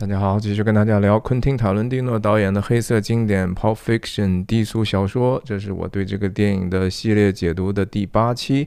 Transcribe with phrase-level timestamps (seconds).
[0.00, 5.38] 大家好，继续跟大家聊昆汀·塔伦蒂诺导演的黑色经典《Pulp Fiction》低俗小说。
[5.44, 8.66] 这是我对这个电影的系列解读的第八期。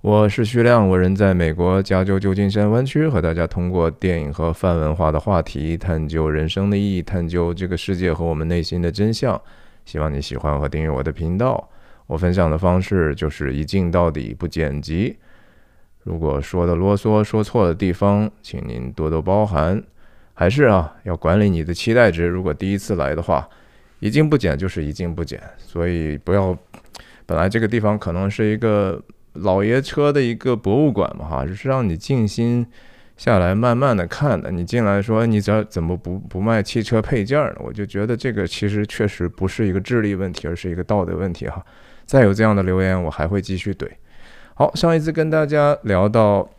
[0.00, 9.40] 我是徐亮，我人在美国加州旧金山湾区，和大家通过电影和泛文化的话题，探究人生的意义，探究这个世界和我们内心的真相。
[9.84, 11.68] 希望你喜欢和订阅我的频道。
[12.06, 15.16] 我分享的方式就是一镜到底，不剪辑。
[16.04, 19.82] 如果说的啰嗦、说错的地方，请您多多包涵。
[20.34, 22.26] 还是啊，要管理你的期待值。
[22.26, 23.48] 如果第一次来的话，
[24.00, 26.56] 一镜不减就是一镜不减，所以不要。
[27.24, 32.66] 本来这个地方可能是一个老爷车的一个博物馆嘛，哈，就是让你静心
[33.16, 34.50] 下来慢慢的看的。
[34.50, 37.56] 你进来说你这怎么不不卖汽车配件呢？
[37.60, 41.64] 我就觉得这个其实确实不是一个智力问题，而是一个道德问题哈。
[42.04, 43.88] 再有这样的留言，我还会继续怼。
[44.54, 46.50] 好，上一次跟大家聊到。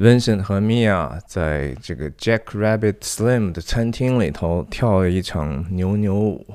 [0.00, 6.46] Vincent 和 Mia 在这个 Jack Rabbit Slim 的餐厅里头跳了一场牛牛舞，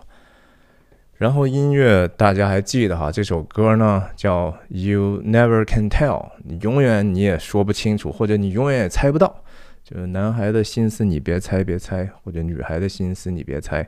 [1.17, 3.11] 然后音乐大家还记得哈？
[3.11, 9.43] 这首歌呢叫 You Never Can Tell，你永远你也说不清楚，或者你永远也猜不到。
[9.83, 13.87] 就是男孩的心思你别猜别猜，或者女孩的心思你别猜，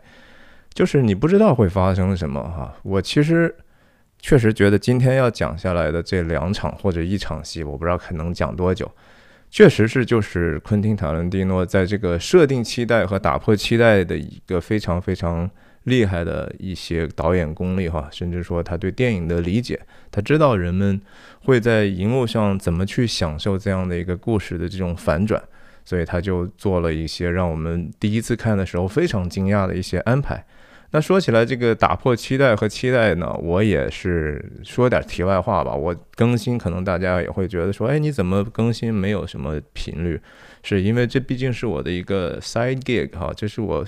[0.71, 2.75] 就是你不知道会发生什么哈。
[2.83, 3.55] 我其实
[4.19, 8.87] 确实觉得今天要讲下来的这两场或者一场戏，我不知道可能讲多久。
[9.49, 15.49] 确实是，就是昆汀·塔伦蒂诺在这个设定期待和打破期待的一个非常非常
[15.83, 19.79] 厉害的一些导演功力哈，甚至说他对电影的理解，
[20.11, 20.99] 他知道人们
[21.45, 25.41] 会在荧幕上怎么去享受这样的一个故事的这种反转，
[25.85, 30.45] 所以他就做了一些让我们第一次看的时候非常惊讶的一些安排。
[30.91, 35.75] 那说起来，这个打破期待和期待呢，我也是说点题外话吧。
[35.75, 40.19] 我更新，可能大家也会觉得说，哎，你怎么更新没有什么频率？
[40.63, 43.85] 是因为这毕竟是我的一个 side gig 哈，这是我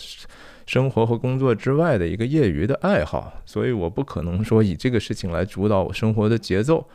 [0.66, 6.86] 生活和工作之外的一个业余的爱好，所以我不可能说以这个事情来主导我生活的节奏。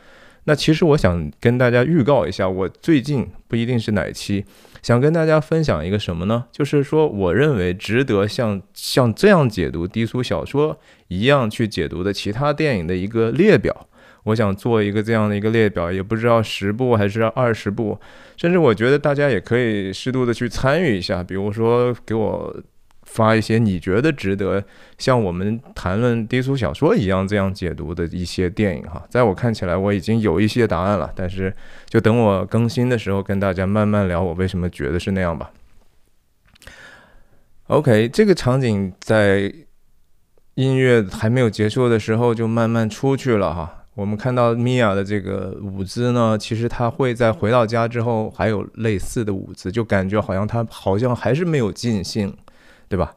[0.45, 4.45] 那其实我想跟大家预告一下，我最近不一定是哪期。
[4.81, 6.45] 想跟大家分享一个什么呢？
[6.51, 13.87] 就是说，我认为值得像像这样解读低俗小说一样去解读的其他电影的一个列表。
[14.25, 17.99] 我想做一个这样的一个列表，也不知道十部还是二十部，
[18.37, 22.55] 甚至我觉得大家也可以适度的去参与一下，比如说给我。
[23.15, 24.61] 发一些你觉得值得
[24.97, 31.55] 像我们谈论低俗小说一样这样解读的一些电影哈，在我看起来我已经有一些答案了，但是
[31.87, 35.49] 就等我更新的时候跟大家慢慢聊，我为什么觉得是那样吧。
[37.67, 39.51] OK，这个场景在
[40.55, 43.85] 音乐还没有结束的时候就慢慢出去了哈。
[43.95, 52.35] 我们看到米娅的这个舞姿呢，其实她会在回到家之后还有类似的舞姿，就感觉好像她好像还是没有尽兴。
[52.95, 53.13] 对吧？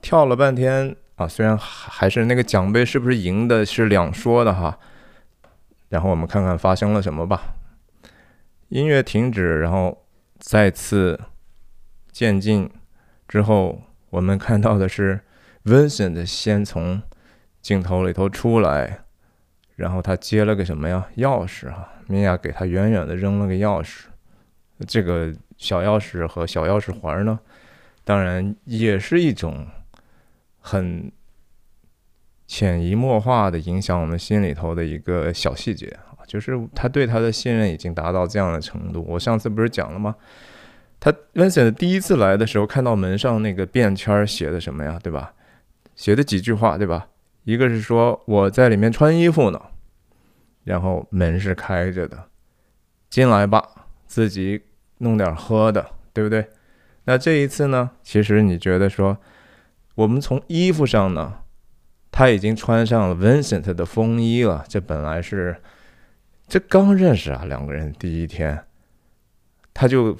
[0.00, 4.76] 跳了半天啊，虽然还是那个奖杯是不是赢的是两说的哈。
[5.90, 7.54] 然后我们看看发生了什么吧。
[8.70, 10.04] 音乐停止，然后
[10.40, 11.20] 再次
[12.10, 12.68] 渐进
[13.28, 15.20] 之后，我们看到的是
[15.64, 17.00] Vincent 先从
[17.60, 19.04] 镜头里头出来，
[19.76, 21.06] 然后他接了个什么呀？
[21.16, 21.88] 钥匙哈。
[22.08, 24.06] 米娅给他远远的扔了个钥匙，
[24.88, 27.38] 这个小钥匙和小钥匙环呢？
[28.04, 29.66] 当然，也是一种
[30.58, 31.10] 很
[32.46, 39.04] 潜移默化的影响我们心里头的一个小细节啊，就是他对他的信任已经达到这样的程度。
[39.08, 40.16] 我上次不是讲了吗？
[40.98, 44.98] 他 Vincent 第一次来的时候，看到门上那个便签写的什么呀？
[45.02, 45.34] 对吧？
[45.94, 47.08] 写的几句话，对吧？
[47.44, 49.60] 一个是说我在里面穿衣服呢，
[50.64, 52.28] 然后门是开着的，
[53.10, 53.68] 进来吧，
[54.06, 54.62] 自己
[54.98, 56.46] 弄点喝的，对不对？
[57.04, 57.90] 那这一次呢？
[58.02, 59.18] 其实你觉得说，
[59.96, 61.40] 我们从衣服上呢，
[62.10, 64.64] 他已经穿上了 Vincent 的风衣了。
[64.68, 65.56] 这本来是
[66.46, 68.64] 这刚认识啊，两个人第一天，
[69.74, 70.16] 他就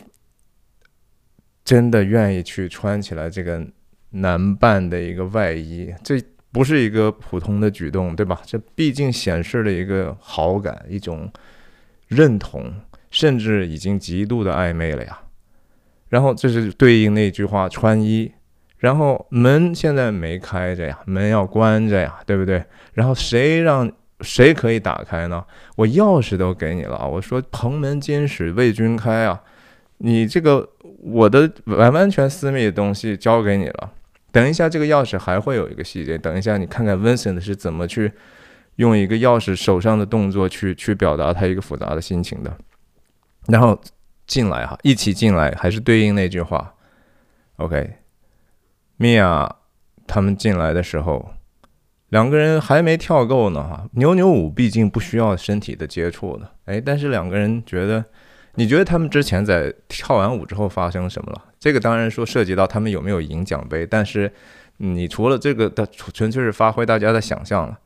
[1.65, 3.65] 真的愿意去穿起来这个
[4.11, 5.95] 男伴的一个外衣。
[6.03, 6.21] 这
[6.51, 8.43] 不是一个普通的举动，对吧？
[8.45, 11.33] 这毕竟显示了一个好感，一种
[12.09, 12.75] 认同，
[13.11, 15.22] 甚至已经极度的暧昧了呀。
[16.13, 18.31] 然后这是对应那句话，穿衣。
[18.77, 22.63] 然后门现在没开着呀，门要关着呀，对不对？
[22.93, 25.43] 然后谁让谁可以打开呢？
[25.75, 29.41] 我钥匙都给你了，我说蓬门今始为君开啊，
[29.99, 30.69] 你这个
[31.01, 33.91] 我的完完全私密的东西交给你了。
[34.31, 38.13] 等一下，这个钥匙还会有一个细节，等一下你看看 Vincent 是怎么去
[38.77, 42.55] 用一个钥匙手上的动作去去表达他一个复杂的心情的。
[43.47, 43.81] 然后。
[44.27, 46.75] 进来哈，一起进来，还是对应那句话
[47.57, 47.95] ，OK，
[48.97, 49.57] 米娅
[50.07, 51.33] 他们进来的时候，
[52.09, 53.89] 两个人还没跳够呢哈。
[53.93, 58.05] 扭扭舞毕竟不需要身体的接触的，哎，但是两个人觉得，
[58.55, 61.45] 你觉得他们之前在跳完舞之后发生什么了？
[61.59, 64.33] 这个当然说涉及到他们有没有赢奖杯，但是
[64.79, 67.79] 你除了这个的，纯粹是发挥大家的想象了。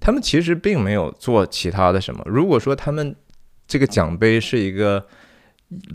[0.00, 2.22] 他们其实并没有做其他的什么。
[2.26, 3.14] 如果说他们
[3.66, 5.06] 这个奖杯是一个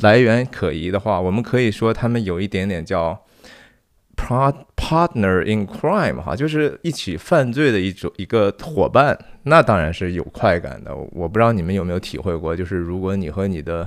[0.01, 3.25] 来源可疑的话，我们可以说他们有一点点叫
[4.16, 9.18] partner in crime 哈，就是一起犯罪的一种一个伙伴。
[9.44, 10.94] 那当然是有快感的。
[11.12, 13.86] 我不知道你们有没有体会过，就是如果你和你的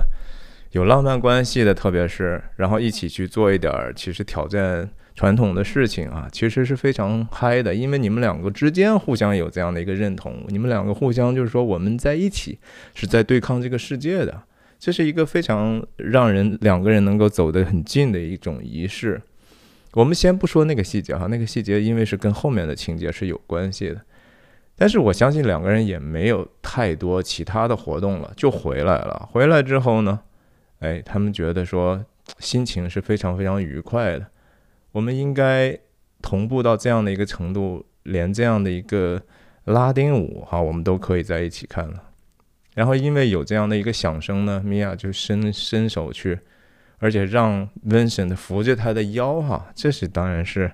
[0.71, 12.57] 有浪漫关系的，特别是然后一起去做一点其实挑战传统的事情啊，其实是非常嗨的，因为你们两个之间互相有这样的一个认同，你们两个互相就是说我们在一起
[12.95, 14.41] 是在对抗这个世界的，
[14.83, 19.21] 这是一个非常让人两个人能够走得很近的一种仪式。
[19.93, 24.01] 我们先不说那个细节哈，那个细节因为是跟后面的情节是有关系的，
[24.75, 29.29] 但是我相信两个人也没有太多其他的活动了，就回来了。
[29.31, 30.19] 回来之后呢？
[30.79, 32.05] 哎，他们觉得说
[32.39, 34.27] 心情是非常非常愉快的。
[34.91, 35.79] 我们应该
[36.21, 39.21] 同步到这样的一个程度，连这样的一个
[39.63, 42.09] 拉丁舞哈，我们都可以在一起看了。
[42.75, 46.39] 然后因为有这样的一个响声呢，米娅就伸伸手去，
[46.99, 50.71] 而且让 Vincent 扶着他的腰哈，这是当然是。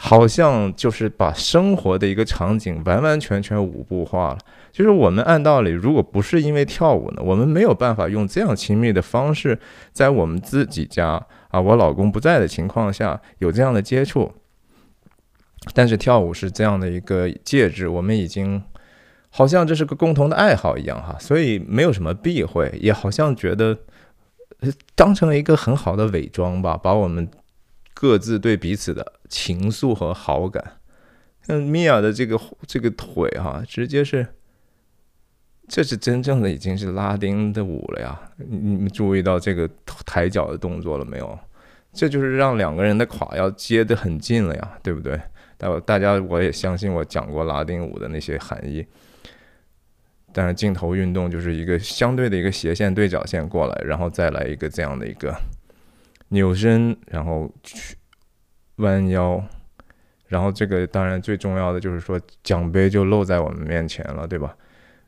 [0.00, 4.38] 好像就是把生活的一个场景完完全全舞步化了。
[4.70, 9.58] 就是我们按道理，如果不是因为跳舞呢，我们没有办法用这样亲密的方式，
[9.92, 14.32] 在我们自己家啊，我老公不在的情况下有这样的接触。
[15.74, 18.62] 但是跳舞是这样的一个介质，我们已经
[19.30, 23.78] 好像这是个共同的爱好一样哈，所以没有什么避讳，也好像觉得
[24.94, 27.28] 当成了一个很好的伪装吧，把我们。
[28.00, 30.74] 各自对彼此的情愫和好感，
[31.42, 34.24] 像米娅的这个这个腿哈，直接是，
[35.66, 38.16] 这是真正的已经是拉丁的舞了呀！
[38.36, 39.68] 你们注意到这个
[40.06, 41.36] 抬脚的动作了没有？
[41.92, 45.20] 这就是让两个人的胯要接得很近了呀，对不对？
[45.56, 48.86] 大大家我也相信我讲过拉丁舞的那些含义，
[50.32, 55.34] 但是镜头运动就是一个相对的一个斜线对角线过来，然后再来一个这样的一个。
[56.30, 57.96] 扭身，然后去
[58.76, 59.42] 弯腰，
[60.26, 64.54] 然后这个当然最重要的就是说奖杯就露在我们面前了，对吧？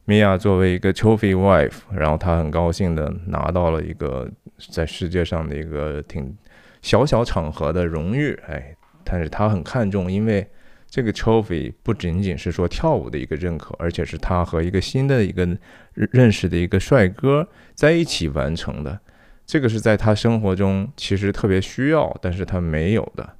[0.07, 4.27] 米娅作为一个 trophy wife，然后她很高兴的拿到了一个
[4.73, 6.35] 在世界上的一个挺
[6.81, 8.75] 小小场合的荣誉，哎，
[9.05, 10.49] 但是她很看重，因为
[10.91, 15.57] 这个 trophy 不仅仅是说跳舞的一个认可，而且是他和一个新的一个
[15.95, 18.99] 认识的一个帅哥在一起完成的。
[19.47, 23.37] 这个是在他生活中其实特别需要，但是他没有的，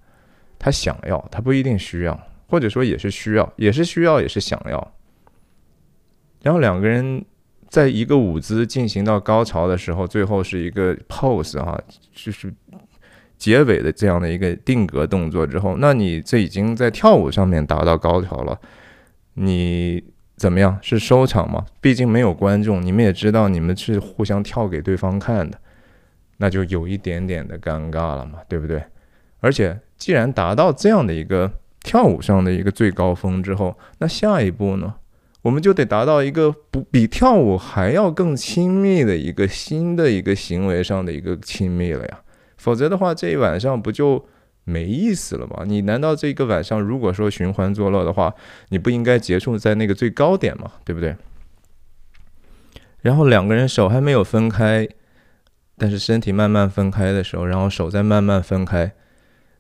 [0.59, 4.93] 他想要，他不一定需要，或者说也是需要，也是需要，也是想要。
[6.43, 7.25] 然后两个人
[7.69, 11.81] 在一个舞姿进行到高潮的时候，最后是一个 pose 哈，
[12.13, 12.53] 就是
[13.41, 18.61] 结尾的这样的一个定格动作之后，那你这已经在跳舞上面达到高潮了，
[19.35, 20.05] 你
[20.37, 20.79] 怎么样？
[20.83, 21.65] 是收场吗？
[21.81, 25.59] 毕竟没有观众，你们也知道，你们是互相跳给对方看的。
[26.37, 28.83] 那就有一点点的尴尬了嘛，对不对？
[29.41, 31.51] 而且既然达到这样的一个
[31.83, 34.95] 跳舞上的一个最高峰之后，那下一步呢，
[35.41, 42.21] 我们就得达到一个不比跳舞还要更亲密的一个新的一个行为上的一个亲密了呀。
[42.61, 44.25] 否则的话，这一晚上不就
[44.65, 45.65] 没意思了吗？
[45.67, 48.35] 你难道这个晚上如果说寻欢作乐的话，
[48.69, 50.73] 你不应该结束在那个最高点吗？
[50.85, 51.17] 对不对？
[53.01, 54.87] 然后两个人手还没有分开。
[55.83, 58.93] 但是身体慢慢分开的时候，然后手再慢慢分开，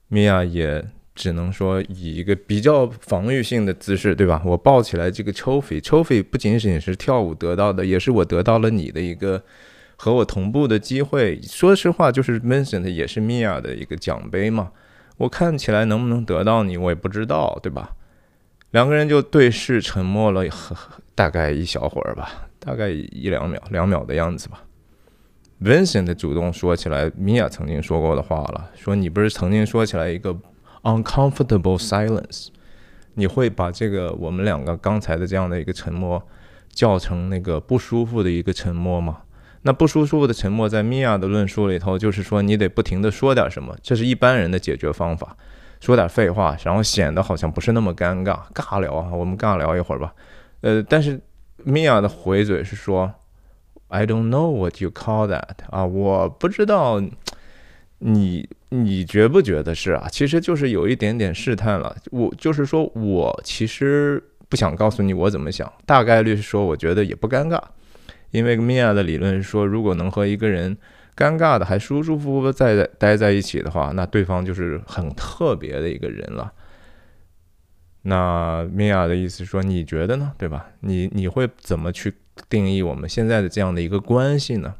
[0.08, 4.42] 米娅也只能说以一个比较防御性的姿势，对吧？
[4.44, 9.42] 我抱起来这个 trophy，trophy 不仅仅是跳舞得到的，也是我得到了你的一个
[10.02, 11.38] 和我同步的机会。
[11.42, 14.72] 说实话，就是 Vincent 也是米娅的一个奖杯嘛。
[15.18, 17.94] 我看起来能不能得到你，我也不知道，对吧？
[18.70, 20.42] 两个人就对视沉默了，
[21.14, 24.62] 大概一小会儿吧，大概一两秒，两秒的样子吧。
[25.60, 30.34] Vincent 主动说起来，Mia 曾经说过的话了，说你不是曾经说起来一个
[30.82, 32.46] uncomfortable silence，
[33.12, 36.26] 你会把这个我们两个刚才的这样的一个沉默
[36.72, 39.18] 叫成那个不舒服的一个沉默吗？
[39.62, 45.36] 那不舒服的沉默在 Mia 的论述里头，就是说你得不停的说点什么，这是一般人的解决方法，
[45.80, 50.14] 说点废话，然后显得好像不是那么尴尬，尬聊啊，我们尬聊一会儿吧。
[50.60, 51.20] 呃，但是
[51.66, 53.12] Mia 的回嘴是说。
[53.92, 57.02] I don't know what you call that 啊，我不知道
[57.98, 60.06] 你你觉不觉得是啊？
[60.08, 61.96] 其实就是有一点点试探了。
[62.12, 67.60] 我就是说我其实不想告诉你我怎么想，大概率是说我觉得也不尴尬，
[68.30, 70.76] 因为米娅的理论是说，如果能和一个人
[71.16, 76.52] 尴尬的还舒舒服服在待在一起的话，那对方就是很特别的一个人了。
[78.02, 80.32] 那米娅的意思说，你觉得呢？
[80.38, 80.66] 对吧？
[80.80, 82.14] 你你会怎么去
[82.48, 84.74] 定义我们现在的这样的一个关系呢？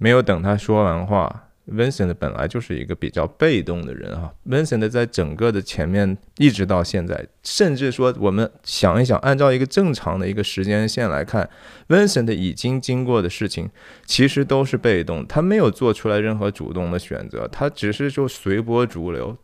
[0.00, 1.47] 没有等他说完话。
[1.70, 4.32] Vincent 本来就是一个比较被动的人啊。
[4.48, 11.48] Vincent 在整个的前面一直到现在，甚至说我们想一想，按照一个正常的一个时间线来看
[11.88, 13.68] ，Vincent 已经经过的事情
[14.06, 19.36] 其实都是被动，他没有做出来任何主动的选择，他只是就随波逐流，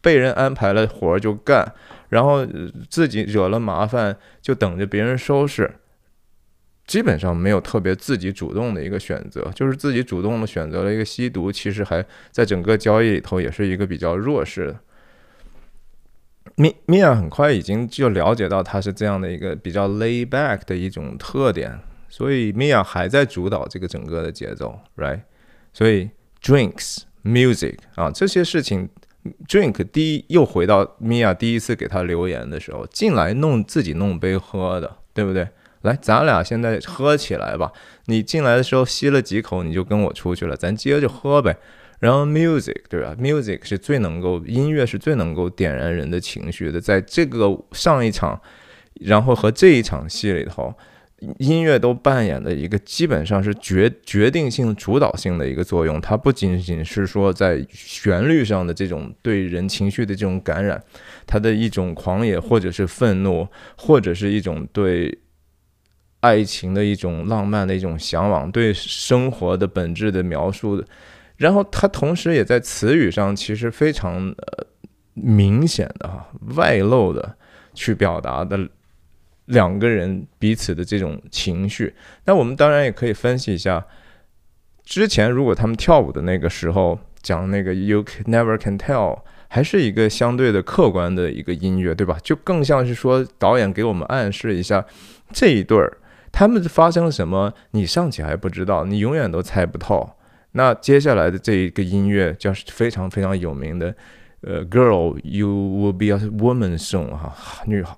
[0.00, 1.74] 被人安排了活儿就干，
[2.08, 2.46] 然后
[2.88, 5.74] 自己惹了麻烦就等着别人收拾。
[6.86, 14.80] 基本上没有特别自己主动的一个选择，就是自己主动的选择了一个吸毒，其实还在整个交易里头也是一个比较弱势的。
[16.54, 21.78] 米米娅很快已经就了解到他是这样的一个比较 lay back 的一种特点，
[22.08, 25.22] 所以米娅还在主导这个整个的节奏，right？
[25.72, 26.08] 所以
[26.40, 28.88] drinks music 啊这些事情
[29.48, 35.48] ，drink 第一又回到米娅第一次给他留言的时候，进来弄自己弄杯喝的，对不对？
[35.86, 37.72] 来，咱俩现在喝起来吧。
[38.06, 41.56] 你进来的时候吸了几口，你就跟我出去了，咱接着喝呗。
[41.98, 46.78] 然后 music 对吧？music 是最能够音乐是最能够点燃人的情绪的。
[46.78, 48.38] 在这个上一场，
[49.00, 50.74] 然后和这一场戏里头，
[51.38, 55.98] 音乐都扮演的一个基本上是决决定性、主导性的一个作用。
[55.98, 60.80] 它不仅仅是说在旋律上的这种对人情绪的这种感染，
[61.26, 65.18] 它的一种狂野，或者是愤怒，或者是一种对。
[66.26, 70.82] 爱情的一种浪漫的一种向往，对生活的本质的描述，
[71.36, 74.66] 然后他同时也在词语上其实非常呃
[75.14, 77.36] 明显的哈外露的
[77.74, 78.58] 去表达的
[79.44, 81.94] 两个人彼此的这种情绪。
[82.24, 83.86] 那我们当然也可以分析一下，
[84.82, 92.18] 之前如果他们跳舞的那个时候讲那个 You never can tell，还是一个相对的客观的一个音乐，对吧？
[92.22, 94.84] 就更像是说导演给我们暗示一下
[95.32, 95.98] 这一对儿。
[96.36, 97.50] 他们发生了什么？
[97.70, 100.06] 你尚且还不知道，你永远都猜不透。
[100.52, 103.96] 那接下来的这一个音乐叫非常非常有名的，
[104.42, 107.96] 呃，Girl You Will Be a Woman Soon 哈，女孩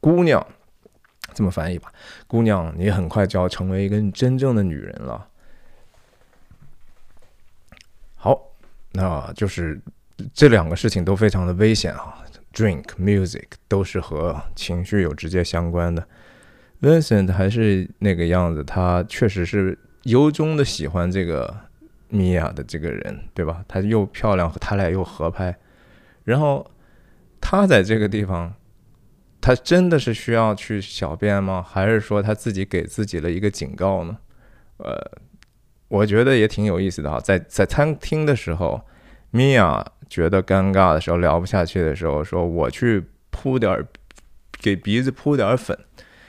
[0.00, 0.46] 姑娘，
[1.32, 1.90] 这么翻译吧，
[2.26, 5.26] 姑娘，你很快就要成为一个真正的女人了。
[8.16, 8.38] 好，
[8.92, 9.80] 那就是
[10.34, 12.22] 这两个事情都非常的危险啊
[12.52, 16.06] ，Drink Music 都是和情绪有直接相关的。
[16.80, 21.54] Vincent 还是那个样子，他确实是由衷的喜欢这个
[22.08, 23.64] 米娅的这个人，对吧？
[23.66, 25.56] 她又漂亮，他俩又合拍。
[26.24, 26.70] 然后
[27.40, 28.52] 他在这个地方，
[29.40, 31.62] 他真的是需要去小便吗？
[31.62, 34.18] 还是说他自己给自己了一个警告呢？
[34.78, 34.94] 呃，
[35.88, 37.18] 我觉得也挺有意思的哈。
[37.18, 38.80] 在在餐厅的时候，
[39.30, 43.86] 米娅觉得尴尬的时候，聊不下去的时候，说我去铺点，
[44.60, 45.78] 给鼻子铺点粉。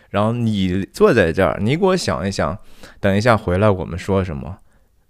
[0.10, 2.58] 然后你坐在这儿，你给我想一想，
[3.00, 4.60] 等一下回来我们说什么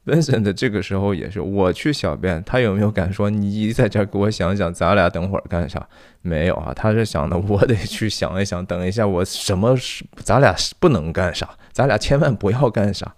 [0.05, 5.87] ？Vincent 这个时候也是，我去小便，他有没有敢说你在这儿给我想想，咱俩等会儿干啥？
[6.21, 11.49] 没有啊，他是想的，我得去想一想，等一下我什么是咱俩不能干啥？
[11.71, 13.15] 咱俩千万不要干啥？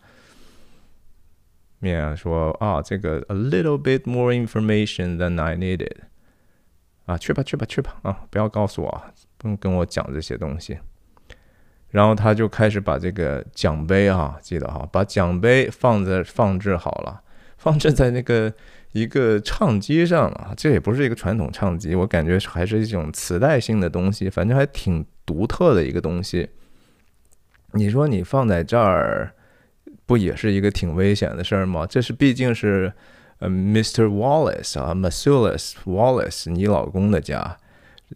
[1.80, 5.96] 面说啊，这个 a little bit more information than I needed
[7.06, 9.04] 啊，去吧去吧去吧啊，不要告诉我，
[9.38, 10.80] 不用跟我讲这些东西。
[11.92, 17.22] 然后他就开始把这个奖杯啊，记得哈，把奖杯放在放置好了，
[17.58, 18.54] 放置在那个
[18.92, 20.54] 一个唱机上了。
[20.56, 26.50] 这也不是一个传统唱机，我感觉还是一种磁带性的东西，反正还挺独特的一个东西。
[27.74, 29.32] 你说你放在这儿，
[30.06, 31.88] 不也是一个挺危险的事儿吗？
[31.88, 32.94] 这是毕竟是
[33.40, 34.06] 呃，Mr.
[34.06, 37.58] Wallace 啊 m a s u l a s Wallace，你老公的家。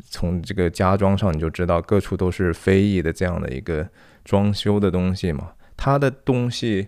[0.02, 3.88] 从这个家装上你就知道，各处都是非议的这样的一个
[4.24, 5.54] 装修的东西嘛。
[5.76, 6.88] 他的东西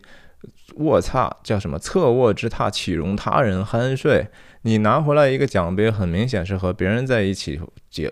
[0.75, 1.77] 卧榻叫什么？
[1.77, 4.27] 侧卧之榻岂容他人酣睡？
[4.62, 7.59] 你拿回来一个奖杯，很明显是和别人在一起
[7.89, 8.12] 结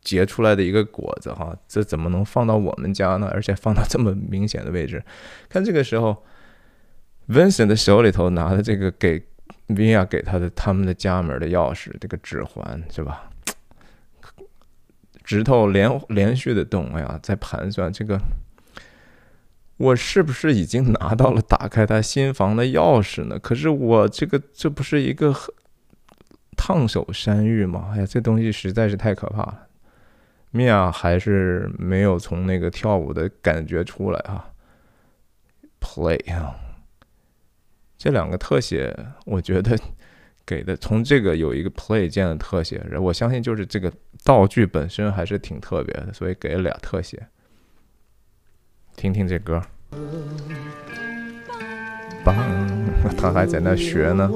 [0.00, 1.56] 结出来的一个果子哈。
[1.66, 3.28] 这怎么能放到我们家呢？
[3.32, 5.02] 而且放到这么明显的位置。
[5.48, 6.24] 看这个时候
[7.28, 9.20] ，Vincent 的手里头拿的这个给
[9.68, 13.29] Via 给他的他们的家门的钥匙，这个指环是吧？
[15.30, 18.20] 指头连连续的动，哎呀，在盘算这个，
[19.76, 23.38] 我是不是已经拿到了打开他新房的钥匙呢？
[23.38, 25.32] 可是我这个这不是一个
[26.56, 29.68] 烫手山芋吗，哎呀，这东西实在是太可怕了。
[30.50, 34.50] 米娅还是没有从那个跳舞的感觉出来啊。
[35.80, 36.56] Play 啊，
[37.96, 38.92] 这两个特写，
[39.26, 39.78] 我觉得
[40.44, 43.92] 给的从这个有一个 Play 键的特写，我相信就是这个
[44.24, 47.26] 道具本身还是挺特别的，所以给了俩特写。
[48.96, 49.62] 听听这歌。
[52.22, 52.36] 棒，
[53.16, 54.30] 他还在那学呢，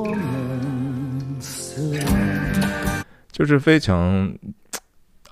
[3.30, 4.34] 就是非常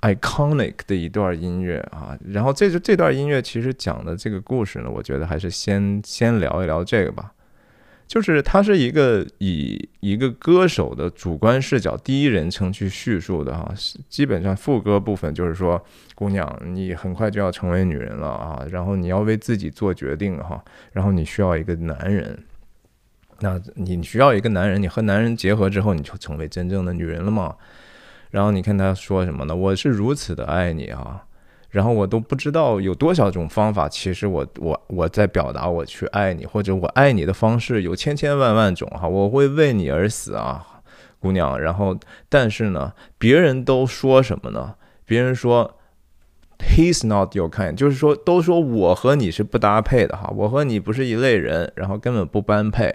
[0.01, 2.15] iconic 的一段音乐啊。
[2.23, 7.33] 然后这就这段音乐其实讲的这个故事呢，我觉得还是先先聊一聊这个吧。
[8.13, 13.73] 就是它是一个以一个歌手的主观视角，第一人称去叙述的哈。
[14.07, 22.37] 基本上副歌部分就是说，姑娘，你很快就要成为女人了啊，然后你要为自己做决定哈，然后你需要一个男人。
[23.39, 27.55] 那你需要一个男人，你和男人结合之后，你就成为真正的女人了嘛？
[28.29, 29.55] 然后你看他说什么呢？
[29.55, 31.25] 我是如此的爱你啊。
[31.73, 40.63] 然后我都不知道有多少种方法，其实我我我在表达我去爱你，或者我爱你的方式有千千万万种哈，我会为你而死啊，
[41.19, 41.59] 姑娘。
[41.59, 41.97] 然后
[42.29, 44.75] 但是呢，别人都说什么呢？
[45.03, 45.79] 别人说
[46.59, 52.93] He's not your kind，就是说都说我和你是不搭配的哈，我和你不是一类人，然后根本不般配。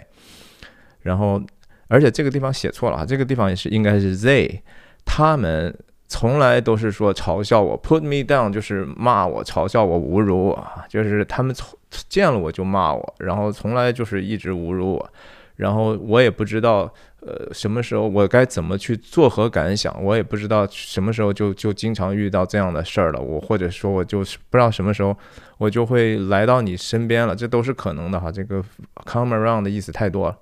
[1.00, 1.42] 然后
[1.88, 4.60] 而且这个地方写错了啊，这个地方也是应该是 they
[5.04, 5.76] 他们。
[6.10, 15.10] 从来都是说嘲笑我，put me down，就是骂我、嘲笑我、侮辱我，就是他们从见了我就骂我，然后从来就是一直侮辱我，
[15.56, 25.14] 然后我也不知道，呃，什么时候我该怎么去作何感想，我也不知道什么时候就就经常遇到这样的事儿了，我或者说我就是不知道什么时候
[25.58, 28.32] 我就会来到你身边了，这都是可能的哈。
[28.32, 28.64] 这个
[29.04, 30.38] come around 的意思太多了，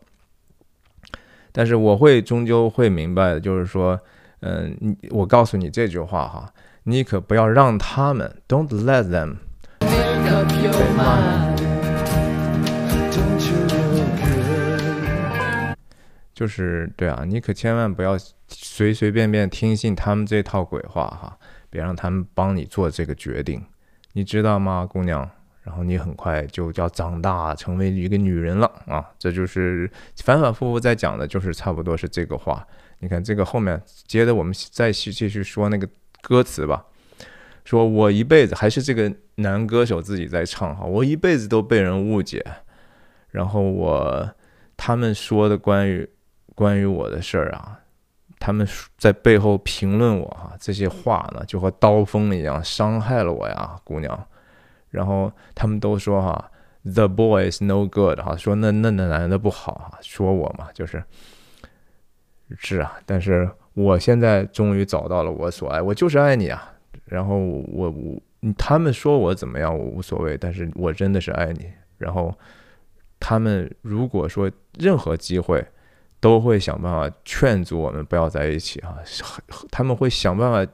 [1.51, 4.01] 但是我会终究会明白的，就是说。
[4.41, 6.53] 嗯，你我告诉你这句话哈，
[6.85, 9.37] 你可不要让他们，Don't let them。
[16.35, 21.39] 就是对啊，你可千万不要随随便便听信他们这套鬼话哈，
[21.71, 23.65] 别让他们帮你做这个决定，
[24.13, 25.29] 你知道吗，姑娘？
[25.63, 29.05] 然后你很快就要长大，成为一个女人了啊！
[29.19, 29.91] 这就是
[30.23, 32.65] 反反复复在讲的，就是差不多是这个话。
[33.07, 35.89] 你看这个后面接着我们再继继续说那个
[36.23, 36.85] 歌词吧，
[37.65, 42.45] 说我一辈子还是这个男歌手自己在唱哈，我一辈子都被人误解，
[43.31, 44.29] 然后我
[44.77, 46.11] 他们说的关于
[46.57, 47.79] 关于我的事儿啊，
[48.41, 48.67] 他们
[48.99, 54.27] 在背后评论我哈，这些话呢就和刀锋一样伤害了我呀，姑娘，
[54.91, 56.51] 然后他们都说哈
[56.83, 61.01] ，The boy is no good 哈，说那那那男的不好哈，说我嘛就是。
[62.59, 66.73] 是啊，但是我现在终于找到了我所爱，我就是爱你啊。
[67.05, 68.21] 然后我我
[68.57, 71.71] 他们说我怎么样，我无所谓，但是我真的是爱你。
[71.99, 72.37] 然后
[73.19, 75.65] 他们如果说任何机会，
[76.21, 78.99] 都会想办法劝阻我们不要在一起啊，
[79.71, 80.73] 他们会想办法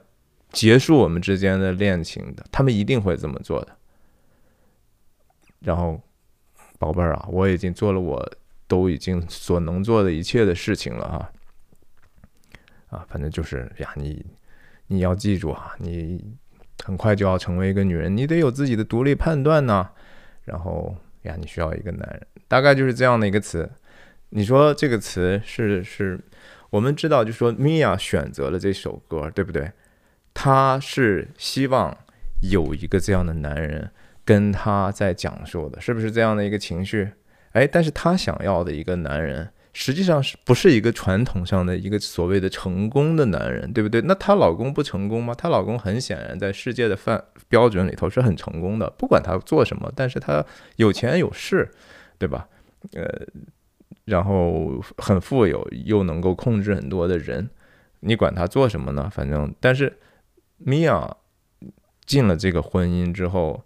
[0.51, 3.75] 结束我们之间的恋情的，他们一定会这么做的。
[5.59, 6.01] 然后，
[6.79, 8.31] 宝贝儿啊，我已经做了我
[8.67, 11.31] 都已经所能做的一切的事情了啊。
[12.93, 14.23] 啊，反正就是呀，你
[14.85, 16.37] 你要记住啊，你
[16.83, 19.89] 很快就要成为一个女人，你得有自己的独立判断呢。
[20.43, 23.67] 然后呀，你需要一个男人，大概就是这样的一个词。
[24.29, 26.19] 你说这个词是是，
[26.69, 29.71] 我们知道，就说米娅选择了这首歌，对不对？
[30.35, 31.97] 她是希望
[32.41, 33.89] 有一个这样的男人
[34.23, 37.11] 跟她在讲述的，是不是这样的一个情绪？
[37.53, 39.49] 哎，但是她想要的一个男人。
[39.73, 43.99] 实际上是不是一个传统上的一个所谓的成功的男人，对不对？
[44.01, 45.33] 那她老公不成功吗？
[45.33, 51.69] 她老公很显然在世界的范标准里头是很成功的，不管他做什么，但是他有钱有势，
[52.17, 52.47] 对吧？
[52.91, 53.03] 呃，
[54.05, 57.49] 然后很富有，又能够控制很多的人，
[58.01, 59.09] 你管他做什么呢？
[59.11, 59.97] 反正，但是
[60.57, 61.17] 米娅
[62.05, 63.63] 进了这个婚姻之后。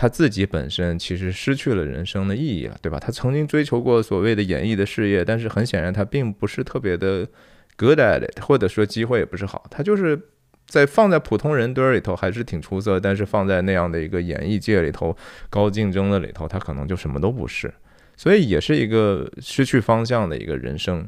[0.00, 2.98] 他自己本身其实失去了人生的意义了，对吧？
[2.98, 7.28] 他曾经追求过所谓的演艺的事业，但是很显然他并不是特别的
[7.76, 9.66] good at it，或者说机会也不是好。
[9.70, 10.18] 他就是
[10.66, 15.14] 在放在普通人堆儿里头还是挺出色，但是放在那样的一个演艺界里头
[15.50, 17.70] 高竞争的里头，他可能就什么都不是，
[18.16, 21.06] 所以也是一个失去方向的一个人生。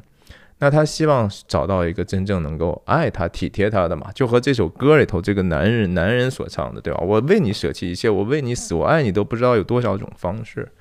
[0.59, 6.99] 那他希望找到一个真正能够爱他、体贴他的嘛，就和这首歌里头这个男人男人所唱的，对吧？
[7.01, 10.71] 我为你舍弃一切，我为你死，我爱你都不知道有多少种方式。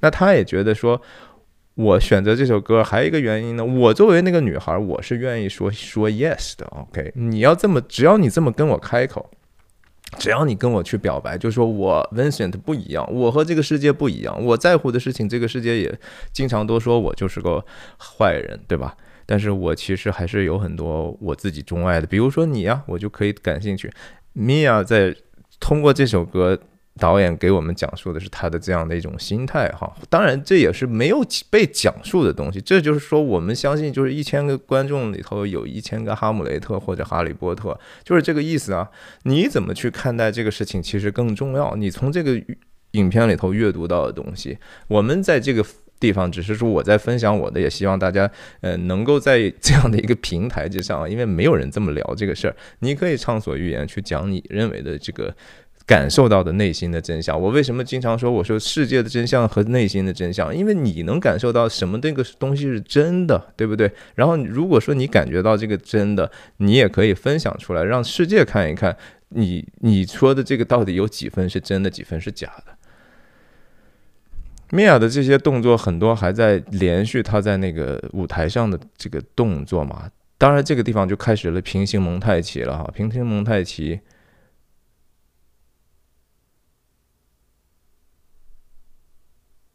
[0.00, 1.00] 那他也觉得说，
[1.74, 6.66] 我选择这首歌还有一个原因呢，我作为那个女孩，我是愿意说说 yes 的。
[6.66, 9.28] OK，你要这么，只要你这么跟我开口，
[10.18, 15.98] 只要你跟我去表白，就说我 Vincent 不一样，我和这个世界不一样，我在乎的事情，这个世界也
[16.32, 17.64] 经常都说我就是个
[17.98, 18.96] 坏人，对吧？
[19.26, 23.90] 但是我其实还是有很多我自己钟爱的，比如说你呀，我就可以感兴趣。
[24.34, 25.14] Mia 在
[25.58, 26.58] 通过这首歌。
[27.00, 32.60] 导演给我们讲述的是他的这样的一种心态，哈，当然这也是没有被讲述的东西。
[32.60, 38.90] 这就是说，我们相信，就是一千个观众里头有一千个哈姆雷特或者哈利波特，就是这个意思啊。
[39.22, 41.74] 你怎么去看待这个事情，其实更重要。
[41.76, 42.38] 你从这个
[42.90, 45.64] 影片里头阅读到的东西，我们在这个
[46.02, 55.34] 地方只是说我在分享我的，也希望大家呃能够在这样的一个平台之上，因为没有人这么聊这个事儿，你可以畅所欲言去讲你认为的这个。
[55.84, 60.56] 感受到的内心的真相，我为什么经常说我说世界的真相和内心的真相？
[60.56, 63.90] 因为你能感受到什么这个东西是真的，对不对？
[64.14, 68.96] 然后如果说你感觉到这个真的，你也可以分享出来，让世界看一看，
[69.30, 72.71] 你你说的这个到底有几分是真的，几分是假的。
[74.74, 84.00] 米娅的这些动作很多还在连续她在那个舞台上的这个动作嘛，当然这个地方就开始了平行蒙太奇了哈，平行蒙太奇。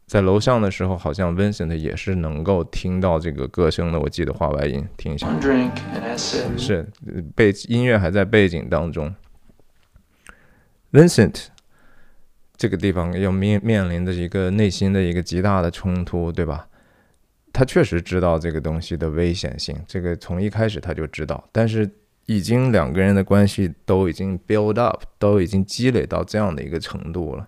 [0.07, 3.99] 在楼上的时候，好像 Vincent 也是能够听到这个歌声的。
[3.99, 5.27] 我记得话外音，听一下，
[6.57, 6.89] 是
[7.36, 9.13] 背音乐还在背景当中。
[10.91, 11.47] Vincent
[12.58, 16.67] 这个地方要面面临的一个内心的一个极大的冲突，对吧？
[17.54, 21.89] 他确实知道这个东西的危险性，这个从一开始他就知道，但是
[22.26, 27.48] 已经两个人的关系都已经 build up，都已经积累到这样的一个程度了。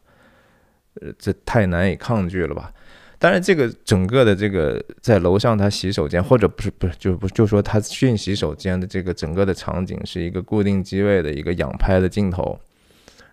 [1.01, 2.73] 呃，这太难以抗拒了吧？
[3.19, 12.57] 当然，这个整个的这个在楼上他洗手间，或者不是不是就不就说他训洗手间的这个整个的场景是一个固定机位的一个仰拍的镜头。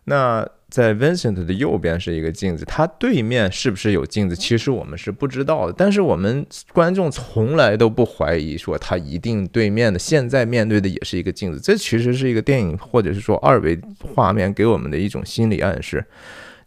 [0.04, 4.34] 那在 Vincent 的右边是一个镜子，他对面是不是有镜子？
[4.34, 5.72] 其实我们是不知道的。
[5.76, 11.60] 但是我们观众从来都不怀疑说他一定对面的现在面对的也是一个镜子。
[11.60, 16.04] 这其实是一个电影或者是说二维画面给我们的一种心理暗示。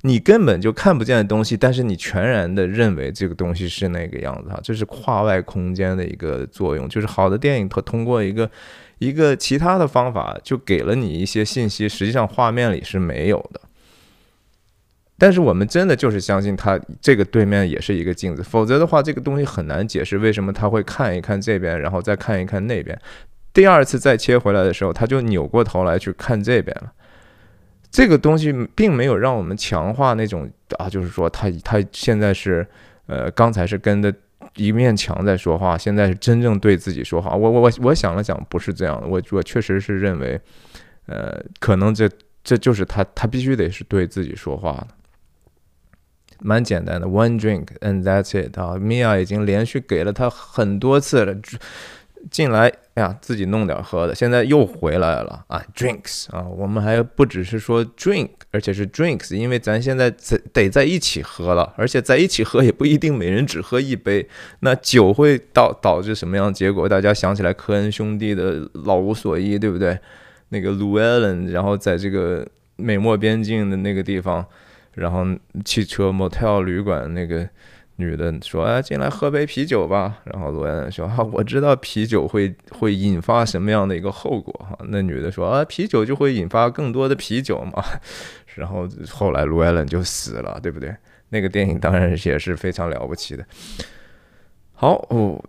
[0.03, 6.87] 你根本就看不见的东西，但是你全然的认为这个东西是那个样子哈，这是跨外空间的一个作用。
[6.87, 8.49] 就是好的电影，它通过一个
[8.99, 13.59] 一个其他的方法，就给了你一些信息，实际上画面里是没有的。
[15.19, 22.97] 但是我们真的就是相信它这个对面也是一个镜子，否则的话，这个东西很难解释为什么他会看一看这边，然后再看一看那边。
[23.51, 26.93] 第二次再切回来的时候，他就扭过头来去看这边了。
[27.91, 32.65] 这个东西并没有让我们强化那种啊，就是说他他现在是，
[33.07, 34.13] 呃，刚才是跟着
[34.55, 37.35] 一面墙在说话，现在是真正对自己说话。
[37.35, 39.07] 我我我我想了想，不是这样的。
[39.07, 40.39] 我我确实是认为，
[41.07, 42.07] 呃，可能这
[42.43, 44.87] 这就是他他必须得是对自己说话的。
[46.39, 48.77] 蛮简单的，one drink and that's it 啊。
[48.77, 51.35] 米娅已经连续给了他很多次了。
[52.29, 64.27] 进来呀，自己弄点喝的，现在又回来了啊！Drinks 啊，我们还不只是说 drink，而且是 drinks，因为咱现在在得在一起喝了，而且在一起喝也不一定每人只喝一杯，
[64.59, 66.89] 那酒会导导致什么样的结果？
[66.89, 69.97] 大家想起来科恩兄弟的老无所依，对不对？
[70.49, 74.45] 那个 Llewellyn，然后在这个美墨边境的那个地方，
[74.93, 75.25] 然后
[75.63, 77.49] 汽车 motel 旅馆那个。
[78.01, 87.83] 女的说：“啊，进来喝杯啤酒吧。”然后罗恩说：“哈，我知道啤酒会会引发什么样的一个后果哈。”那女的说：“啊，啤酒就会引发更多的啤酒嘛。
[88.55, 90.95] ”然后后来罗恩就死了，对不对？
[91.27, 93.45] 那个电影当然也是非常了不起的。
[94.71, 95.43] 好哦，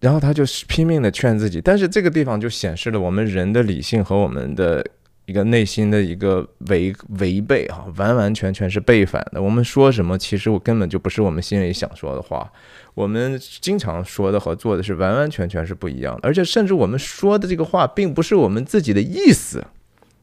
[0.00, 4.84] 然后他就拼命的劝自己，但是这个地方就显示了我们人的理性和我们的。
[5.26, 9.42] 一个内心的一个违违背哈，完完全全是背反的。
[9.42, 12.50] 我们说什么，其实我根本就不是我们心里想说的话。
[12.94, 19.62] 我们经常说的和做的是完完全全是不一样的，而且甚至我们说的这个话，并不是我们自己的意思。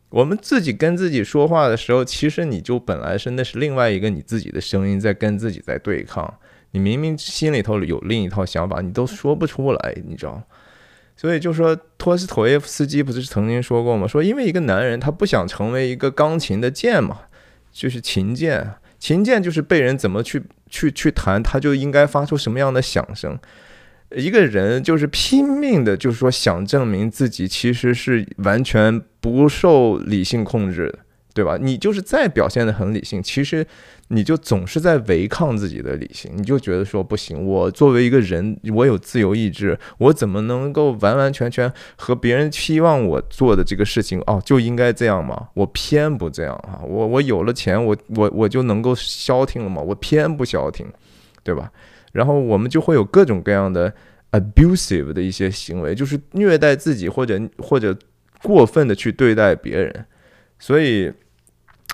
[0.10, 6.34] 我们自己跟自己说话的时候，其实你就本来是那是另外一个你自己的声音在跟自己在对抗。
[6.72, 10.44] 你明明心里头有另一套想法，你都说不出来，你知道吗。
[11.24, 14.06] 所以就说托斯托耶夫斯基不是曾经说过吗？
[14.06, 17.22] 说因为一个男人他不想成为一个钢琴的键嘛，
[17.72, 23.40] 就是琴键，琴键就是被人怎么去去去弹，他就应该发出什么样的响声。
[24.14, 31.00] 一个人就是拼命的，就是说想证明自己其实是完全不受理性控制的。
[31.34, 31.58] 对吧？
[31.60, 33.66] 你就是再表现的很理性，其实
[34.10, 45.50] 你就总是在违抗自己的理性，你就觉得说不行，我作为一个人，我有自由意志，我怎么能够完完全全和别人期望我做的这个事情哦就应该这样吗？
[45.56, 46.82] 我偏不这样啊！
[46.88, 49.82] 我我有了钱，我我我就能够消停了吗？
[49.82, 50.86] 我偏不消停，
[51.42, 51.72] 对吧？
[52.12, 53.92] 然后我们就会有各种各样的
[54.34, 57.98] abusive 的一些行为，就是虐待自己或者或者
[58.44, 60.06] 过分的去对待别人，
[60.60, 61.12] 所以。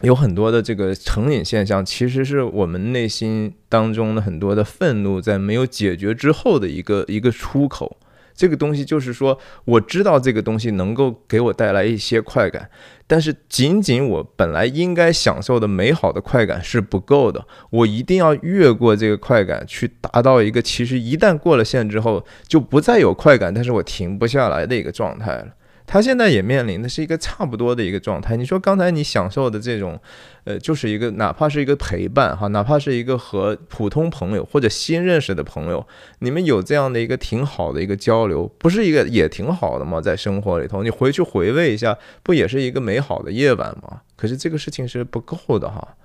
[0.02, 7.98] 有很多的这个成瘾现象，其实是我们内心当中的很多的愤怒在没有解决之后的一个一个出口。
[8.34, 12.70] 这个东西就是说，我知道这个东西能够给我带来一些快感，
[13.06, 25.48] 但是仅仅我本来应该享受的美好的快感是不够的，我一定要越过这个快感，去达到一个其实一旦过了线之后就不再有快感，但是我停不下来的一个状态了。
[25.91, 28.38] 他现在也面临的是一个差不多的一个状态。
[28.38, 29.99] 你说刚才你享受的这种，
[30.43, 35.84] 呃，就是一个哪怕是一个陪伴哈，哪怕是一个和普通朋友或者新认识的朋友，
[36.19, 39.99] 你们有这样的一个挺好的一个交流，不是一个也挺好的吗？
[39.99, 44.02] 在生活里头，你回去回味一下，不也是一个美好的夜晚吗？
[44.15, 45.95] 可是这个事情是不够的哈。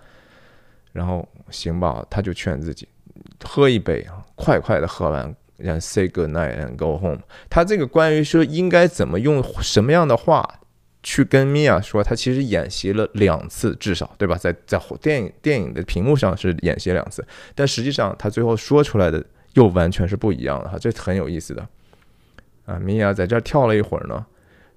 [0.93, 2.89] 然后行吧，他就劝自己
[3.45, 5.37] 喝一杯啊，快快的喝完。
[5.59, 7.21] And say good night and go home。
[7.49, 10.61] 他这个关于说应该怎么用什么样的话
[11.03, 14.37] 去跟米娅说，他其实演习了两次，至少对吧？
[14.37, 21.69] 在在电影电影的屏幕上是演习两次，但实际上他最后说出来的又完全是不一样的哈，这很有意思的。
[22.65, 24.25] 啊，米娅在这儿跳了一会儿呢。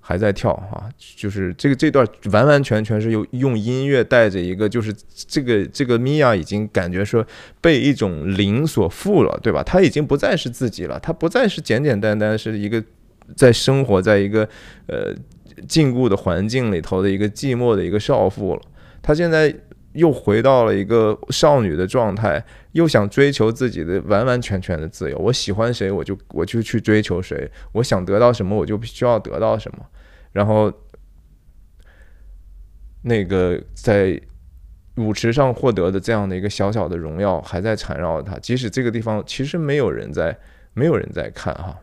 [0.10, 4.96] 还在跳啊，就是这个这段完完全全是用用音乐带着一个，就是
[5.28, 7.28] 这个这个米娅已经感觉说
[7.60, 9.62] 被一种灵所附了，对吧？
[9.62, 12.82] 她已经不再是自己了，她不再是简简单单是一个
[13.36, 14.48] 在生活在一个
[14.86, 15.14] 呃
[15.68, 18.62] 禁锢的环境里头的一个寂寞的一个少妇了，
[19.02, 19.54] 他现在。
[19.94, 22.44] 又回到了一个少女的状态，
[22.74, 25.18] 又想追求自己的完完全全的自由。
[25.18, 27.36] 我喜欢谁，我就我就去追求谁；
[27.72, 29.84] 我想得到什么，我就必须要得到什么。
[30.38, 30.72] 然后，
[33.02, 34.22] 那个在
[34.98, 38.38] 舞池上获得的这样的一个小小的荣耀，还在缠绕他。
[38.38, 40.38] 即使这个地方其实没有人在，
[40.76, 41.76] 没有人在看哈。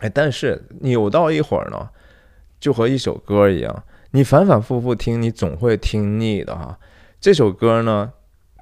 [0.00, 1.90] 哎，但是扭到一会儿呢，
[2.58, 6.78] 就和一首歌一样，你反反复复听，你总会听腻的哈。
[7.20, 8.10] 这首歌呢，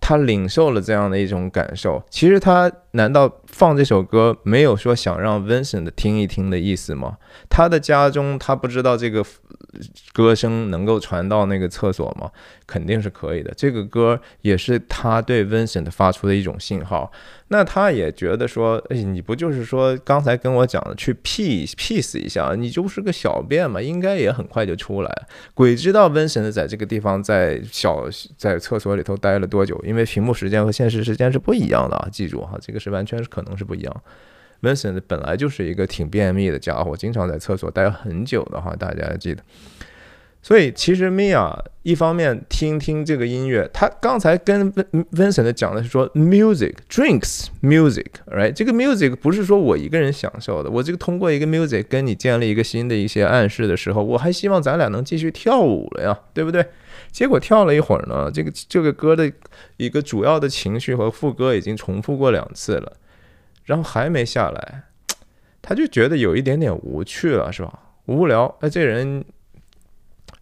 [0.00, 2.02] 他领受了这样的一种感受。
[2.10, 7.18] 其实他难道放这首歌没有说想让 Vincent 听一听的意思吗？
[7.48, 9.24] 他的家中，他不知道这个
[10.12, 12.30] 歌声能够传到那个厕所吗？
[12.66, 13.52] 肯定是可以的。
[13.56, 17.12] 这个歌也是他对 Vincent 发出的一种信号。
[17.48, 25.26] 那他也觉得说，哎，你不就是说刚才跟我讲的去 peace peace 一下，你就是个小便嘛，应该也很快就出来。
[25.54, 34.02] 鬼知道 Vincent 在这个地方在小在厕所里头待了多久，因为屏幕时间和现实时间是不一样的啊，记住哈，这个是完全是可能是不一样。
[34.62, 39.42] Vincent 本来就是一个挺便秘的家伙，经常在厕所待很久的哈，大家记得。
[40.42, 48.52] 所以其实 Mia 一方面听听这个音乐，他刚才跟 Vincent 讲的是说 music drinks music，right？
[48.52, 56.64] 这个 music 不是说我一个人享受的，我这个通过一个 music 跟你建立一个新的一些暗示的时候，我还希望咱俩能继续跳舞了呀，对不对？
[57.16, 59.32] 结果跳了一会儿呢，这个这个歌的
[59.78, 62.92] 一个主要的情绪和副歌已经重复过两次了，
[63.64, 64.82] 然后还没下来，
[65.62, 67.72] 他就觉得有一点点无趣了，是吧？
[68.04, 69.24] 无聊，哎，这人。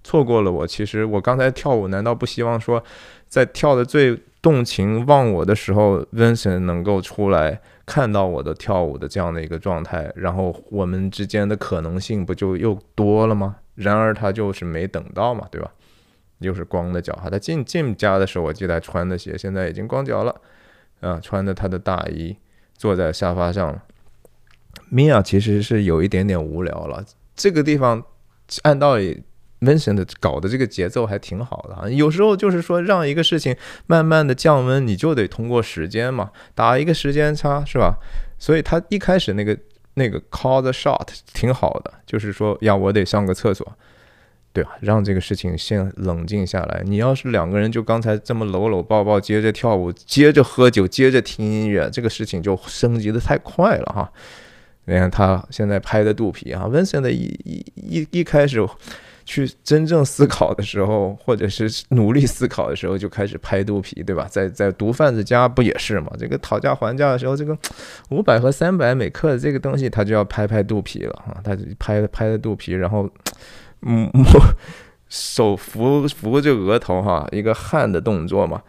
[0.03, 2.83] 错过了我，其实我刚才跳舞，难道不希望说，
[3.29, 13.55] 在跳的最动情忘我的时候温神能够出来看到我的跳舞的这样的一个状态，然后我们之间的可能性不就又多了吗？
[13.77, 15.71] 然而他就是没等到嘛，对吧？
[16.39, 20.41] 又是光的脚哈，他进进家的时候，我记得穿的鞋，现在已经光脚了，
[21.01, 22.37] 啊，穿着他的大衣，
[22.77, 23.83] 坐在沙发上了。
[24.93, 28.03] Mia 其实是有一点点无聊了，这个地方
[28.63, 29.25] 按道理。
[29.61, 37.97] Vincent 搞的这个节奏还挺好的啊，有时候就是说让一个事情慢慢的降温，你就得通过时间嘛，打一个时间差是吧？
[38.39, 39.59] 所以他一开始那个
[39.95, 43.67] 那个 call the shot 挺好的，就是说呀，我得上个厕所，
[44.55, 44.71] 对吧？
[44.81, 46.83] 让这个事情先冷静下来。
[46.87, 54.11] 你要是两个人就刚才这么搂搂抱抱，接着跳舞，接着喝酒，接着听音乐，这个事情就升级的太快了哈。
[54.87, 58.67] 你看他现在拍的肚皮啊温森的一一一一开始。
[59.27, 64.29] 去真正思考的时候，或者是努力思考的时候，就开始拍肚皮，对吧？
[64.31, 66.13] 在在毒贩子家不也是吗？
[66.19, 67.57] 这个讨价还价的时候，这个
[68.11, 73.09] 五百和三百每克的这个东西，他就要拍拍肚皮了哈，他拍拍的肚皮，然后
[73.85, 74.11] 嗯，
[75.09, 78.63] 手扶扶着额头哈，一个汗的动作嘛。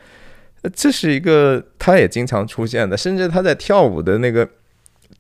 [0.74, 4.48] 这是一个他也经常出现的，甚至他在跳舞的那个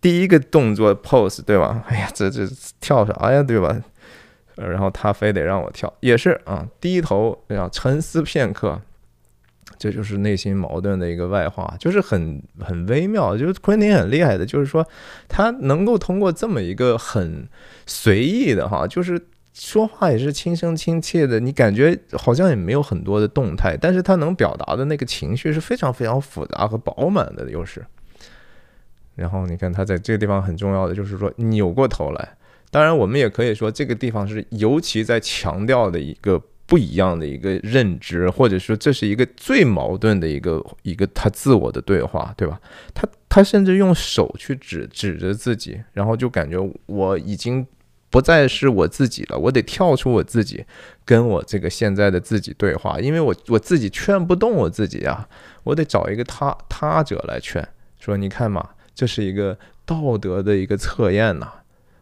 [0.01, 1.83] 第一个动作 pose 对吧？
[1.87, 2.47] 哎呀，这这
[2.79, 3.75] 跳啥呀，对吧？
[4.55, 8.81] 然后他非得让我跳，也是啊，低头要沉思片刻。
[9.77, 13.37] 这就是内心矛盾的一个外化，就是很很微妙。
[13.37, 14.87] 就是昆汀很厉害的，就是说
[15.27, 17.47] 他能够通过这么一个很
[17.85, 19.21] 随意的哈，就是
[19.55, 27.83] 说话也是轻声轻切的，你感觉好像也没有很多的动态，但是他能表达的那个情绪是非常非常复杂和饱满的，又是。
[29.15, 32.37] 然后你看他在这个地方很重要的就是说扭过头来，
[32.69, 36.41] 当然我们也可以说这个地方是尤其在强调的一个。
[36.67, 42.59] 不一样的一个认知，或者说这是一个最矛盾的一个一个他自我的对话，对吧？
[42.91, 47.63] 他他甚至用手去指指着自己，然后就感觉我已经
[48.15, 50.63] 不再是我自己了，我得跳出我自己，
[51.03, 55.27] 跟我这个现在的自己对话，因为我我自己劝不动我自己啊，
[55.65, 57.67] 我得找一个他他者来劝，
[57.99, 61.51] 说你看嘛，这是一个道德的一个测验呐。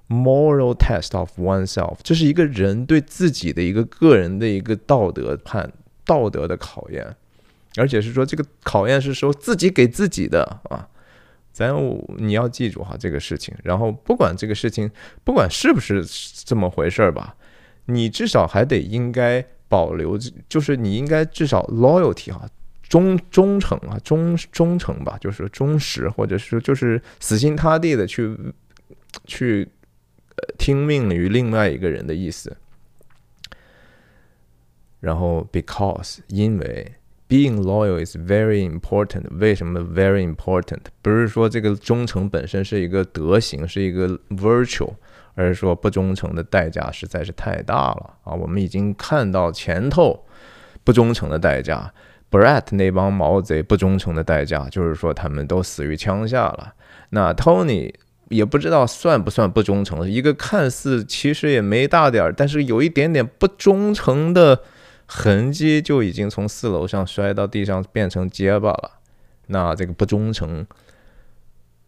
[0.08, 5.74] Moral test of oneself，这是一个人对自己的一个个人的一个道德判
[6.06, 7.16] 道德的考验，
[7.78, 10.88] 而且是说这个考验是说自己给自己的啊，
[11.54, 11.74] 咱
[12.18, 14.92] 你要记住哈这个事情，然后不管这个事情
[15.24, 16.04] 不管是不是
[16.44, 17.36] 这么回事儿吧，
[17.86, 20.18] 你至少还得应该保留，
[20.50, 22.46] 就是你应该至少 loyalty 哈
[22.90, 28.36] 忠忠诚啊忠忠诚吧，就是忠实或者是就是死心塌地的去
[29.26, 29.70] 去。
[30.58, 32.58] 听命于另外一个人的意思，
[35.00, 36.96] 然后 because 因为
[37.34, 39.24] being loyal is very important。
[39.40, 40.82] 为什么 very important？
[41.02, 44.94] 不是说这个忠诚本身是一个德行，是一个 virtue，
[45.34, 48.36] 而是说不忠诚的代价实在是太大了啊！
[48.36, 50.24] 我们已经看到前头
[50.84, 51.92] 不忠诚的代价
[52.30, 56.76] ，Brett 那帮毛贼不忠诚的代价，就是说他们都死于枪下了。
[57.10, 57.92] 那 Tony。
[58.30, 64.60] 也不知道算不算不忠诚，一个看似其实也没大点儿，但是有一点点不忠诚的
[65.16, 69.00] 痕迹，就已经从四楼上摔到地上变成结巴了。
[69.48, 70.66] 那这个不忠诚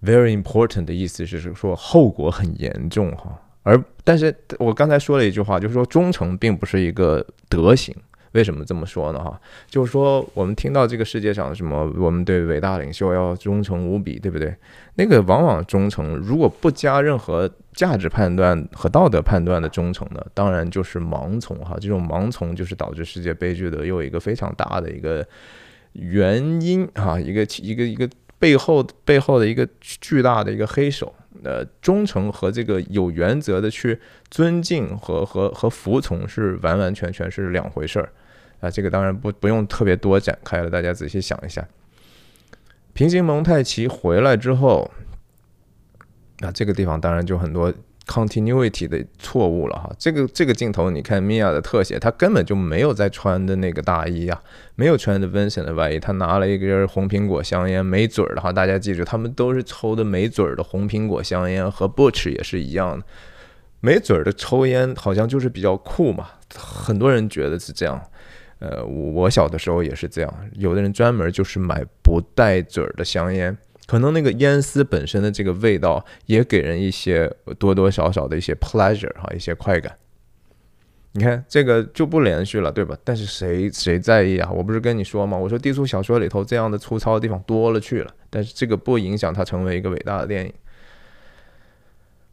[0.03, 3.41] ，very important 的意思是说后果很严重哈。
[3.63, 7.95] 而但是我刚才说了一句话，就是说忠诚并不是一个德行。
[8.35, 9.23] 为什么这么说呢？
[9.23, 14.53] 哈，就是说我们听到这个世界上什么，我们对伟大领袖要忠诚无比，对不对？
[14.95, 21.77] 那个往往忠诚，如果不加任何价值判断和道德判断的忠诚呢，当然就是盲从哈。
[21.79, 25.25] 这种盲从就是导致世界悲剧的又一个非常大的一个
[25.93, 31.15] 原因哈，一个一个一个背后背后的一个巨大的一个黑手。
[31.43, 33.99] 呃，忠诚和这个有原则的去
[34.31, 38.09] 尊敬和和和服从是完完全全是两回事儿。
[38.59, 41.65] 啊，这个当然不不用特别多展开了，大家仔细想一下。
[42.93, 44.89] 平行蒙太奇回来之后，
[46.39, 47.73] 啊，这个地方当然就很多
[48.07, 49.93] continuity 的错误了哈。
[49.99, 54.41] 这个这个镜头，你看米娅的特写，他根本就没有在穿的那个大衣啊，
[54.75, 58.49] 没有穿的 Vincent 的外衣，他拿了一根红苹果香烟，没嘴儿的哈。
[58.53, 63.05] 大家记住，他们都是抽的没嘴儿的红苹果香烟，和 Butch 也是一样的。
[63.81, 68.01] 没嘴儿的抽烟好像就是比较酷嘛，很多人觉得是这样。
[68.65, 79.95] 呃，我小的时候也是这样，有的人专门就是买不带嘴儿的香烟，可能那个烟丝本身的这个味道也给人一些多多少少的一些 pleasure 哈，一些快感。
[81.11, 82.97] 你看这个就不连续了，对吧？
[83.03, 84.51] 但是谁谁在意啊？
[84.51, 85.37] 我不是跟你说吗？
[85.37, 90.53] 我说低俗小说里头这样的粗糙的地方多了去了，但是这个不影响它成为一个伟大的电影。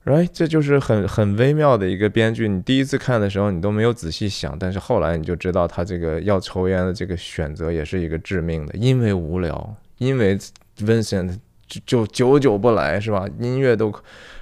[0.05, 2.49] Right，这就是很很微妙的一个编剧。
[2.49, 10.37] 你第一次看的时候，你都没有仔细想，但是后来你就知道，他这个要抽烟的这个选择也是一个致命的，因为无聊，因为
[10.79, 11.38] Vincent
[11.69, 13.27] 就就久久不来，是吧？
[13.38, 13.95] 音乐都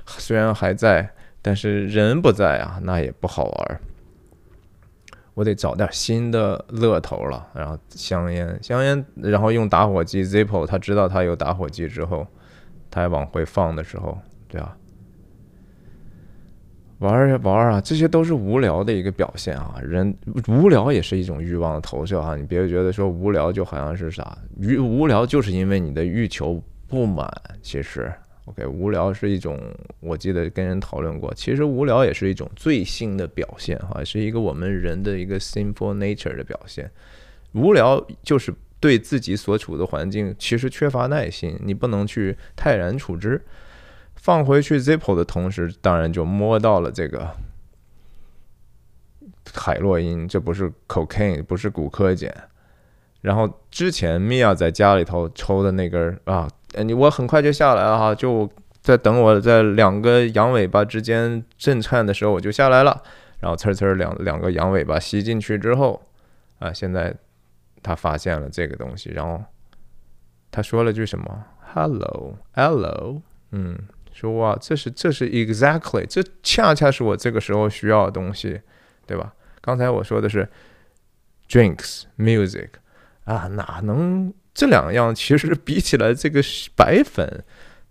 [0.06, 1.10] 虽然还在，
[1.42, 3.80] 但是人不在啊，那也不好玩。
[5.34, 7.46] 我得找点新的乐头了。
[7.54, 12.26] 然后香烟，香烟，然后用打火机 Zippo，他知道他有打火机之后，
[12.90, 14.74] 他往回放的时候，对吧？
[17.00, 19.76] 玩呀玩啊，这些都是无聊的一个表现啊！
[19.82, 20.14] 人
[20.46, 22.36] 无聊也是一种欲望的投射啊！
[22.36, 27.26] 你别觉得说无聊就好像是啥，欲无聊就是因为你的欲求不满。
[27.62, 28.12] 其实
[28.44, 29.58] ，OK，无聊是一种，
[30.00, 36.90] 我记得跟人讨论过，其实无聊也是一种罪性的表现哈，是一个我们人的一个 sinful nature 的表现。
[37.52, 43.40] 无聊就是对自己所处的环境其实缺乏耐心，你不能去泰然处之。
[44.20, 47.30] 放回去 Zippo 的同时，当然就摸到了这个
[49.54, 52.32] 海洛因，这不是 cocaine，不是骨科碱。
[53.22, 56.48] 然后之前米娅在家里头抽的那根啊，
[56.84, 58.48] 你我很快就下来了哈，就
[58.82, 63.02] 在等我在两个羊尾巴之间震颤的时候我就下来了。
[63.40, 66.02] 然后呲呲两两个羊尾巴吸进去之后，
[66.58, 67.14] 啊，现在
[67.82, 69.42] 他发现了这个东西，然后
[70.50, 73.78] 他说了句什么？Hello，Hello，嗯，
[74.20, 78.60] 说哇，这是这是 exactly，这恰恰是我这个时候需要的东西，
[79.06, 79.32] 对吧？
[79.62, 80.46] 刚才我说的是
[81.48, 82.68] drinks，music，
[83.24, 86.42] 啊，哪能这两样其实比起来，这个
[86.76, 87.42] 白粉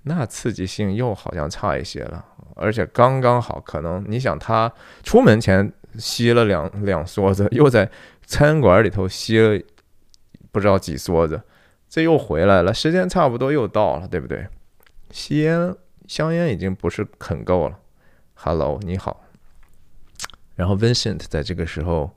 [0.03, 2.23] 那刺激性又好像差一些了。
[2.55, 4.71] 而且刚刚好，可能你想他
[5.01, 7.89] 出门前吸了两两梭子，又在
[8.25, 9.59] 餐馆里头吸了
[10.51, 11.41] 不知道几梭子，
[11.89, 14.45] 这又回来了，时间差不多又到了，对不对？
[15.11, 15.75] 吸烟
[16.09, 17.77] 香烟已经不是很够了。
[18.33, 19.23] Hello，你好。
[20.55, 22.09] 然后 Vincent 在这个时候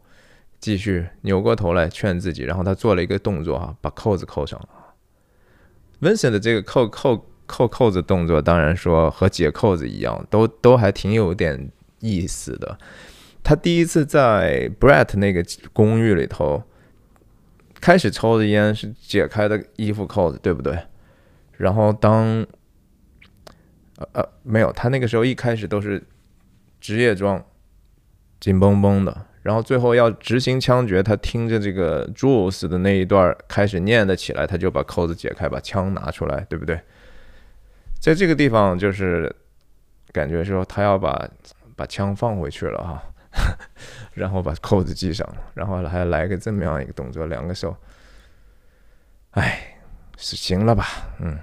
[0.59, 4.95] 继续扭过头来劝自己，然后他做了一个动作啊，把扣子扣上了。
[6.01, 7.28] Vincent 的这个扣扣。
[7.45, 12.78] 扣扣子动作，当然说和解扣子一样，都都还挺有点意思的。
[13.43, 16.62] 他第一次在 Brett 那个公寓里头
[17.78, 20.78] 开始抽的烟是解开的衣服扣子，对不对？
[21.59, 22.47] 然后当
[24.12, 26.03] 呃没有，他那个时候一开始都是
[26.80, 27.44] 职业装，
[28.40, 29.26] 紧绷绷的。
[29.42, 36.80] 然后最后要执行枪决，他听着这个 Jules 的那一段开始念的起来，他就把扣子解开，把枪拿出来，对不对？
[38.00, 39.34] 在这个地方，就是
[40.12, 41.28] 感觉说他要把
[41.74, 43.03] 把枪放回去了哈，
[44.14, 47.76] 然后把扣子系上，然后还来个这么样一个动作，两个手，
[49.32, 49.76] 哎，
[50.16, 50.86] 是行了吧？
[51.18, 51.36] 嗯，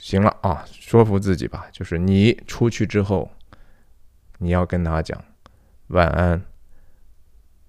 [0.00, 3.30] 行了啊，说服自己吧，就是你出去之后，
[4.38, 5.22] 你要跟他讲
[5.88, 6.42] 晚安，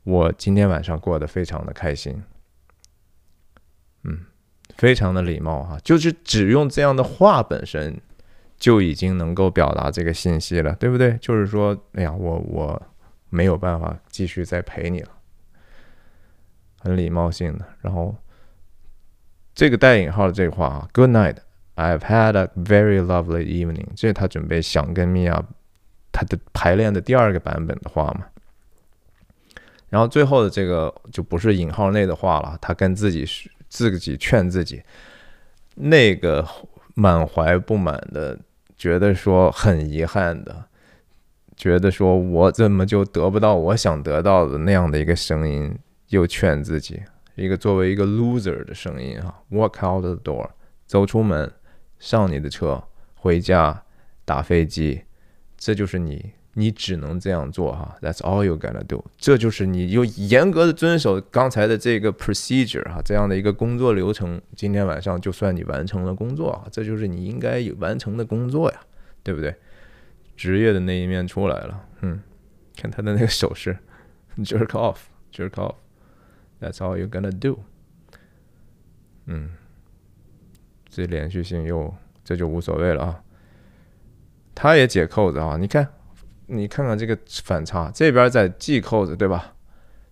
[0.03, 2.23] 我今天晚上过得非常的开心，
[4.05, 4.25] 嗯，
[4.77, 7.99] 非常的礼貌哈，就是只用这样的话本身。
[8.61, 11.17] 就已经能够表达这个信息了，对不对？
[11.17, 12.79] 就是说，哎呀，我我
[13.31, 15.09] 没有办法继续再陪你了，
[16.79, 17.65] 很礼貌性的。
[17.81, 18.15] 然后
[19.55, 21.37] 这个带引号的这话啊，Good night,
[21.75, 25.43] I've had a very lovely evening，这是他准备想跟米娅
[26.11, 28.25] 他的排练的第二个版本的话嘛。
[29.89, 33.25] 然后最后的这个就不是引号内的话了，他跟自己
[33.67, 34.81] 自己劝自己，
[35.75, 36.47] 那个
[36.95, 38.39] 满怀不满的。
[38.77, 40.65] 觉得说很遗憾的，
[41.55, 46.99] 觉得说我怎么就得不到我想得到的那样的一个声音，又劝自己
[47.35, 50.49] 一个作为一个 loser 的声音哈，walk out the door，
[50.87, 51.51] 走出门，
[52.01, 52.83] 上你的车，
[53.15, 53.83] 回家，
[54.25, 55.03] 打飞机，
[55.55, 56.33] 这就是你。
[56.55, 59.05] 你只能这样做哈，That's all you gotta do。
[59.17, 64.41] 这就是你又严格的遵守刚才的这个 procedure 哈，这样的一个工作流程。
[64.53, 68.81] 今天晚上就算你完成了工作啊，这就是你应该有完成的工作呀，
[69.23, 69.55] 对不对？
[70.35, 72.21] 职业的那一面出来了，嗯，
[72.75, 73.77] 看他的那个手势，
[74.39, 77.61] jerk off，jerk off，That's all you gonna do。
[79.25, 79.51] 嗯，
[80.91, 81.91] 这连续性又
[82.23, 83.23] 这就无所谓了啊。
[84.53, 85.87] 他也解扣子啊，你看。
[86.53, 89.53] 你看看这个反差，这边在系扣子，对吧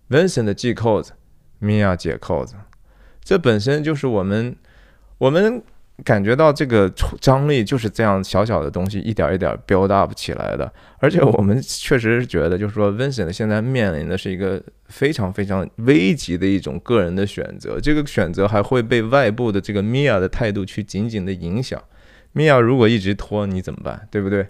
[0.08, 1.12] ？Vincent 的系扣子
[1.60, 2.54] ，Mia 解扣子，
[3.22, 4.56] 这本身就是我们
[5.18, 5.62] 我们
[6.04, 6.90] 感觉到这个
[7.20, 10.72] 张力就是这样小小的东西一点一点 build up 起来的。
[10.98, 21.82] 而且我们确实是觉得，就是说 Vincent 现在面临的是一个非常非常危急的一种个人的选择，这个选择还会被外部的这个 Mia 的态度去紧紧的影响。
[22.34, 24.06] Mia 如果一直拖，你怎么办？
[24.10, 24.46] 对不对？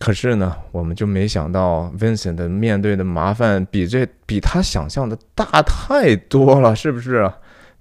[0.00, 7.30] 可是呢，我们就没想到 Vincent 面对的麻烦比这比他想象的大太多了，是不是？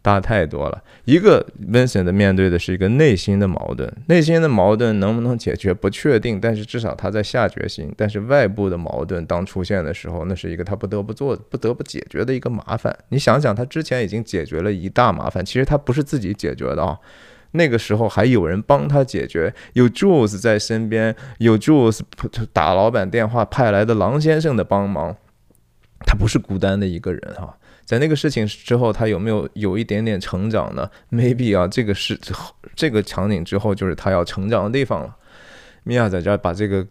[0.03, 0.83] 大太多了。
[1.05, 7.91] 一个 Vincent 面对的是一个内心的矛盾，内心的矛盾能不能解决不确定，但是至少他在下决心。
[7.97, 12.95] 但是外部的矛盾当出现的时候，那是一个他不得不做、不得不解决的一个麻烦。
[13.09, 16.99] 你想想，他之前已经解决了一大麻烦，其实他不是自己解决的啊。
[17.51, 22.01] 那个时候还有人帮他解决，有 Jules 在身边，有 Jules
[22.51, 25.15] 打老板电话派来的狼先生的帮忙，
[26.05, 27.55] 他不是孤单的一个人哈。
[27.85, 32.19] 在那个事情之后，他有没有有一点点成长呢？Maybe 啊，这个是
[32.75, 35.15] 这个场景之后就是他要成长的地方了。
[35.83, 36.85] 米娅在这儿把这个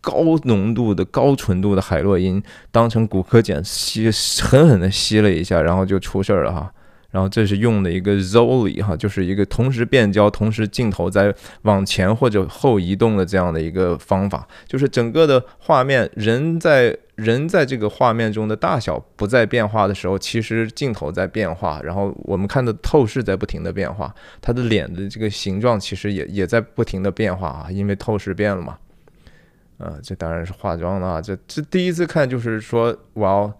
[0.00, 4.10] 高浓度的高纯度的海洛因当成骨科碱吸，
[4.42, 6.72] 狠狠的吸了一下，然后就出事儿了哈。
[7.10, 28.76] 然后这是用的一个 Zoli 哈，就是一个同时变焦、同时镜头在往前或者后移动的这样的一个方法，就是整个的画面人在人在这个画面中的大小不再变化的时候，其实镜头在变化，然后我们看的透视在不停的变化，他的脸的这个形状其实也也在不停的变化啊，因为透视变了嘛。
[29.78, 33.52] 啊，这当然是化妆了啊，这这第一次看就是说，哇，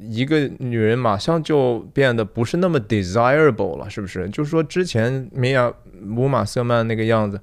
[0.00, 4.28] 一个女人马上就变得不是那么 desirable 了，是不是？
[4.28, 7.40] 就是说之前米娅姆马瑟曼那个样子。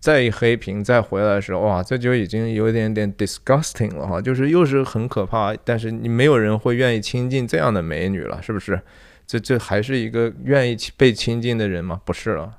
[0.00, 8.80] 再一黑屏再回来的时候，哇，这就已经有一点点 disgusting 了哈，就是又是很可怕，但是你没有人会愿意亲近这样的美女了，是不是？
[9.26, 12.00] 这这还是一个愿意被亲近的人吗？
[12.04, 12.56] 不是了，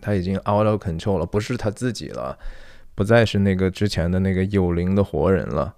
[0.00, 2.38] 他已经 out of control 了，不是他自己了，
[2.94, 5.74] 不再是那个之前的那个有灵的活人了。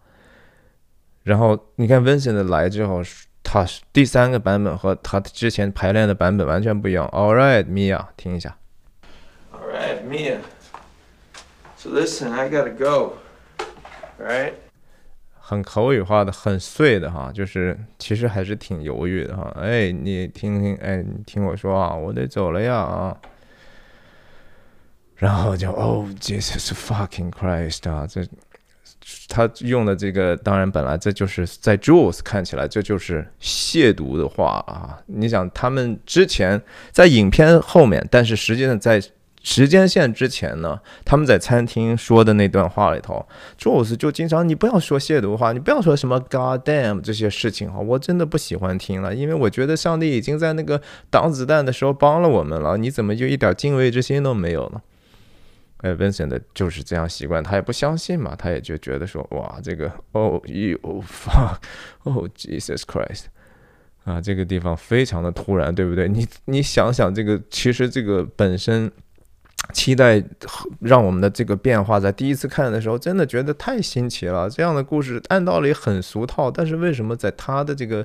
[1.24, 3.02] 然后你看 Vincent 来之后，
[3.42, 7.08] 他第三个版本和他之前排练的版本完全不一样。
[7.08, 8.56] All right, Mia，听一下。
[10.04, 10.38] Mia.
[11.76, 13.14] So listen, I gotta go.
[14.18, 14.52] Right?
[15.38, 19.50] 很口语化的，很碎的哈，就是其实还是挺犹豫的哈。
[19.58, 23.16] 哎，你听听，哎，你听我说啊，我得走了呀啊。
[25.16, 28.24] 然后就哦，Jesus fucking Christ 啊，这
[29.28, 35.02] 他用的这个，当然本来这就是在 Jules 看起来这就是亵渎的话啊。
[35.06, 36.60] 你想他们之前
[36.92, 39.02] 在影片后面，但是实际上在。
[39.42, 43.26] 时间线之前呢，他们在餐厅说的那段话里头
[43.58, 54.82] ，Jules 就经常你不要说亵渎话，你不要说什么 God damn 这些事情哈，我真的不喜欢听了，因为我觉得上帝已经在那个挡子弹的时候帮了我们了，你怎么就一点敬畏之心都没有呢？
[55.78, 63.24] 哎，Vincent 就是这样习惯，他也不相信嘛，他也就觉得说哇，这个 Oh you fuck，Oh Jesus Christ，
[64.04, 66.08] 啊，这个地方非常的突然，对不对？
[66.08, 68.92] 你你想想这个，其实这个本身。
[69.72, 70.22] 期待
[70.80, 74.50] 让我们的这个变化，在第一次看的时候，真的觉得太新奇了。
[74.50, 78.04] 这样的故事按道理很俗套，但是为什么在他的这个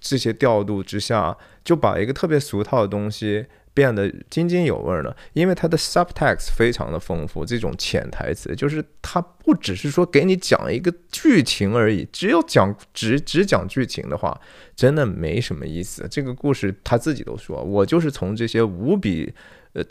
[0.00, 5.14] 这些调度之下，就把一个特别俗套的东西变得津津有味呢？
[5.34, 14.40] 因为它的 subtext 非常的丰富，这种潜台词就是它不只是说给你讲一个剧情而已，只有讲只只讲剧情的话，
[14.74, 16.06] 真的没什么意思。
[16.10, 19.34] 这个故事他自己都说，我就是从这些无比。
[19.74, 19.84] 呃，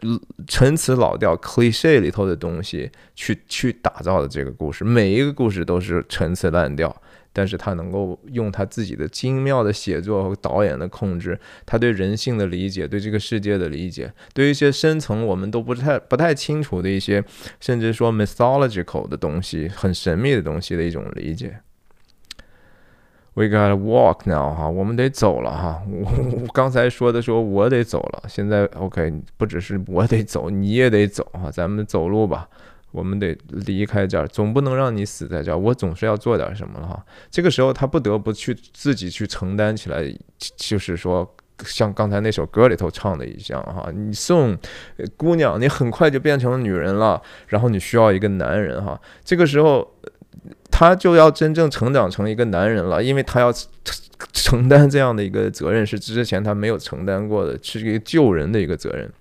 [0.47, 6.95] 陈词老调、cliche 里头的东西去去打造的这个故事，每一个故事都是陈词滥调，
[7.33, 17.21] 但是他能够用他自己的精妙的写作和导演的控制，他对人性的理解、对这个世界的理解、对一些深层我们都不太不太清楚的一些，
[17.59, 21.59] 甚至说 mythological 的东西、很神秘的东西的一种理解。
[23.35, 25.81] We gotta walk now，哈，我们得走了哈。
[25.89, 28.23] 我刚才说的说，我得走了。
[28.27, 31.49] 现在 OK，不只是我得走，你也得走哈。
[31.49, 32.47] 咱们走路吧，
[32.91, 35.57] 我们得离开这儿，总不能让你死在这儿。
[35.57, 37.03] 我总是要做点什么了哈。
[37.31, 40.03] 这个时候，他不得不去自己去承担起来，
[40.55, 41.27] 就是说，
[41.65, 43.89] 像刚才那首歌里头唱的一样哈。
[43.91, 44.55] 你送
[45.17, 49.01] 姑娘，你很快就变成女人了，然后你需要一个男人哈。
[49.23, 49.89] 这个时候。
[50.71, 53.53] 他就要真正成长成一个男人了，因为他要
[54.31, 59.11] 承担这样的一个责任，是之前他没有承担过的，是一个救人的一个责任。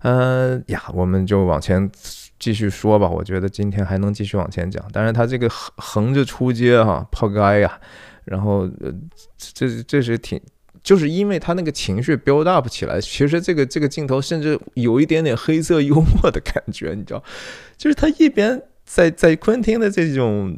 [0.00, 1.90] 嗯呀，我们就往前
[2.38, 3.08] 继续说吧。
[3.08, 4.84] 我觉得今天还能继续往前讲。
[4.92, 7.80] 当然，他这个横横着出街哈，抛开呀，
[8.24, 8.92] 然后呃，
[9.38, 10.40] 这这是挺，
[10.82, 17.22] 就是因为他那个情绪 build up 起来，其实这个这个镜头甚至有一点点黑色幽默的感觉，你知道，
[17.76, 18.62] 就是他一边。
[18.84, 20.56] 在在昆汀的这种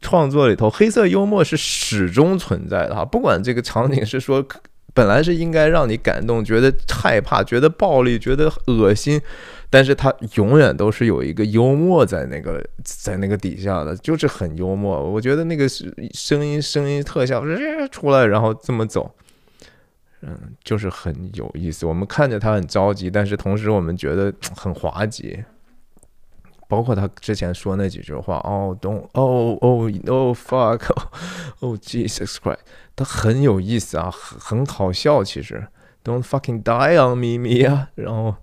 [0.00, 3.04] 创作里头，黑色幽默是始终存在的哈。
[3.04, 4.46] 不管这个场景是说
[4.94, 9.20] 本来是应该让你感动、觉得害怕、觉得暴力、觉得恶心，
[9.68, 14.98] 但是他永远都是有一个幽默在那个在那个底下的，就是很幽默。
[15.02, 17.42] 我觉得那个是声音、声音特效
[17.90, 19.14] 出来，然后这么走，
[20.22, 21.84] 嗯，就是很有意思。
[21.84, 25.44] 我们看着他很着急，但是同时我们觉得很滑稽。
[26.68, 32.58] 包括他之前说那几句话，哦，don't，哦哦，oh fuck，oh Jesus Christ，
[32.96, 35.22] 他很有意思啊，很很好笑。
[35.22, 35.66] 其实
[36.02, 37.88] ，don't fucking die on me，米娅。
[37.94, 38.34] 然后，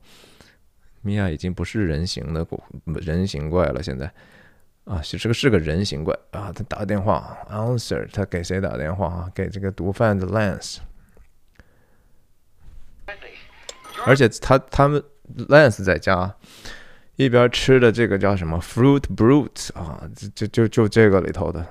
[1.01, 2.47] 米娅已经不是人形的
[2.85, 4.09] 人形怪了，现在
[4.85, 6.51] 啊，其实是个人形怪啊。
[6.55, 9.31] 他打电话，answer，他给谁打电话啊？
[9.35, 10.77] 给这个毒贩子 Lance。
[14.05, 15.03] 而且他他们
[15.49, 16.33] Lance 在家。
[17.15, 20.01] 一边吃的这个叫什么 fruit brute 啊，
[20.33, 21.65] 就就就这个里头的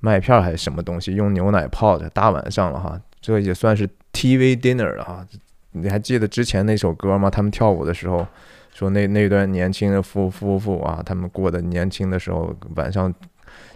[0.00, 5.26] 麦片还是什么东西，用牛奶泡的，大晚上了哈，这也算是 TV dinner 了哈。
[5.72, 7.30] 你还记得之前那首歌吗？
[7.30, 8.26] 他们跳舞的时候
[8.74, 13.12] 说那那段年轻的夫夫妇啊，他们过的年轻的时候晚上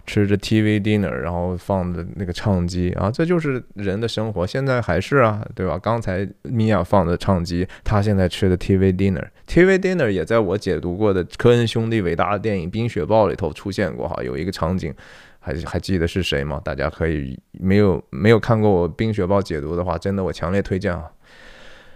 [0.05, 4.45] 吃着 TV dinner，然后放着那个唱机啊，这就是人的生活。
[4.45, 5.77] 现在还是啊，对吧？
[5.77, 14.93] 刚才米娅放的唱机，她现在吃的 TV dinner，TV dinner 也在我解读过的科恩兄弟伟大的电影《冰雪暴》里头出现过哈，有一个场景，
[15.39, 16.61] 还还记得是谁吗？
[16.63, 21.05] 大家可以没有没有看过我《冰雪暴》解读的话，真的我强烈推荐啊。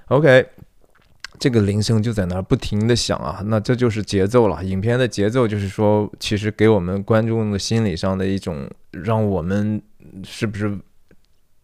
[0.07, 0.45] OK。
[1.39, 4.63] 这个铃声就在那儿不停的响啊，那这就是节奏了。
[4.63, 9.81] 影片的节奏就是说，其实给我们观众的心理上的一种，让我们
[10.23, 10.77] 是不是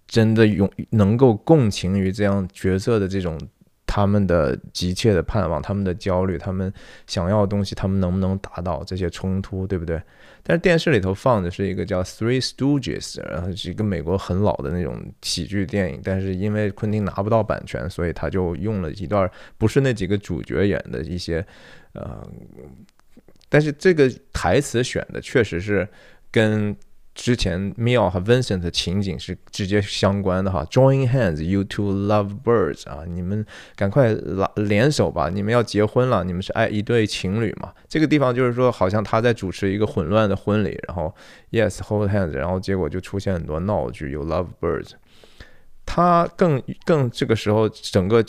[0.08, 3.38] 真的有能够共情于这样角色的这种。
[3.88, 6.74] 他们的急切的盼望，他们的焦虑，他们
[7.08, 10.02] 想要的东西，他们能不能达到这些冲突，对不对？
[10.48, 21.44] 但是电视里头放的是一个叫《Three Stooges》，然后是一个美国很老的那种喜剧电影，但是因为昆汀拿不到版权，所以他就用了一段不是那几个主角演的一些，
[21.94, 22.24] 呃，
[23.50, 25.88] 但是这个台词选的确实是
[26.32, 26.76] 跟。
[27.16, 33.44] 之前 Mia 和 Vincent 的情景是直接相关的哈，Join hands, you two love birds 啊，你们
[33.76, 37.74] 赶快拉联手吧，你们要结婚了，你们是爱一对情侣嘛？
[37.88, 41.16] 这个地方就是说，好像他在主持一个混乱的婚礼，然后
[41.52, 44.92] Yes, hold hands，然后结果就出现很多闹剧，有 love birds，
[45.86, 48.24] 他更更这个时候整个。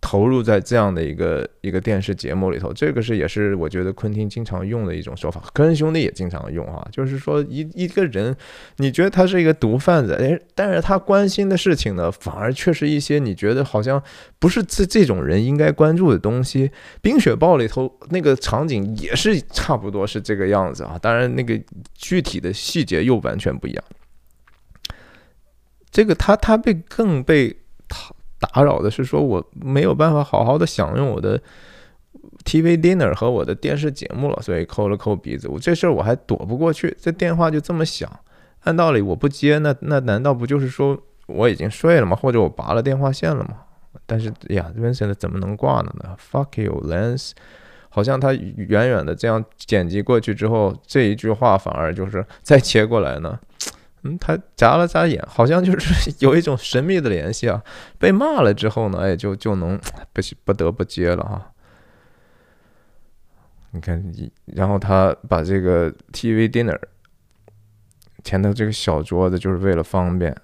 [0.00, 8.34] 投入在这样的一个一个电视节目里头，这个是也是我觉得昆汀经常用的一种说法，科恩兄弟也经常用啊，就是说一一个人，
[8.78, 14.02] 你觉得他是一个毒贩子，诶，但是他关心的事情呢，反而却是一些你觉得好像
[14.38, 16.68] 不是这这种人应该关注的东西。
[17.02, 21.60] 《冰雪暴》里头那个场景也是差不多是这个样子啊，当然那个
[21.94, 23.84] 具体的细节又完全不一样。
[25.90, 27.54] 这个他他被更被。
[28.40, 31.40] 打扰的是说我没有办法好好的享用我的
[32.44, 35.46] TV dinner 和我的电视节目了，所以抠了抠鼻子。
[35.46, 38.10] 我这事儿我还躲不过去，这电话就这么响，
[38.64, 42.16] 按道理我不接，那那难道不就是说我已经睡了吗？
[42.16, 43.58] 或者我拔了电话线了吗？
[44.06, 47.32] 但是呀，Vincent 怎么能挂了呢？Fuck you, Lance！
[47.88, 53.38] 好像他远远的这样剪辑过去之后，这一句话反而就是再切过来呢。
[54.02, 57.62] 嗯，他眨了眨眼，好像就是 有一种神秘的联系啊。
[57.98, 59.78] 被骂了之后呢，哎，就就能
[60.12, 61.52] 不不得不接了哈。
[63.72, 64.02] 你看，
[64.46, 66.76] 然后他把这个 TV dinner
[68.24, 70.34] 前头这个小桌子，就是为了方便，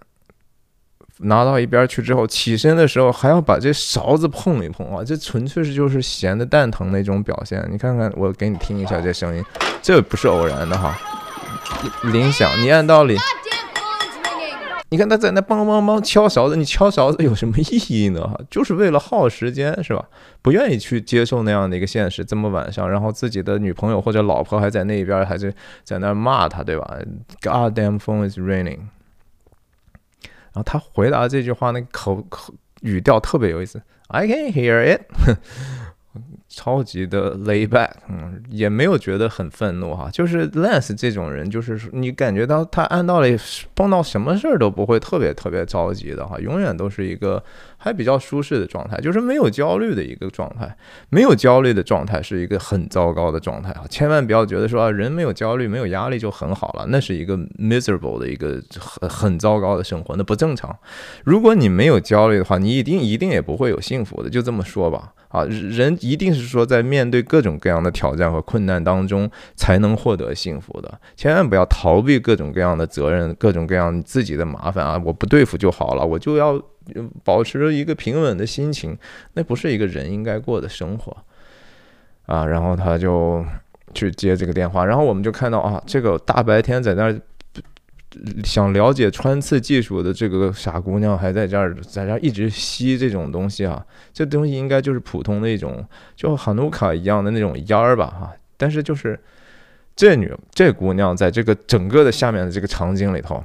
[1.18, 7.66] 拿到一边去之后，起身的时候还要把这勺子碰一碰啊，这纯粹是就是闲的蛋疼那种表现。
[7.70, 9.42] 你看看，我给你听一下这声音，
[9.82, 10.96] 这不是偶然的哈。
[12.04, 13.16] 铃响，你按道理。
[14.88, 18.38] 你看他在那梆梆梆敲勺子，你敲勺子有什么意义呢？
[18.48, 20.04] 就是为了耗时间，是吧？
[20.40, 25.52] 不愿意去接受那样的一个现实，这么晚上，然后自己的女朋友或者老婆还在那边，还是
[25.82, 26.98] 在那骂他，对吧
[27.42, 28.78] ？God damn phone is raining。
[30.52, 35.00] 然后他回答这句话，那口口语调特别有意思，I can hear it。
[36.56, 43.36] 超级的 lay back，嗯，也没有觉得很愤怒哈，就是 Lance 这种人，就是你感觉到他按道理
[43.74, 47.44] 碰到什么事儿都不会特别特别着急的哈，永远都是一个
[47.76, 50.74] 还比较舒适的状态，就是没有焦虑的一个状态。
[51.10, 60.74] 没有焦虑的状态是一个很糟糕的状态啊，千万不要觉得说啊人没有焦虑、没有压力就很好了，那是一个 miserable 的一个很很糟糕的生活，那不正常。
[61.22, 65.12] 如果你没有焦虑的话，你一定一定也不会有幸福的，就这么说吧。
[65.36, 74.98] 啊，人一定是说在面对各种各样的挑战和困难当中才能获得幸福的，千万不要逃避各种各样的责任、各种各样自己的麻烦啊！
[75.04, 76.58] 我不对付就好了，我就要
[77.22, 78.96] 保持着一个平稳的心情，
[79.34, 81.14] 那不是一个人应该过的生活
[82.24, 82.46] 啊！
[82.46, 83.44] 然后他就
[83.92, 87.20] 去接这个电话，然后我们就看到啊，这个大白天在那儿。
[88.44, 98.32] 想了解穿刺技术的这个傻姑娘还在这儿，在这儿一直吸这种东西啊，这东西应该就是普通的一种，就哈努卡一样的那种烟儿吧，哈。
[98.56, 99.18] 但是就是
[99.94, 103.44] 这女这姑娘在这个整个的下面的这个场景里头，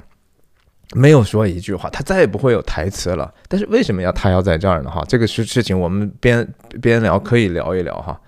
[0.94, 3.32] 没有说一句话，她再也不会有台词了。
[3.48, 4.90] 但是为什么要她要在这儿呢？
[4.90, 6.48] 哈，这个事事情我们边
[6.80, 8.20] 边聊可以聊一聊哈。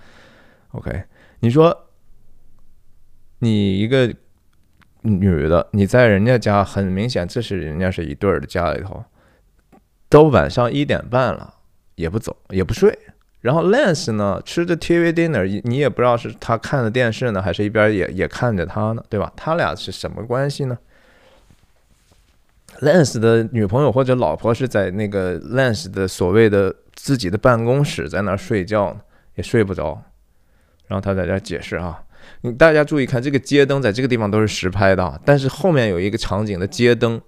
[0.72, 1.04] OK，
[1.40, 1.86] 你说
[3.38, 4.14] 你一个。
[5.04, 9.04] 女的，你在人家家，很明显这是人家是一对儿的家里头，
[10.08, 11.54] 都晚上一点半了，
[11.94, 12.98] 也不走，也不睡。
[13.42, 19.30] 然后 Lance 呢，吃着 TV dinner，你也不知道是他看的电视呢，还是一边也也看着他呢，对吧？
[19.36, 20.78] 他俩是什么关系呢
[22.80, 29.00] ？Lance 的女朋友或者老婆是在那个 Lance 的所谓的自己的办公室，在那儿睡觉呢，
[29.34, 30.02] 也睡不着。
[30.86, 32.02] 然后他在这解释啊。
[32.42, 37.20] 你大家注意看，这个街灯在这个地方都是实拍的，但是后面有一个场景的街灯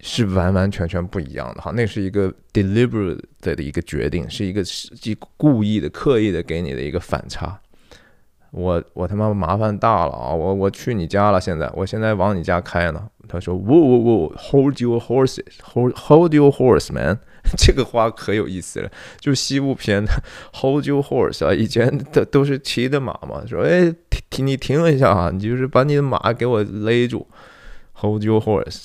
[0.00, 4.90] 是完完全全不一样的哈，那是一个 deliberate 的一个决定，是一个是
[5.36, 7.58] 故意的、刻意的给你的一个反差。
[8.50, 10.32] 我我他妈麻烦大了啊！
[10.32, 13.06] 我我去你家了，现在我现在往你家开呢。
[13.28, 17.18] 他说：“呜呜呜，Hold your horses，Hold Hold your horse man。”
[17.56, 18.90] 这个话可有意思了，
[19.20, 20.10] 就西部片的
[20.54, 27.26] Hold your horse 啊，以前的都是骑的马嘛，说哎停停你停一下啊，你就是把你的马给我勒住
[27.94, 28.84] ，Hold your horse。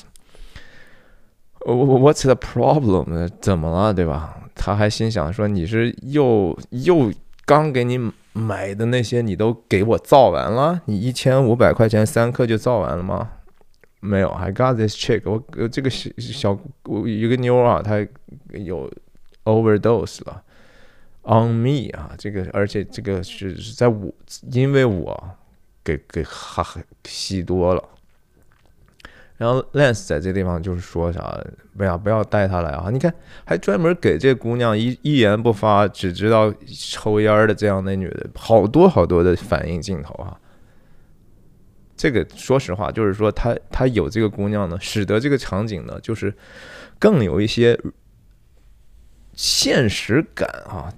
[1.65, 3.29] 我 What's the problem？
[3.39, 4.37] 怎么了，对吧？
[4.55, 7.11] 他还心想说你是又又
[7.45, 10.81] 刚给你买的那些你都给我造完了？
[10.85, 13.29] 你一千五百块钱三克就造完了吗？
[14.03, 15.21] 没有，I got this chick。
[15.25, 18.05] 我这个小小我一个妞啊，她
[18.51, 18.91] 有
[19.45, 20.43] overdose 了
[21.23, 24.13] ，on me 啊，这个而且这个是在我
[24.51, 25.29] 因为我
[25.83, 26.65] 给给哈
[27.05, 27.81] 吸多了。
[29.37, 31.41] 然后 Lance 在这地方就是说啥，
[31.77, 32.89] 不要不要带她来啊！
[32.91, 33.13] 你看，
[33.45, 36.53] 还专门给这姑娘一一言不发，只知道
[36.91, 40.37] 抽烟的这样的女的，好多好多的反应镜头啊。
[41.95, 46.33] 这个说实话，就是说他他有这个姑娘呢，使得这个场景呢，就是
[46.99, 47.79] 更有一些
[49.33, 50.91] 现实感啊。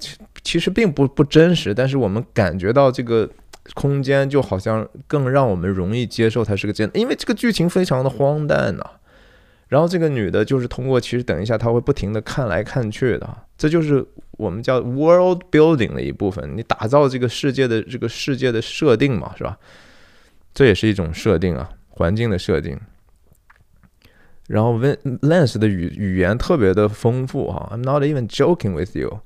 [0.43, 3.27] 其实并不不真实，但是我们感觉到这个
[3.73, 8.83] 空间就好像更让我们容易接受它是个真，因为这个剧情非常的荒诞呐。
[9.67, 19.57] 然后这个女的就是通过，其实等一下她会不停的看来看去的，这就是我们叫 world building 的一部分，你打造这个世界的这个世界的设定嘛，是吧？
[20.55, 22.79] 这也是一种设定啊，环境的设定。
[24.47, 29.19] 然后，Ven Lance 的语语言特别的丰富哈，I'm not even joking with you。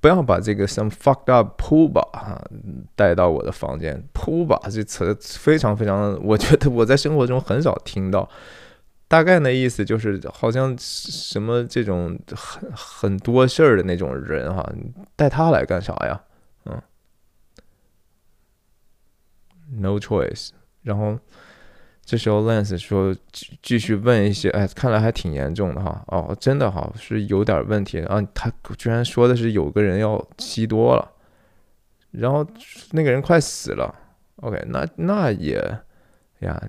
[0.00, 2.40] 不要把这个 some fucked up pool 吧哈
[2.94, 4.04] 带到我的房间。
[4.12, 8.28] ，pull 吧这词非常非常，我觉得 我在生活中很少听到。
[9.08, 14.68] 大概的意思就是，好像什么这种很很多事儿的那种人哈，
[15.14, 16.20] 带他来干啥呀？
[16.64, 16.82] 嗯
[19.80, 20.50] ，No choice。
[20.86, 21.18] 然后
[22.04, 26.04] 这时候，Lance 说继继续问一些，哎，看来还挺严重的哈。
[26.06, 28.22] 哦，真的哈，是有点问题啊。
[28.32, 31.10] 他居然说的是有个人要吸多了，
[32.12, 32.46] 然后
[32.92, 33.92] 那个人快死了。
[34.36, 35.56] OK，那那也
[36.38, 36.62] 呀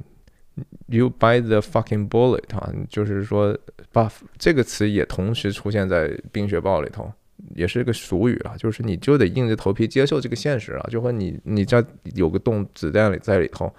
[0.87, 3.55] ，You buy the fucking bullet 哈，就是说
[3.91, 7.13] 把这个词也同时出现在《冰雪暴》里头，
[7.53, 13.71] 也是个俗语啊，就是你就得硬着头皮接受这个现实啊，就和你你这有个洞子弹里在里头。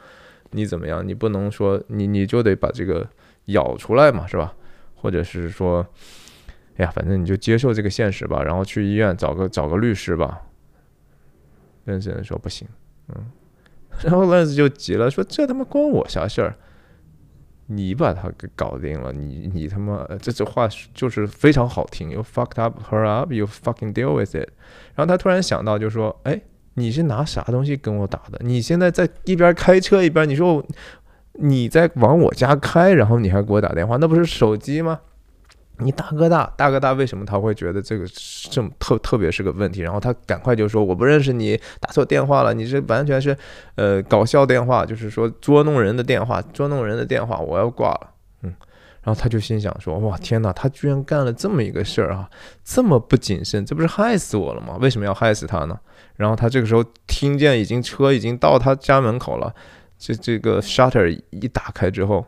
[0.51, 1.07] 你怎么样？
[1.07, 3.09] 你不能说你你就得把这个
[3.46, 4.55] 咬出来嘛，是吧？
[4.94, 5.86] 或者是说，
[6.76, 10.42] 哎呀，反正你就接受这个现实吧，然后去医院找个找个律师吧。
[11.84, 12.66] 认识人说不行，
[13.09, 13.30] 嗯，
[14.03, 16.57] 然后兰斯就急了，说这他妈关我啥事儿？
[17.66, 24.49] 你把他给搞定了，你你他妈这这话就是非常好听，You fucked up her up, you fucking deal with it。
[24.94, 26.40] 然后他突然想到，就说，哎。
[26.78, 28.38] 你是拿啥东西跟我打的？
[28.42, 30.64] 你现在在一边开车一边，你说
[31.34, 35.00] 你在往我家开，然后你还给我打电话，那不是手机吗？
[35.80, 38.04] 你大哥大，大哥大，为什么他会觉得这个
[38.50, 39.80] 这么特特别是个问题？
[39.80, 43.36] 然后他赶快就说：“我不认识你，打错电话了，你这完全是
[43.76, 48.10] 呃搞笑电话，就是说捉弄人的电话，捉弄人的电话，我要挂了。”
[48.42, 48.52] 嗯。
[49.04, 50.52] 然后他就心想说：“哇，天哪！
[50.52, 52.28] 他居然干了这么一个事儿啊，
[52.64, 54.76] 这么不谨慎，这不是害死我了吗？
[54.80, 55.78] 为什么要害死他呢？”
[56.18, 59.54] 然后他这个时候听见已经车已经到他家门口了，
[59.96, 62.26] 这这个 shutter 一打开之后，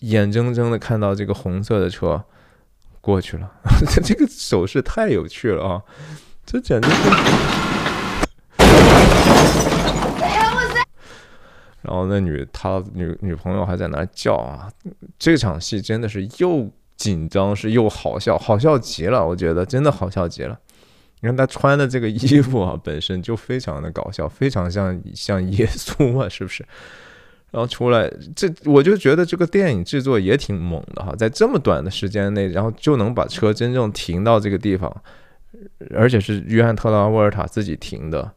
[0.00, 2.24] 眼睁睁的看到这个红色的车
[3.02, 3.52] 过去了，
[3.88, 5.82] 这 这个手势太有趣了啊！
[6.46, 6.96] 这简直是。
[11.82, 14.68] 然后那女他女女朋友还在那叫啊，
[15.18, 20.58] 这场戏真的是又紧张是又好笑，好笑极了，我觉得真的好笑极了。
[21.20, 26.64] 你看他穿的这个衣服啊， 本身就非常的搞笑，非常像像耶稣啊，是不是？
[27.50, 34.94] 然后出来这，我就觉得这个电影制作也挺猛的哈，在这么短的时间内，然后就能把车真正停到这个地方，
[35.94, 38.30] 而且是约翰特拉沃尔塔自己停的。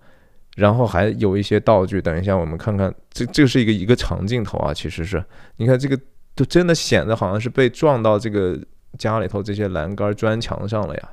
[0.55, 5.23] 然后还有一些道具，等一下我们看看，这这是一个一个长镜头啊，其实是，
[5.55, 5.97] 你看这个
[6.35, 8.59] 都真的显得好像是被撞到这个
[8.97, 11.09] 家里头这些栏杆砖墙上了呀，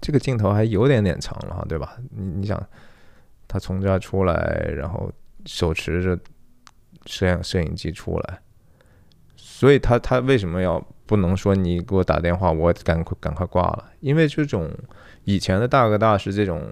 [0.00, 1.96] 这个镜头还有点点长了，对吧？
[2.10, 2.60] 你你想，
[3.46, 4.34] 他从这儿出来，
[4.76, 5.10] 然后
[5.46, 6.18] 手持着
[7.06, 8.38] 摄像摄影机出来，
[9.36, 13.90] 所以他他为什么要不能说你给我打电话，我赶快赶快挂了？
[14.00, 14.70] 因为这种
[15.24, 16.62] 以前的大哥大是这种。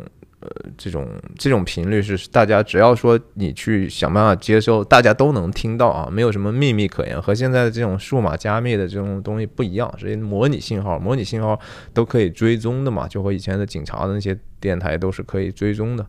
[0.43, 11.59] 呃这种这种频率是大家只要说你去想办法接收，大家都能听到啊，没有什么秘密可言，和现在的这种数码加密的这种东西不一样，是模拟信号，模拟信号
[11.95, 16.07] 都可以追踪的嘛，就和以前的警察的那些电台都是可以追踪的。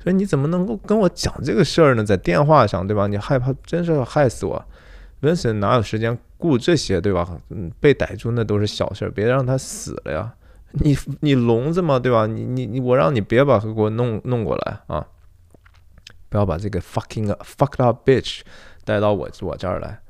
[0.00, 2.04] 所以你怎么能够跟我讲这个事儿呢？
[2.04, 3.06] 在电话上，对吧？
[3.08, 4.64] 你害怕，真是要害死我。
[5.20, 7.28] Vincent 哪有时间顾这些，对吧？
[7.50, 10.32] 嗯，被逮住那都是小事儿，别让他死了呀。
[10.80, 11.98] 你你聋子吗？
[11.98, 12.26] 对吧？
[12.26, 15.06] 你你你，我让你别把他给我弄弄过来啊！
[16.28, 18.40] 不要把这个 fucking fucked up bitch
[18.84, 20.00] 带到我我这儿来。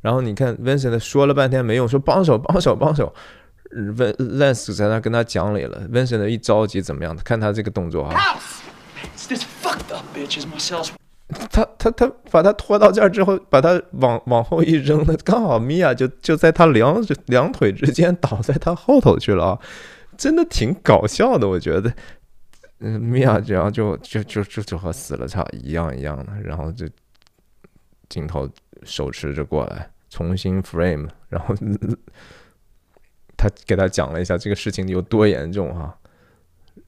[0.00, 3.12] 然后你看 Vincent 说了半天没用，说帮手帮手帮手。
[3.72, 5.86] Vin Lance 在那跟他讲理了。
[5.88, 7.16] Vincent 一着急怎么样？
[7.24, 8.16] 看他这个动作啊！
[11.50, 19.58] 他他他把他拖到这儿之后，把他往往后一扔，那刚好米娅就就在他两两腿之间倒在他后头去了啊！
[20.16, 21.92] 真的挺搞笑的，我觉得。
[22.78, 26.86] 嗯，米娅这样就就就就就和死了差一样一样的，然后就
[28.10, 28.46] 镜头
[28.82, 31.54] 手持着过来，重新 frame，然后
[33.34, 35.98] 他给他讲了一下这个事情有多严重哈。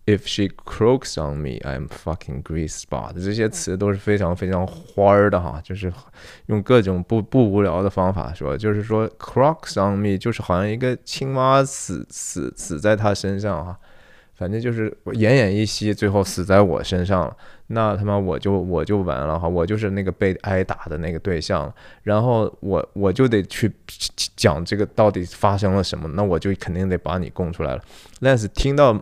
[0.09, 3.13] If she croaks on me, I'm fucking grease spot。
[3.23, 5.93] 这些词都是非常非常花儿的哈，就是
[6.47, 13.79] 用各种不不无聊的方法说，就是说 croaks on me，就是好像一个青蛙死死死在他身上哈，
[14.35, 17.37] 反正就是奄奄一息，最后死在我身上了，
[17.67, 21.71] 那他妈我就我就完了哈，我就是那个被挨打的那个对象，
[22.03, 23.71] 然后我我就得去
[24.35, 27.83] 讲这个到底发生了什么，那我就肯定得把你供出来了。
[28.23, 28.99] Lance 听到。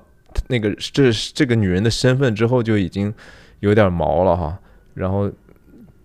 [0.49, 3.13] 那个这这个女人的身份之后就已经
[3.61, 4.59] 有点毛了哈，
[4.95, 5.31] 然后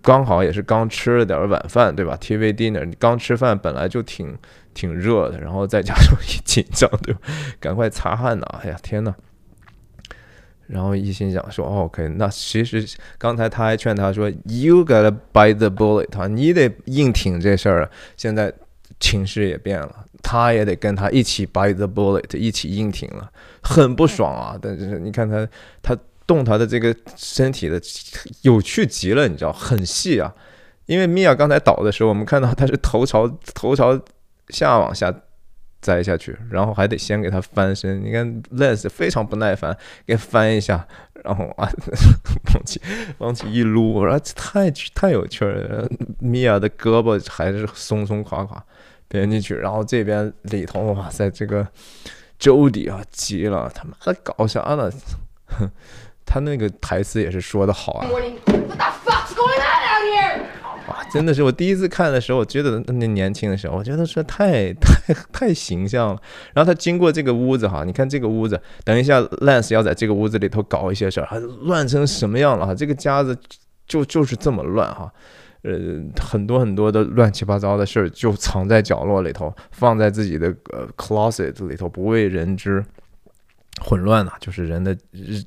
[0.02, 4.38] 刚好也是刚吃了点晚饭对吧？TV dinner，你刚吃饭本来就挺
[4.74, 7.22] 挺热的，然后再加上一紧张对吧？
[7.60, 8.46] 赶快擦汗呐！
[8.64, 9.14] 哎呀天呐！
[10.68, 17.92] 然后一心想说，OK，那其实刚才他还劝他说，You gotta bite the bullet，你得硬挺这事儿。
[18.16, 18.54] 现在
[18.98, 20.06] 情势也变了。
[20.24, 23.30] 他也得跟他一起 bite the bullet，一起硬挺了，
[23.62, 24.58] 很不爽啊！
[24.62, 25.48] 但是你看他，
[25.82, 27.80] 他动他的这个身体的
[28.42, 30.34] 有趣极了，你知道，很细啊。
[30.86, 34.00] 因为米娅刚才倒的时候，我们看到他是头朝头朝
[34.50, 35.14] 下往下
[35.80, 38.04] 栽下去，然后还得先给他翻身。
[38.04, 40.86] 你看 Les 非常不耐烦，给翻一下，
[41.24, 41.70] 然后啊，
[42.54, 42.82] 往起
[43.20, 45.88] 往起一撸，我说太太有趣了。
[46.20, 48.64] 米娅的胳膊还是松松垮垮。
[49.08, 51.68] 编进去，然后这边里头哇塞，这个
[52.42, 54.92] 周底啊急了，他妈的搞啥呢？
[55.46, 55.70] 哼，
[56.26, 58.08] 他那个台词也是说的好啊。
[60.88, 66.22] 哇，真的是我第一次看的时候，我觉得那年轻的时候，我觉得说太太太形象了。
[66.56, 72.74] 然后他经过这个屋子哈，你看这个屋子，等一下 Lance 要在这个屋子里头搞一些事儿，还乱成什么样了哈？
[72.74, 73.38] 这个家子
[73.86, 75.14] 就就是这么乱哈。
[75.64, 75.72] 呃，
[76.20, 82.84] 很多很多的乱七八糟的事儿就藏在角落里头，放在自己的呃 closet 里头，不为人知。
[83.80, 84.96] 混乱呐，就是人的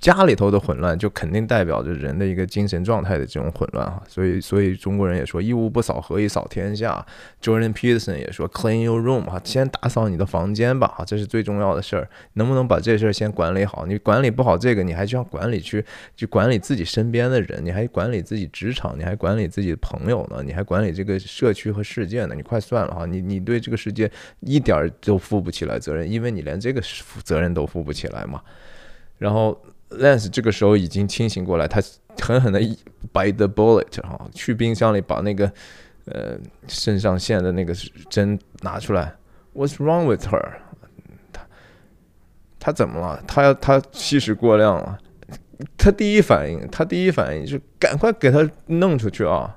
[0.00, 4.02] 家里头的混乱，就肯定代表着人的一个精神状态的这种混乱哈。
[4.08, 7.04] 所以，所以中国人也说“一屋不扫，何以扫天下”。
[7.40, 12.08] Jordan Peterson 也说 “Clean your room” 哈，先打扫你的房间吧哈，这是最重要的事儿。
[12.32, 13.86] 能不能把这事儿先管理好？
[13.86, 15.84] 你管理不好这个，你还需要管理去
[16.16, 22.34] 去管理自己身边的人，你还管理自己职场，你还管理自己的朋友呢，你还管理这个社区和世界呢？
[22.34, 24.10] 你快算了哈，你你对这个世界
[24.40, 26.82] 一点儿都负不起来责任，因为你连这个
[27.22, 28.13] 责任都负不起来。
[28.14, 28.40] 来嘛，
[29.18, 29.60] 然后
[29.90, 31.82] Lance 这个时候已经清醒过来，他
[32.20, 32.60] 狠狠的
[33.12, 35.52] bite the bullet 哈，去冰箱里把那个
[36.06, 37.74] 呃肾上腺的那个
[38.08, 39.14] 针拿出来。
[39.54, 40.52] What's wrong with her？
[41.32, 41.46] 他
[42.58, 43.22] 他怎么了？
[43.26, 44.98] 他要他吸食过量了。
[45.78, 49.56] 他第一反应，他第一反应就赶快给他弄出去啊，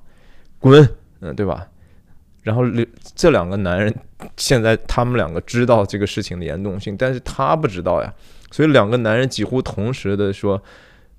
[0.60, 0.88] 滚，
[1.22, 1.68] 嗯，对吧？
[2.43, 2.64] 然后
[3.16, 3.93] 这两个男人
[4.38, 8.14] 现在他们两个知道这个事情的严重性，但是他不知道呀。
[8.50, 10.62] 所以两个男人几乎同时的说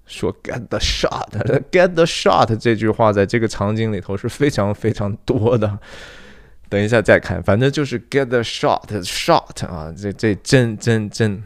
[0.06, 5.78] 说 get the shot，get the shot 这句话在这个场景里头是非常非常多的。
[6.70, 11.42] 等一下再看，反正就是 get the shot shot 啊，这这真真真。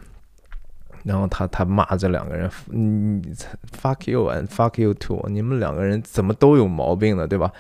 [1.05, 3.21] 然后他他骂这两个人，你
[3.81, 7.51] ，fuck you and fuck you too，你们两个人怎么都有毛病呢，对吧？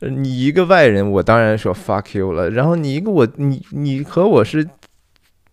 [0.00, 2.50] 你一个外人，我当然说 fuck you 了。
[2.50, 4.68] 然后你一个我你你和我是。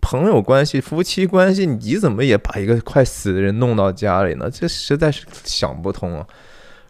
[0.06, 4.48] 朋友关系、夫妻关系，你怎么也把一个快死的人弄到家里呢？
[4.52, 6.28] 这实在是想不通啊！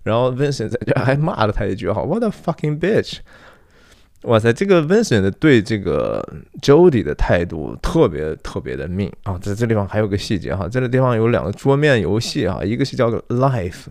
[0.03, 3.19] 然后 Vincent 在这还骂了他一句：“哈，What a fucking bitch！”
[4.23, 6.21] 哇塞，这个 Vincent 对这个
[6.61, 9.39] Jody 的态度特别特别的命啊！
[9.41, 13.85] 在这地方还有个细节哈，这个地方有两个桌面游戏啊，一个是叫 Life，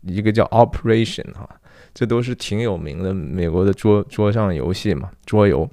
[0.00, 1.48] 一个叫 Operation 哈，
[1.94, 5.70] 这都是挺有名的美国的桌桌上游戏嘛，桌游。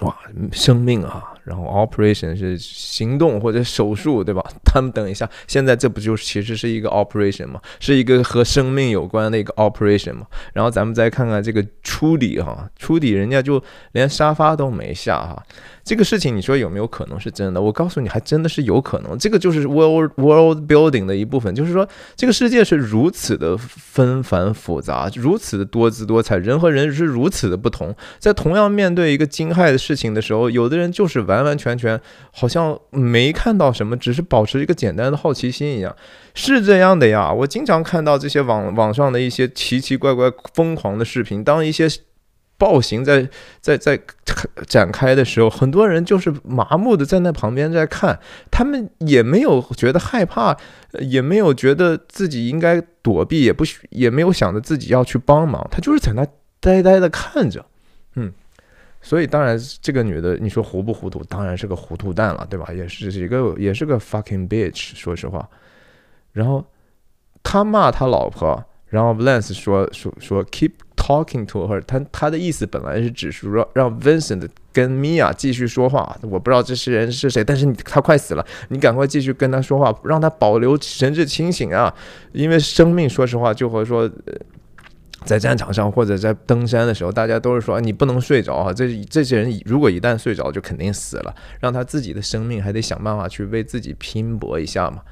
[0.00, 0.16] 哇，
[0.52, 1.34] 生命啊！
[1.48, 4.44] 然后 operation 是行动或者手术，对吧？
[4.64, 7.60] 他们等一下，现在这不就是其实是一个 operation 吗？
[7.80, 10.26] 是一个和生命有关的一个 operation 吗？
[10.52, 15.42] 然后咱们再看看这个初底哈，初底人家就连沙发都没下哈。
[15.82, 17.62] 这个事情你说有没有可能是真的？
[17.62, 19.16] 我告诉你，还真的是有可能。
[19.18, 27.94] 这个就是 world world building 的一部分，就是说这个世界是如此的纷繁复杂，如此的多姿多彩，人和人是如此的不同。
[28.18, 32.00] 在同样面对一个惊骇的事情的时候，有的人就是完完完全全
[32.32, 35.94] 好像没看到什么，只是保持一个简单的好奇心一样，
[36.34, 37.32] 是这样的呀。
[37.32, 41.88] 我经常看到这些网网上的一些奇奇怪怪、疯狂的视频，当一些。
[42.60, 43.28] 暴行在
[43.60, 43.96] 在在
[44.66, 48.18] 展开的时候，很多人就是麻木的在那旁边在看，
[48.50, 50.56] 他们也没有觉得害怕，
[50.98, 56.26] 也没有觉得自己应该躲避，也不也没有想着自己要去帮忙，他就是在那
[56.58, 57.64] 呆呆的看着，
[59.00, 61.22] 所以当然这个女的，你说糊不糊涂？
[61.24, 62.72] 当然是个糊涂蛋了，对吧？
[62.72, 65.48] 也是一个也是个 fucking bitch，说实话。
[66.32, 66.64] 然后
[67.42, 70.72] 他骂他老婆，然后 Lance 说说说 keep。
[70.98, 76.18] Talking to her，他他的意思本来是指是说让 Vincent 跟 Mia 继续说话。
[76.22, 81.94] 我不知道这些人是谁，但是你他快死了，你赶快继续跟他说话，让他保留神志清醒啊！
[82.32, 84.10] 因为生命，说实话，就和说
[85.24, 88.72] 在战场上或者在登山的时候，大家都是说你不能睡着啊。
[88.72, 91.34] 这这些人如果一旦睡着，就肯定死了。
[91.60, 95.02] 让他自己的生命还得想办法去为自己拼搏一下嘛。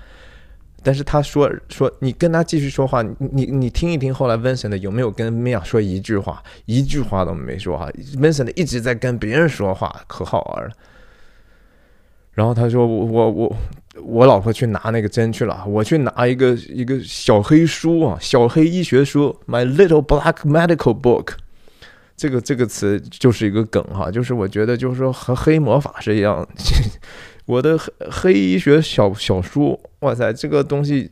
[0.82, 6.40] 但是他说说你跟他继续说话，你你听一听，后来 Vincent 有没有跟 Mia 说一句话？
[6.66, 10.72] 一句话都没说哈，Vincent 一直在跟别人说话，可好玩了。
[12.32, 13.56] 然后他说我我我
[14.04, 21.28] 我老婆去拿那个针去了，我去拿一个一个小黑书啊，小黑医学书，My little black medical book。
[22.16, 26.46] 这个这个词就是一个梗哈，就是我觉得就是说和黑魔法是一样。
[27.44, 31.10] 我的黑黑医学小小书，哇塞，这个东西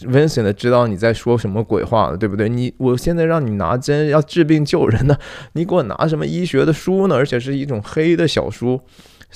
[0.00, 2.48] ，Vincent 知道你在说什么鬼话了，对不对？
[2.48, 5.16] 你我现在让你拿针要治病救人呢，
[5.52, 7.14] 你给我拿什么医学的书呢？
[7.14, 8.80] 而且是一种黑的小书，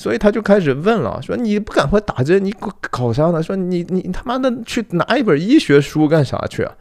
[0.01, 2.51] 所以他就开始问了，说你不赶快打针，你
[2.91, 3.43] 搞啥呢？
[3.43, 6.75] 说你你他妈的去拿一本医学书干啥去啊？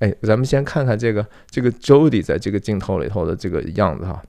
[0.00, 4.22] 哎，咱们先看看这个这个 Jody 在这个镜头里头的这个样子哈，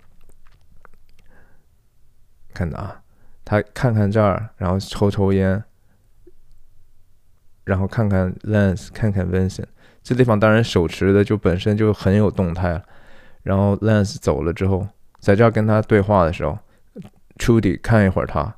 [2.54, 3.02] 看着啊。
[3.44, 5.62] 他看看这儿，然后抽抽烟，
[7.66, 9.66] 然后看看 Lance，看看 Vincent，
[10.02, 12.82] 这地方当然手持的就本身就很有动态了。
[13.44, 14.88] 然后 Lance 走了之后，
[15.20, 16.58] 在这儿跟他对话的时候
[17.38, 18.56] ，Trudy 看一会儿他，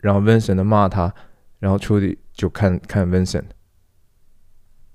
[0.00, 1.14] 然后 Vincent 骂他，
[1.58, 3.44] 然后 Trudy 就看看 Vincent。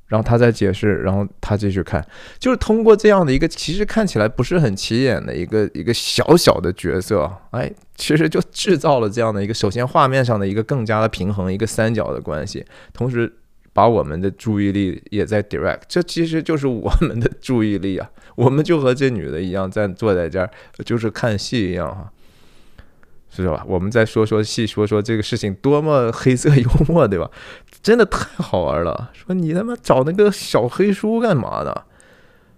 [0.08, 2.06] 然后他再解释，然后他继续看，
[2.38, 13.34] 就是通过这样的一个其实看起来不是很起眼的一个一个小小的角色，哎，其实就制造了这样的一个首先画面上的一个更加的平衡，一个三角的关系，同时
[13.72, 20.48] 把我们的注意力也在 direct，这其实就是我们的注意力啊，我们就和这女的一样，在坐在这儿
[20.86, 22.14] 就是看戏一样哈。
[23.36, 23.64] 是吧？
[23.68, 27.30] 我们再说说细说说这个事情多么黑色幽默，对吧？
[27.82, 29.10] 真的太好玩了。
[29.14, 31.74] 说你他妈找那个小黑书干嘛呢？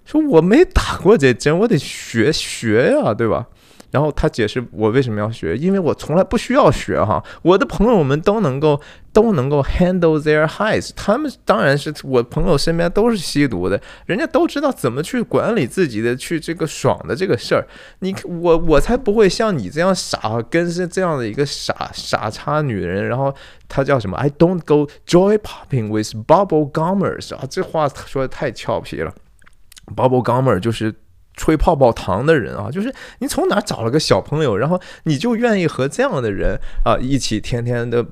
[0.03, 3.47] 说我没打过这针，我得学学呀，对吧？
[3.96, 8.82] 然后他解释我为什么要学，因为我从来不需要学哈，我的朋友们都能够
[9.14, 17.66] 都能够 handle their highs，他们当然是我朋友身边都是吸毒的，人家都知道怎么去管理自己的去这个爽的这个事儿，
[18.00, 23.34] 你我我才不会像你这样傻，跟是这样的一个傻傻叉女人，然后
[23.70, 29.14] 她叫什么？I don't go joy popping with bubble gummers 啊，这话说的太俏皮了
[29.96, 30.93] ，bubble gummer 就是。
[31.36, 38.05] 吹泡泡糖的人啊，就是你从哪找了个小朋友，然后你就愿意和这样的人啊一起天天的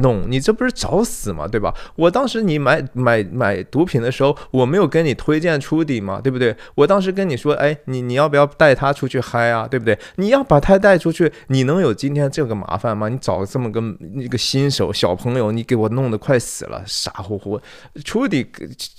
[0.00, 1.46] 弄，你这不是找死吗？
[1.46, 1.74] 对吧？
[1.96, 6.20] 我当时你买买买毒品的时候，我没有跟你推荐出底吗？
[6.22, 6.56] 对不对？
[6.74, 9.66] 我当时跟你说，哎，你你要不要带他出去嗨啊？
[9.68, 9.98] 对不对？
[10.16, 13.08] 你要把他带出去，你能有今天这个麻烦吗？
[13.08, 13.82] 你找这么个
[14.14, 17.60] 一个新手小朋友，你给我弄得快死了，傻乎乎。
[18.04, 18.46] 出底，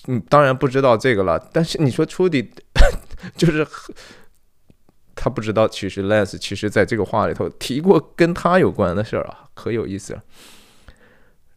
[0.07, 2.51] 嗯，当然不知道这个了，但是你说出底。
[3.36, 3.65] 就是
[5.15, 10.24] 他不知道，其实 less 其实在这个话里头提过跟他有关的事儿啊，可有意思了。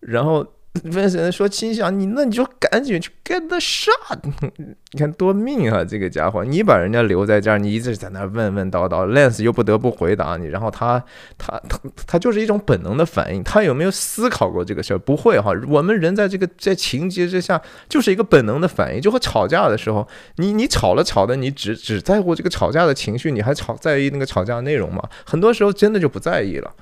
[0.01, 0.55] 然后
[0.85, 4.21] Vincent 说：“心想你，那你就赶紧去 get the shot。
[4.93, 6.45] 你看多命啊，这个家伙！
[6.45, 10.47] 你把人家留在这儿，你一直在那问问叨叨，Lance 又不得不回答你。
[10.47, 11.03] 然后他
[11.37, 13.43] 他他他就是一种本能的反应。
[13.43, 14.99] 他有没有思考过这个事儿？
[14.99, 15.51] 不会哈。
[15.67, 19.03] 我们人在这个在情节之下，就是一个本能的反应。
[19.03, 20.07] 就和吵架的时候，
[20.37, 25.03] 你你吵了吵的，你只只在乎这个吵架的情绪，你还吵在意那个吵架内容吗？
[25.25, 26.73] 很多时候真的就不在意了。”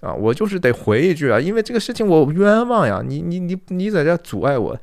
[0.00, 3.02] 啊，我就是得回一句啊，因为这个事情我冤枉呀！
[3.04, 4.78] 你你你你在这阻碍我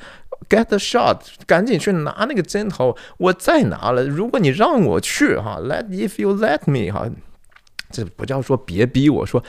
[0.49, 4.03] ，get the shot，赶紧去拿那个针头，我再拿了。
[4.03, 7.09] 如果你让我去哈，let if you let me 哈，
[7.89, 9.41] 这不叫说别逼我说，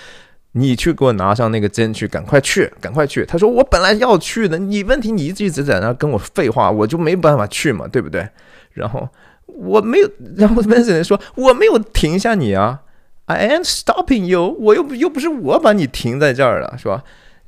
[0.52, 3.24] 你去给我拿上那个针去，赶快去，赶快去。
[3.24, 8.28] 他说我本来要去的，你问题你一直一直在那跟我废话，我就没办法去嘛，对不对？
[8.72, 9.08] 然后
[9.46, 12.82] 我没有，然后温森人说我没有停下你啊。
[13.26, 17.02] I am stopping you，我又不又不是我把你停在这儿了，是吧？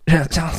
[0.07, 0.51] 这样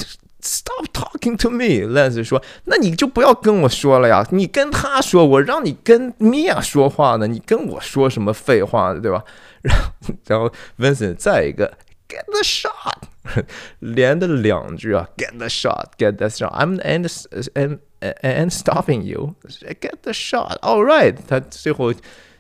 [0.42, 9.22] ，Stop talking to me，Lance 说，那你就不要跟我说了呀，你跟他说，我让你跟 Mia 说话呢，你跟我说什么废话呢，对吧？
[9.62, 9.92] 然后，
[10.28, 13.44] 然后 Vincent 再一个 Get the shot，
[13.80, 17.12] 连的两句啊，Get the shot，Get the shot，I'm and
[17.56, 17.80] and
[18.22, 21.94] and stopping you，Get the shot，All right，他最后。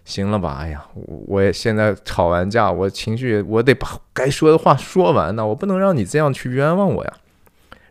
[0.05, 0.57] 行了吧？
[0.59, 0.83] 哎呀，
[1.27, 7.13] 我也现在吵完架，我情绪我得把该说的话说完呢，我不能让你这样去冤枉我呀。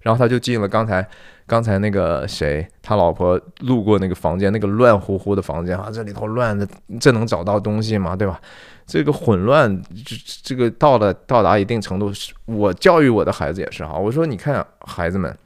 [0.01, 1.07] 然后他就进了刚才
[1.47, 6.67] 刚才那个谁，他老婆路过那个房间，那个乱乎乎的房间啊，这里头乱的，
[7.01, 8.17] 这能找到东西吗？
[8.17, 8.41] 对吧？
[8.87, 12.11] 这个混乱，这这个到了到达一定程度，
[12.47, 15.37] 我教育我的孩子也是哈，我说你看孩子们。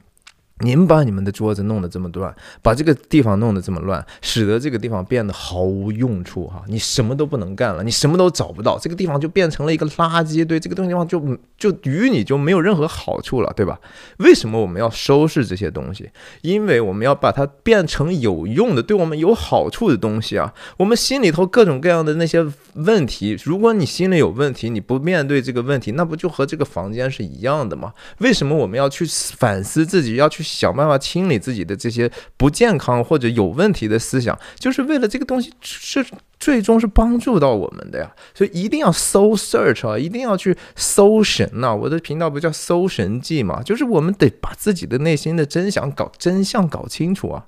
[0.63, 6.63] 您把你们的桌子弄得这么乱，把这个地方弄得这么乱，使得这个地方变得毫无用处哈！
[6.67, 11.21] 你什么都不能干了，你什么都找不到，这个地方就变成了一个垃圾堆，这个东西地方就
[11.57, 13.77] 就与你就没有任何好处了，对吧？
[14.19, 16.09] 为什么我们要收拾这些东西？
[16.41, 20.53] 因为我们要把它变成有用的、对我们有好处的东西啊！
[20.77, 22.45] 我们心里头各种各样的那些
[22.75, 27.91] 问题，如果你心里有问题，你不面对这个问题，那不就和这个房间是一样的吗？
[28.19, 29.05] 为什么我们要去
[29.35, 30.41] 反思自己，要去？
[30.53, 36.05] 想办法清理自己的这些不健康或者有问题的思想，就是为了这个东西是
[36.39, 38.15] 最终是帮助到我们的呀。
[38.33, 41.73] 所以一定要搜 search 啊，一定要去搜神呐。
[41.73, 47.43] 我的频道不叫搜神记嘛，就是我们得把自己的内心的真相搞真相搞清楚啊。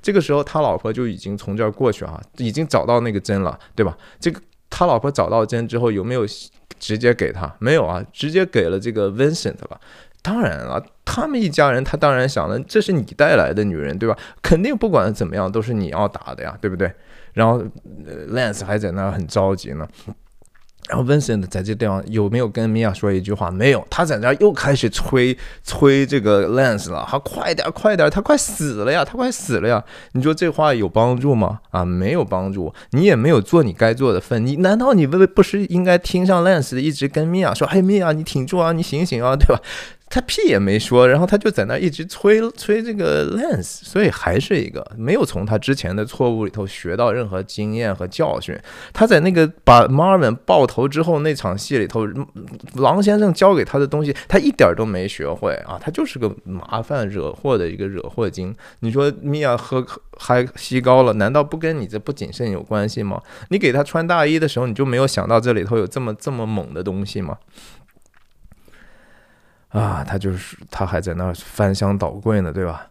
[0.00, 3.96] 这个时候他老婆就已经从这儿过去啊，已经找到那个针了，对吧？
[4.20, 4.40] 这个
[4.70, 6.24] 他老婆找到针之后有没有
[6.78, 7.52] 直接给他？
[7.58, 9.80] 没有啊，直接给了这个 Vincent 了。
[10.22, 14.16] 当然了，他们一家人，他当然想了，这是你带来的女人，对吧？
[14.42, 16.92] 肯定不管怎么样，都是你要打的呀，对不对？
[17.32, 17.62] 然后
[18.06, 19.86] 呃，Lance 还在那很着急呢。
[20.88, 23.50] 然后 Vincent 在这地方有没有跟米娅说一句话？
[23.50, 29.84] 没有，他在那又开始催催这个 Lance 了，他快点快点，他快死了呀，他快死了呀！
[30.12, 31.60] 你说这话有帮助吗？
[31.70, 39.60] 啊，没有帮助，你也没有做你该做的份，你难道你不不是应该听上 Lance 的，一直跟米娅说，哎，米娅你挺住啊，你醒醒啊，对吧？
[40.10, 48.58] 他屁也没说，然后他就在那一直催催这个 Lance，所以还是一个没有从他之前的错误里头学到任何经验和教训。
[48.92, 52.06] 他在那个把 Marvin 爆头之后那场戏里头，
[52.74, 55.78] 狼先生教给他的东西，他一点都没学会啊！
[55.80, 58.54] 他就是个麻烦惹祸的一个惹祸精。
[58.80, 59.84] 你说米娅喝
[60.16, 63.20] 还吸高了，难道不跟你这不谨慎有关系吗？
[63.50, 67.36] 你给他穿大衣的时候，你就没有想到这里头有这么这么猛的东西吗？
[69.68, 72.88] 啊，他就是他还在那儿翻箱倒柜呢，对吧？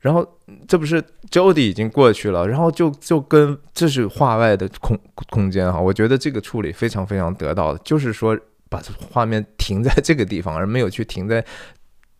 [0.00, 0.26] 然后
[0.66, 4.98] 这不是 Jody 已经过去了，然后就就跟这是画外的空
[5.30, 8.38] 空间哈，我觉得这个处理非常非常得到的，就是说
[8.68, 11.44] 把画面停在这个地方，而没有去停在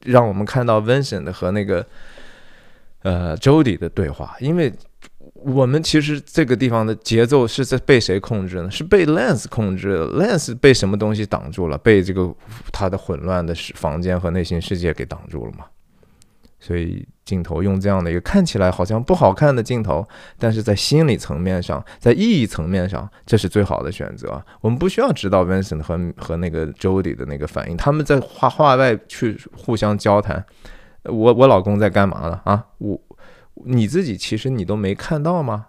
[0.05, 1.87] 让我们看到 Vincent 和那个
[3.03, 4.73] 呃 Jody 的对话，因为。
[5.45, 8.71] 我们其实这个地方的节奏是在被谁控制呢？
[8.71, 9.99] 是被 Lance 控制。
[9.99, 11.77] Lance 被什么东西挡住了？
[11.79, 12.35] 被这个
[12.73, 15.65] 他的混乱的房间和内心世界给挡住了嘛？
[16.61, 20.07] 所以镜头用这样的一个看起来好像不好看的镜头，
[20.39, 24.41] 但是在心理层面上，在意义层面上，这是最好的选择。
[24.61, 30.45] 我们不需要知道 Vincent 和和那个 Jody 的那个反应，他们在画画外去互相交谈。
[31.05, 32.41] 我我老公在干嘛呢？
[32.45, 33.01] 啊，我。
[33.55, 35.67] 你自己其实你都没看到吗？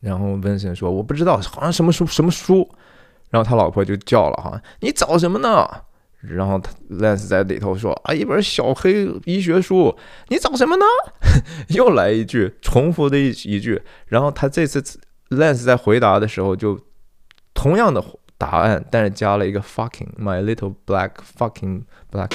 [0.00, 2.68] 然后温森说：“我不知道，好像什么书什么书。”
[3.30, 5.66] 然后他老婆就叫了：“哈，你找什么呢？”
[6.20, 9.96] 然后他 Lance 在里头说：“啊，一本小黑医学书。”
[10.28, 10.84] 你找什么呢？
[11.70, 13.82] 又来一句重复的一一句。
[14.06, 14.80] 然后他这次
[15.30, 16.78] Lance 在回答的时候就
[17.54, 18.04] 同样的
[18.38, 22.30] 答案，但是加了一个 fucking my little black fucking black。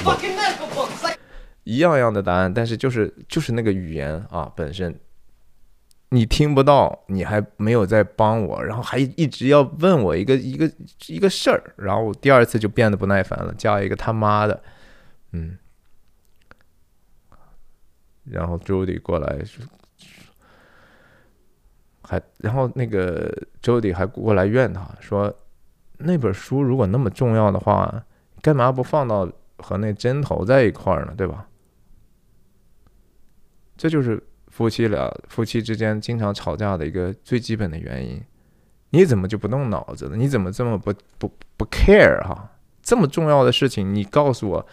[1.64, 5.00] 一样样的答案，但是就是就是那个语言啊本身，
[6.10, 10.70] 你听不到，你还没有在帮我，然后还一直要问我一个一个
[11.08, 14.64] 一个事儿，然后我第二次就变得不耐烦了，加一个他妈的，
[15.34, 15.58] 嗯，
[18.24, 19.40] 然后 Jody 过来，
[22.02, 23.32] 还然后那个
[23.62, 25.34] Jody 还过来怨他说，
[26.00, 28.04] 那本书如果那么重要的话，
[28.42, 31.14] 干嘛不放到和那针头在一块儿呢？
[31.16, 31.48] 对吧？
[33.82, 38.22] 这就是夫妻俩夫妻之间经常吵架的一个最基本的原因。
[38.92, 40.16] 你怎么就不动脑子了？
[40.16, 41.28] 你怎么这么不不
[41.58, 42.48] 不 care 哈？
[42.84, 44.68] 这么重要的事情，你告诉我，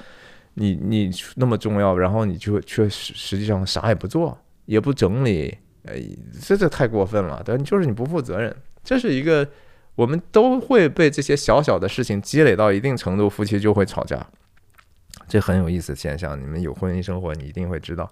[0.52, 4.36] 你你那么重要，然后你就却实实际上啥也不做，
[4.66, 5.56] 也不整理，
[5.86, 6.02] 哎，
[6.42, 7.42] 这这太过分了。
[7.42, 8.54] 对，就是你不负责任。
[8.84, 9.48] 这是一个
[9.94, 14.26] 我们都会被这些小小的事情积累到一定程度，夫妻就会吵架。
[15.26, 16.38] 这很有意思现象。
[16.38, 18.10] 你们有婚姻生活，你一定会知道。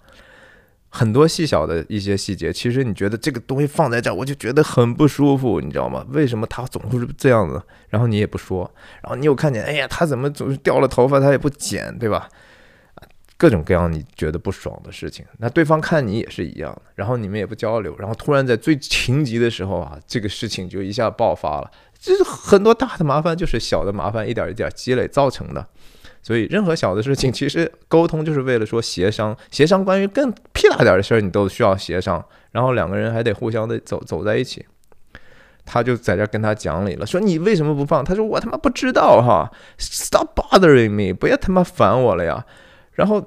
[0.88, 6.06] 很多细小的一些细节，其实你觉得这个东西放在这儿，我就觉得很不舒服，你知道吗？
[6.10, 7.62] 为什么他总是这样子？
[7.88, 8.70] 然后你也不说，
[9.02, 12.28] 然后你又看见，哎呀，他怎么总是掉了头发，他也不剪，对吧？
[13.38, 21.70] 各种各样你觉得不爽的事情，那对方看你也是一样的，然后你们也不交流，然后突然在最情急的时候啊，这个事情就一下爆发了。
[21.98, 25.66] 这是很多大的麻烦，就是小的麻烦一点一点积累造成的。
[26.26, 29.36] 所以，任何小的事情， 其实沟通就是为了说协商。
[29.52, 32.24] 协商关于更屁大点的事儿，你都需要协商。
[32.50, 34.66] 然后两个人还得互相的走走在一起。
[35.64, 38.04] 他就在这跟他讲理了，说你为什么不放？
[38.04, 39.48] 他说我他妈不知道哈
[39.78, 42.44] ，Stop bothering me，不要他妈烦我了呀。
[42.94, 43.24] 然后，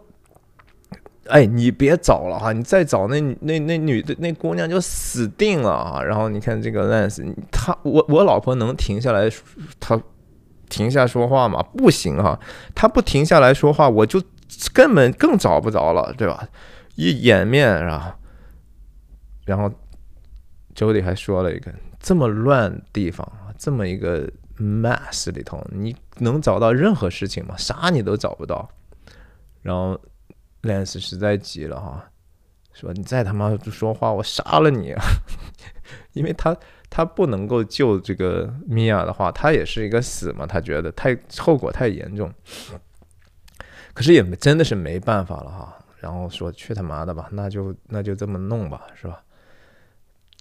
[1.28, 6.04] 哎，你别找了哈，你再找那那那女的那姑娘就死定了啊。
[6.04, 9.30] 然后你看这个 Lance，他我我老婆能停下来，
[9.80, 9.98] 他。
[10.70, 11.62] 停下说话嘛？
[11.64, 12.40] 不行哈，
[12.76, 14.22] 他不停下来说话，我就
[14.74, 16.48] 根本更找不着了，对吧？
[16.96, 18.18] 一掩面是吧？
[19.46, 19.72] 然后
[20.76, 27.56] Jody 还说了一个这么乱地方，这么一个 mess 里头，你能找到任何事情吗？
[27.58, 28.70] 啥你都找不到。
[29.62, 30.00] 然后
[30.62, 32.12] Lance 实在急了哈，
[32.74, 34.94] 说你再他妈不说话，我杀了你！
[36.14, 36.56] 因为他。
[36.90, 40.46] 他不能够救这个米娅的话，他也是一个死嘛？
[40.46, 42.34] 他觉得太后果太严重，
[43.94, 45.76] 可是也真的是没办法了哈。
[46.00, 49.22] 然后说去他妈的吧，那就那就这么弄吧，是吧？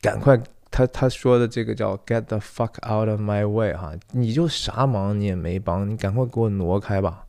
[0.00, 7.24] 赶快，他他说的这个叫 “get the fuck out of my way” 哈，你就啥忙你也没帮，你赶快给我挪开吧。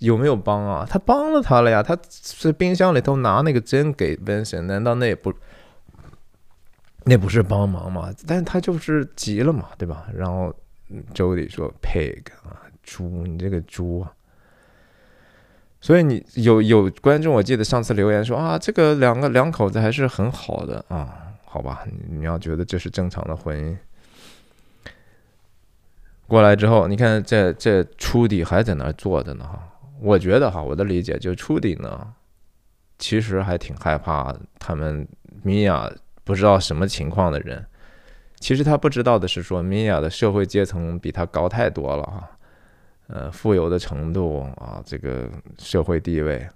[0.00, 0.86] 有没有帮啊？
[0.86, 5.32] 他帮了他了呀，他在冰箱里头拿那个针给 Vincent，难道那也不？
[7.06, 8.10] 那不是帮忙嘛？
[8.26, 10.06] 但他就是急了嘛，对吧？
[10.14, 10.54] 然后
[11.12, 14.10] 周里说：“pig 啊，猪，你这个猪啊！”
[15.82, 21.86] 所以你有有观众，我记得上次留言说啊，这个两个两口子还是很好的啊，好吧？
[22.08, 23.76] 你要觉得这是正常的婚姻，
[26.26, 29.62] 过来之后，你看这这初底还在那儿坐着呢哈。
[30.00, 32.14] 我觉得哈，我的理解就初底呢，
[32.98, 35.06] 其实还挺害怕他们
[35.42, 35.92] 米娅。
[36.24, 37.64] 不知道什么情况的人，
[38.40, 42.30] 其实他不知道的是，说米娅的社会阶层比他高太多了哈，
[43.08, 45.28] 呃，富有的程度啊，这个
[45.58, 46.48] 社会地位，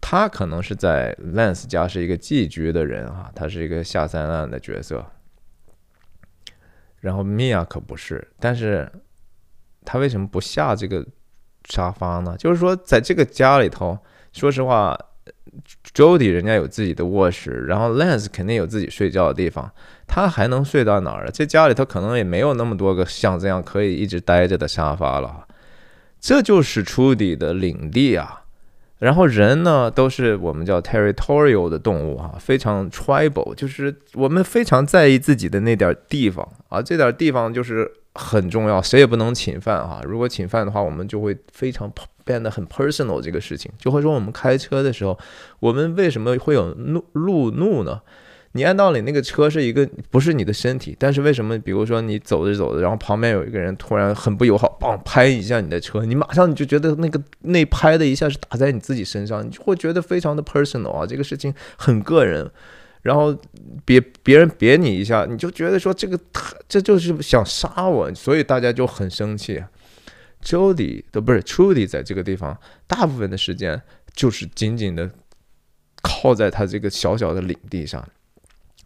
[0.00, 5.04] 他可能是在 Lance 家是一个寄居的人啊，他是一个下三滥的角色，
[7.00, 8.90] 然后米娅可不是，但是
[9.84, 11.06] 他为什么不下这个
[11.68, 12.34] 沙发呢？
[12.38, 13.98] 就是说，在这个家里头，
[14.32, 14.98] 说实话。
[15.94, 19.70] Jody 人家有自己的卧室，然后 Lance 肯定有自己睡觉的地方，
[20.06, 21.30] 他还能睡到哪儿啊？
[21.32, 25.46] 这家里头可能也没有那么多个像这样可以一直待着的沙发了。
[26.20, 28.40] 这就是 Trudy 的领地啊。
[28.98, 40.00] 然后人呢，都是我们叫 territorial 的动物啊，非常 tribal，就是我们非常在意自己的那点地方啊，这点地方就是很重要，谁也不能侵犯哈。
[40.04, 41.92] 如果侵犯的话，我们就会非常。
[42.26, 45.18] 变得很 personal 这个事情，就会说我们开车的时候，
[45.60, 48.00] 我们为什么会有怒路怒呢？
[48.52, 51.58] 你按道理那个车是一个不是你的身体，但是为什么？
[51.58, 62.50] 比如说你走着走着，然后旁边有一个人突然很不友好，砰拍一下你的车，你马上你就觉得那个那拍的一下是打在你自己身上，你就会觉得非常的 personal 啊，这个事情很个人。
[63.04, 63.38] 然后
[63.84, 69.62] 别别人别你一下，你就觉得说这个他这就是想杀我，所以大家就很生气。
[70.42, 73.80] Jody 都不是 Trudy，在这个地方，大部分的时间
[74.14, 75.10] 就是紧紧的
[76.02, 78.02] 靠在他这个小小的领地上。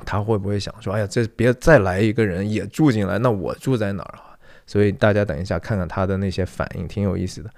[0.05, 4.37] 他会不会想说：“哎呀，这别再来一个人也住进来，那我住在哪儿啊？”
[4.67, 7.51] 所以大家等一下看看他的那些反应，挺有意思的。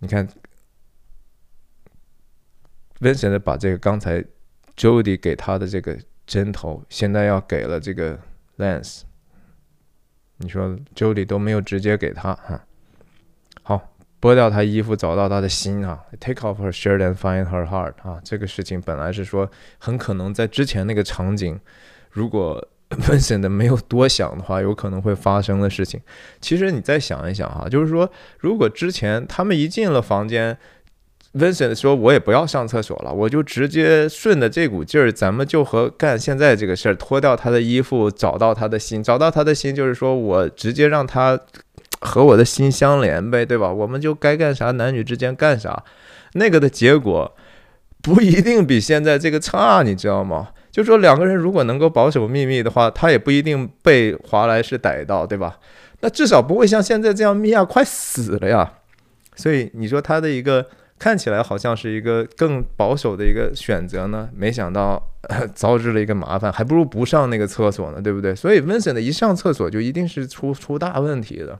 [0.00, 0.26] 你看
[3.00, 4.24] ，Vincent 把这个刚才
[4.76, 8.18] Jody 给他的这个针头，现在要给了这个
[8.58, 9.02] Lance。
[10.38, 12.64] 你说 Jody 都没有直接给他哈，
[13.62, 21.60] 好，剥掉他衣服，找到他的心啊，Take off her shirt and find her heart 啊，这个事情本来是说很可能在之前那个场景，
[22.10, 26.00] 如果 Vincent 没有多想的话，有可能会发生的事情。
[26.40, 30.56] 其实你再想一想哈，就是说如果之前他们一进了房间。
[31.32, 41.38] Vincent 说：“我也不要上厕所了，我就直接顺着这股劲儿，咱们就和干现在这个事儿，脱掉他的衣服，找到他的心，找到他的心，就是说我直接让他
[42.00, 43.72] 和我的心相连呗，对吧？
[43.72, 45.84] 我们就该干啥，男女之间干啥，
[46.32, 47.32] 那个的结果
[48.02, 50.48] 不一定比现在这个差，你知道吗？
[50.72, 55.60] 就说两个人如果能够保守秘密的话，他也不一定被华莱士逮到，对吧？
[56.00, 58.72] 那至少不会像现在这样，米娅快死了呀。
[59.36, 60.66] 所以你说他的一个。”
[61.00, 65.02] 看起来好像是一个更保守的一个选择呢，没想到
[65.54, 68.34] 遭致了一个麻烦，还不如不上那个厕所呢，对不对？
[68.34, 71.58] 所以 Vincent 一上厕所就一定是出出大问题的。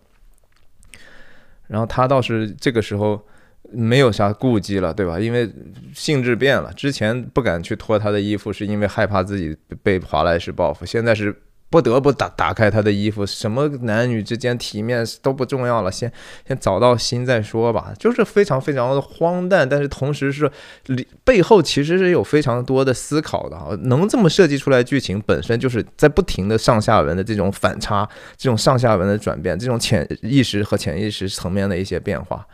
[1.68, 3.26] 然后他倒是这个时候
[3.72, 5.18] 没有啥顾忌了，对吧？
[5.18, 5.50] 因为
[5.94, 11.34] 性质变了，之前不敢去脱他的衣服，是因为害怕自己被华莱士报复，现在是。
[11.70, 16.12] 不得不打打开他的衣服，什么男女之间体面都不重要了，先
[16.44, 20.50] 先找到心再说吧，就是非常非常的荒诞，但是同时是
[20.86, 32.44] 里背后其实是有非常多的思考的啊，能这么设计出来剧情本身就是在不停的上下文的这种反差，这种上下文的转变，这种潜意识和潜意识层面的一些变化，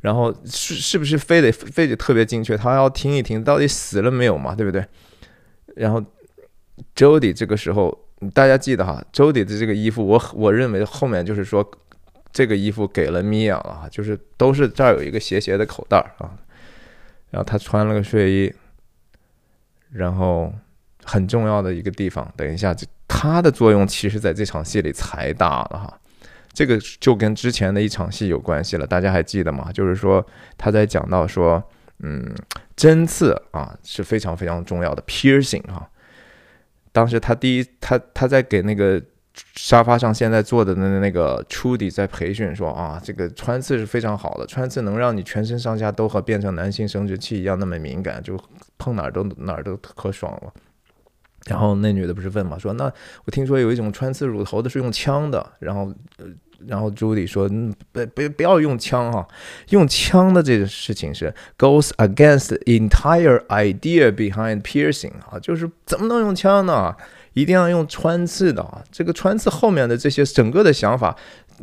[0.00, 4.84] 然后是是不是非得非得特别精确，他要听一听到底死了没有嘛，对不对？
[5.76, 6.02] 然后
[6.96, 7.96] Jody 这个时候。
[8.34, 11.68] 大家记得哈，周迪的这个衣服，我我认为后面就是说，
[12.30, 16.28] 这个衣服给了米娅了，就是都是这儿有一个斜斜的口袋啊，
[17.30, 18.54] 然后他穿了个睡衣，
[19.90, 20.52] 然后
[21.02, 26.00] 很重要的一个地方，等一下，这它的作用其实在这场戏里才大了哈，
[26.52, 29.72] 这个就跟之前的一场戏有关系了，大家还记得吗？
[29.72, 30.24] 就是说
[30.58, 31.62] 他在讲到说，
[32.00, 32.34] 嗯，
[32.76, 35.88] 针刺啊是非常非常重要的 piercing 哈。
[36.92, 39.02] 当时他第一，他他在给那个
[39.54, 48.38] 沙发上现在坐的那那个 Trudy 在培训说啊，这个穿刺是非常好的，穿刺能让你全身上下都和变成男性生殖器一样那么敏感，就
[48.78, 50.52] 碰哪儿都哪儿都可爽了。
[51.46, 52.92] 然后那女的不是问嘛，说那
[53.24, 56.26] 我听说有一种穿刺乳头的是用枪的，然后呃。
[56.66, 57.48] 然后朱迪说：“，
[57.92, 59.26] 不不不要用枪哈，
[59.70, 66.94] 用枪的这个事情是 goes against the entire idea behind piercing 啊，就是怎么能用枪呢？
[67.32, 68.82] 一定要用穿刺的啊！
[68.90, 71.16] 这个穿刺后面的这些整个的想法，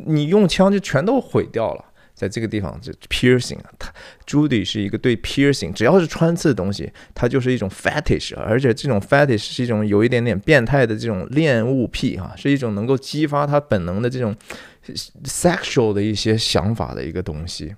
[0.06, 1.84] 你用枪就全都毁掉了。
[2.14, 3.92] 在这个地方，这 piercing 啊，他
[4.26, 14.34] 朱迪是一个对 piercing，只要是穿刺的东西，它就是一种 fetish，而且这种 fetish 是一种有一点点变态的这种恋物癖啊，是一种能够激发他本能的这种。”
[15.24, 17.74] Sexual 的一些想法的一个东西，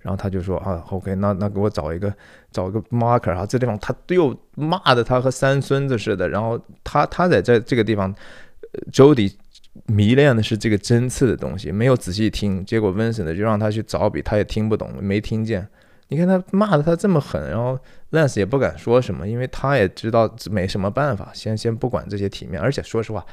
[0.00, 2.12] 然后他就说啊，OK，那那给我找一个
[2.50, 8.14] 找一个 marker 啊，这地方他又骂的他和三孙子似的，然后他他在这这个地方
[8.92, 9.34] ，Jody
[9.86, 15.68] 迷恋的是这个针刺的东西，没有仔细听，结果 Vincent 就让他去找笔，他也听不懂，没听见。
[16.08, 17.78] 你看他骂的他这么狠，然后
[18.10, 23.24] Lance 也不敢说什么，因为他也知道没什么办法，先先不管这些体面，而且说实话。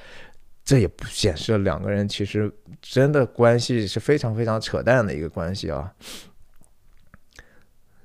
[0.67, 5.93] 这也不显示了两个人其实真的关系是非常非常扯淡的一个关系啊！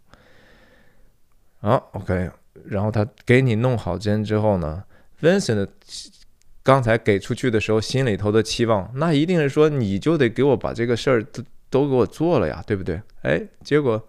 [1.61, 2.31] 好，OK。
[2.67, 4.83] 然后他给你弄好针之后呢
[5.21, 5.69] ，Vincent
[6.63, 13.01] 刚才给出去的时候心里头的期望，那一定是说你就得给我把这个事儿都都给我做了呀，对不对？
[13.23, 14.07] 哎，结果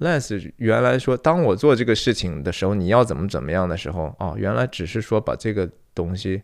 [0.00, 6.42] Lance 原来说，当我做这个事情的时候，你要怎么怎么样的时候啊，原来只是说把这个东西，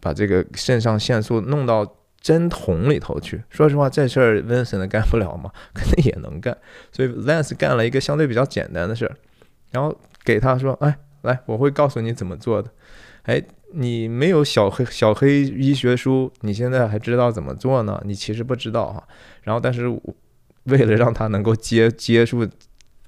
[0.00, 3.40] 把这个肾上腺素弄到针筒里头去。
[3.48, 5.52] 说实话，这事儿 Vincent 干不了吗？
[5.72, 6.56] 肯定也能干，
[6.90, 9.16] 所以 Lance 干了一个相对比较简单的事儿。
[9.76, 9.94] 然后
[10.24, 12.70] 给他说：“哎，来，我会告诉你怎么做的。
[13.24, 13.42] 哎，
[13.74, 18.00] 你没有小黑小黑医学书，你现在还知道怎么做呢？
[18.06, 19.06] 你其实不知道哈。
[19.42, 19.86] 然后，但是
[20.64, 22.48] 为了让他能够接接触，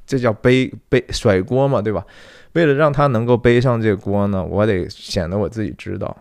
[0.07, 2.05] 这叫背背甩锅嘛，对吧？
[2.53, 6.15] 为了让他能够背上这锅呢，我得显得我自己知道。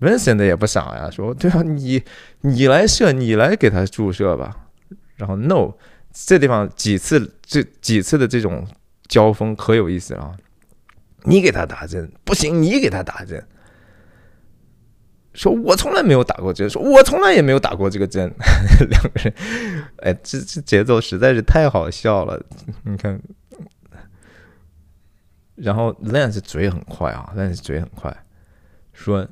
[0.00, 2.02] Vincent 也不傻呀，说对啊，你
[2.40, 4.66] 你来射，你来给他注射吧。
[5.14, 5.74] 然后 No，
[6.12, 8.66] 这地方几次这几次的这种
[9.10, 10.34] 交锋可有意思了！
[11.24, 13.44] 你给他打针不行，你给他打针。
[15.34, 18.32] 说我从来没有打过针，说我从来也没有打过这个针。
[18.88, 19.34] 两个人，
[19.98, 22.40] 哎，这这节奏实在是太好笑了。
[22.84, 23.20] 你看，
[25.56, 28.16] 然后 Lance 嘴很快啊，Lance 嘴很快，
[28.92, 29.26] 说，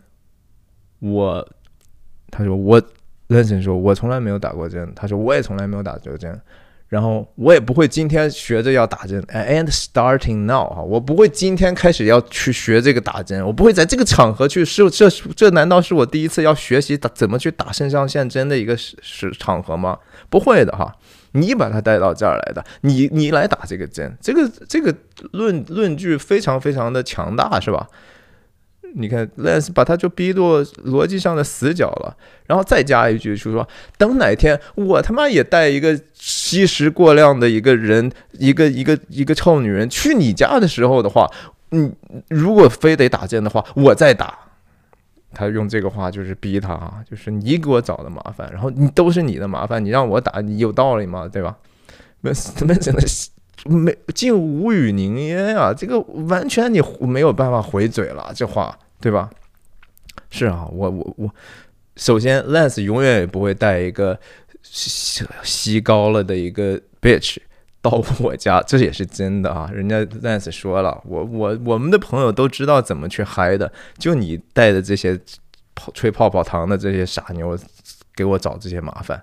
[0.98, 1.48] 我，
[2.30, 2.82] 他说我
[3.28, 6.40] ，Lance 说我从来没有打过针，他说我也从来没有打过针。
[6.88, 19.98] 然后我也不会今天学着要打针，and starting now 哈，我不会今天开始要去学这个打针，我不会在这个场合去是这这难道是我第一次要学习打怎么去打肾上腺针的一个是是场合吗？
[20.30, 20.96] 不会的哈，
[21.32, 24.94] 你把他带到这儿来的，你你来打这个针，这个这个
[25.32, 27.86] 论论据非常非常的强大是吧？
[28.94, 30.40] 你看，Lens 把他就逼到
[30.84, 32.16] 逻辑上的死角了，
[32.46, 41.30] 然后再加一句，就说等哪天我他妈也带一个吸食过量的一个人，一个一个一个臭女人去你家的时候的话，
[41.70, 41.94] 嗯，
[42.28, 44.38] 如果非得打针的话，我再打。
[45.34, 51.28] 他用这个话就是逼他，就是你给我找的麻烦，然后你都是你的麻烦，你让我打，你有道理吗？
[51.28, 51.56] 对吧
[52.22, 53.02] ？Lance 的。
[53.64, 55.74] 没，竟无语凝噎啊！
[55.74, 55.98] 这个
[56.28, 59.28] 完全你没有办法回嘴了，这话对吧？
[60.30, 61.34] 是啊，我我我，
[61.96, 64.18] 首先，Lance 永远也不会带一个
[64.62, 67.38] 吸吸高了的一个 bitch
[67.80, 69.70] 到我家，这也是真的啊！
[69.72, 75.18] 人家 Lance 说了，我我我们的朋友都知道怎么去嗨的，就你带的这些
[75.74, 77.58] 泡吹泡泡糖的这些傻妞，
[78.14, 79.22] 给我找这些麻烦，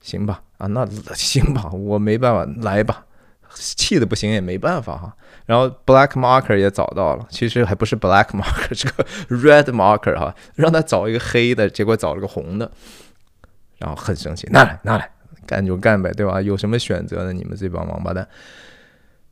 [0.00, 0.42] 行吧？
[0.58, 3.04] 啊，那行吧，我没办法，来吧。
[3.54, 5.14] 气的不行也没办法哈，
[5.46, 12.70] 然后 black marker 也找到了，其实还不是 black marker，是个 red marker 哈，让他找一个黑的，结果找了个红的，
[13.78, 15.10] 然后很生气，拿来拿来，
[15.46, 16.40] 干就干呗，对吧？
[16.40, 17.32] 有什么选择呢？
[17.32, 18.26] 你们这帮王八蛋，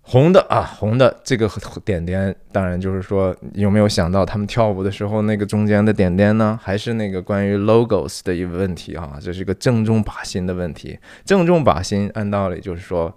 [0.03, 1.51] 红的啊，红的这个
[1.85, 6.59] 点点，当然就是说有没有想到他们跳舞的时候那个中间的点点呢？
[6.63, 9.19] 还是那个关于 logos 的一个问题啊？
[9.21, 13.17] 这是一个正中靶心的问题，正中靶心，按道理就是说。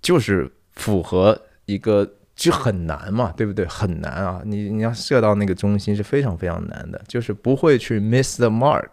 [0.00, 3.66] 就是符合一个就很难嘛，对不对？
[3.66, 4.40] 很难啊！
[4.44, 8.88] 你你要射到那个中心是非常非常难的，就是不会去 miss the mark。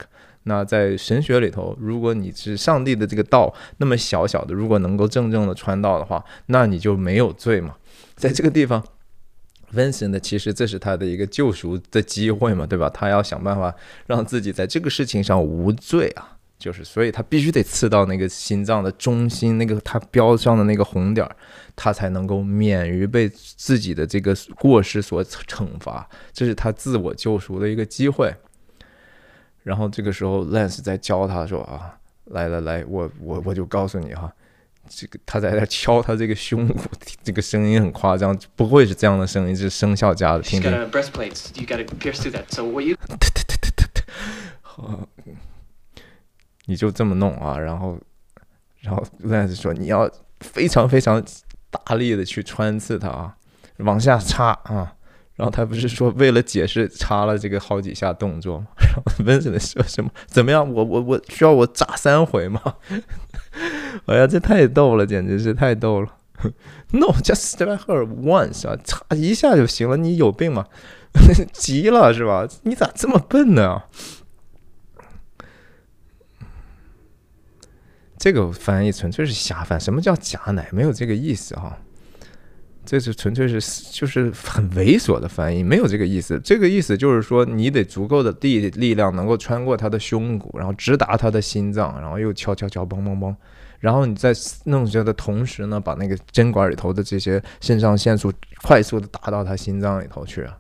[0.47, 7.75] 那在神学里头，如果你是上帝的这个道那么小小的，如果能够正正的穿到的话，那你就没有罪嘛。
[8.15, 8.83] 在这个地方
[9.73, 12.89] ，Vincent 其实这是他的一个救赎的机会嘛，对吧？
[12.89, 13.73] 他要想办法
[14.05, 16.34] 让自己在这个事情上无罪啊。
[16.65, 21.35] 就是，所以他必须得刺到那个心脏的中心，那个他标上的那个红点儿，
[21.75, 28.33] 他才能够免于被自己的这个过失所惩罚，这是他自我救赎的一个机会。
[29.61, 31.99] 然后这个时候，Lance 在教他说：“啊，
[32.31, 34.33] 来来来，我我我就告诉你哈，
[34.89, 36.79] 这个他在那敲他这个胸骨，
[37.23, 40.41] 这个声音很夸张，不会是这样的声音，是声效加的。
[40.41, 40.71] 听听。”
[44.63, 45.07] 好。
[46.65, 47.97] 你就这么弄啊，然后，
[48.81, 50.09] 然后 Lance 说你要
[50.39, 51.23] 非常非常
[51.69, 53.35] 大力的去穿刺它啊，
[53.77, 54.93] 往下插啊，
[55.35, 58.67] 然后他不是说为了解释插了这个好几下动作吗？
[58.79, 60.09] 然后温子说什么？
[60.27, 60.67] 怎么样？
[60.71, 62.61] 我我我需要我扎三回吗？
[64.07, 66.09] 哎呀，这太逗了，简直是太逗了。
[66.91, 69.97] No，just stab her once 啊，插一下就行了。
[69.97, 70.65] 你有病吗？
[71.53, 72.47] 急了是吧？
[72.63, 73.83] 你咋这么笨呢？
[78.25, 80.67] 这个翻译纯粹是瞎翻，什么叫假奶？
[80.71, 81.77] 没有这个意思哈，
[82.83, 83.61] 这是纯粹是
[83.91, 86.41] 就是很猥琐的翻译，没有这个意思。
[86.43, 93.35] 这个意思就是说，你得足够的力力量能够穿过他的胸骨，然后直达他的心脏，然后又敲敲敲，嘣嘣嘣，
[93.79, 94.33] 然后你在
[94.63, 98.33] 弄这的同时呢，把那个针管里头的这些肾上腺素
[98.63, 100.57] 快速的打到他心脏里头去啊。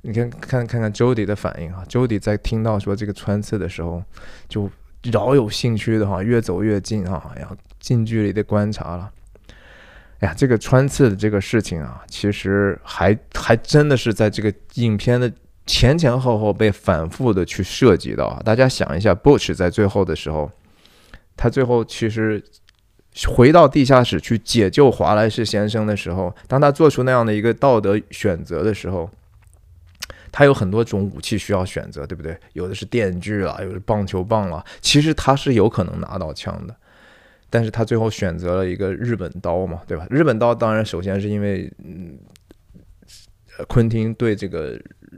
[0.00, 4.02] 你看看看看 Jody 的反应啊，Jody 在听到说这个穿刺的时候
[4.48, 4.68] 就。
[5.10, 9.10] 饶有兴趣的哈，越走越近哈，要近距离的观察了。
[10.20, 15.32] 哎呀，这个穿刺的这个事情啊，其实还还真的是在这个影片的
[15.66, 18.40] 前前后后被反复的去涉及到啊。
[18.44, 20.50] 大家想一下，Butch 在最后的时候，
[21.36, 22.40] 他最后其实
[23.26, 29.10] 回到地下室去解救华莱士先生的时候，当他做出那样的一个道德选择的时候。
[30.32, 32.34] 他有很多种武器需要选择，对不对？
[32.54, 34.64] 有的是电锯了，有的棒球棒了。
[34.80, 36.74] 其实他是有可能拿到枪的，
[37.50, 40.06] 但是他最后选择了一个日本刀嘛，对吧？
[40.08, 42.18] 日本刀当然首先是因为，嗯，
[43.68, 44.70] 昆汀对这个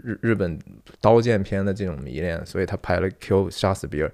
[0.02, 0.58] 日日本
[1.00, 4.08] 刀剑片的这种迷恋，所以他拍了《Q 杀死比尔》。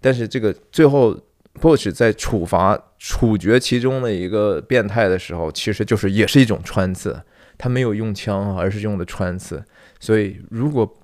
[0.00, 1.18] 但是这个最后
[1.60, 7.20] Bush 在处罚处决其中的一个变态的时候，其实就是也是一种穿刺，
[7.58, 9.64] 他没有用枪，而是用的穿刺。
[10.00, 11.00] 所以如果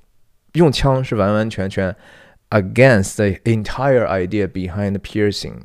[0.55, 1.94] 用枪是完完全全
[2.51, 5.56] against the entire idea behind piercing，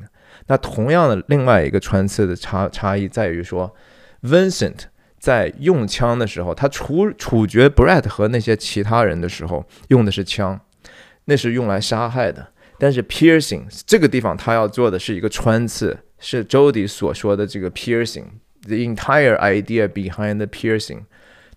[0.46, 3.74] 那同样的另外一个穿刺的差差异在于说
[4.22, 4.84] ，Vincent。
[5.20, 10.60] 在用枪的时候，他处处决 Brett 和那些其他人的时候用的是枪，
[11.24, 12.52] 那是用来杀害的。
[12.78, 21.00] 但是 piercing 这个地方他要做的是一个穿刺，是 Jody 所说的这个 piercing，the entire idea behind piercing，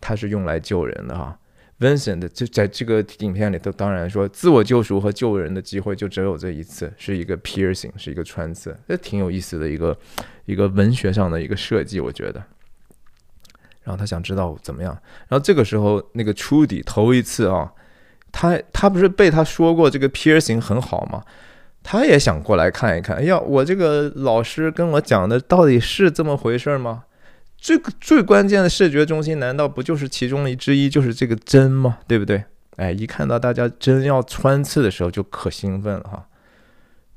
[0.01, 1.37] 它是用来救人的哈。
[1.81, 9.97] Vincent 就在这个影片里头，当然说自我救赎和救人的机会就只有这一次，是一个 piercing，是一个穿刺，这挺有意思的一个
[10.45, 12.43] 一个文学上的一个设计，我觉得。
[13.83, 14.93] 然后他想知道怎么样，
[15.27, 17.73] 然后这个时候那个 Trudy 头一次啊，
[18.31, 21.23] 他他不是被他说过这个 piercing 很好吗？
[21.81, 23.17] 他也想过来看一看。
[23.17, 27.05] 哎呀，我这个老师跟我讲的到底是这么回事吗？
[27.61, 31.99] 最最关键的视觉中心难道不就是其中一之一就是这个针吗？
[32.07, 32.43] 对不对？
[32.75, 36.27] 哎，一看到大家针要穿刺的时候就可兴奋了哈。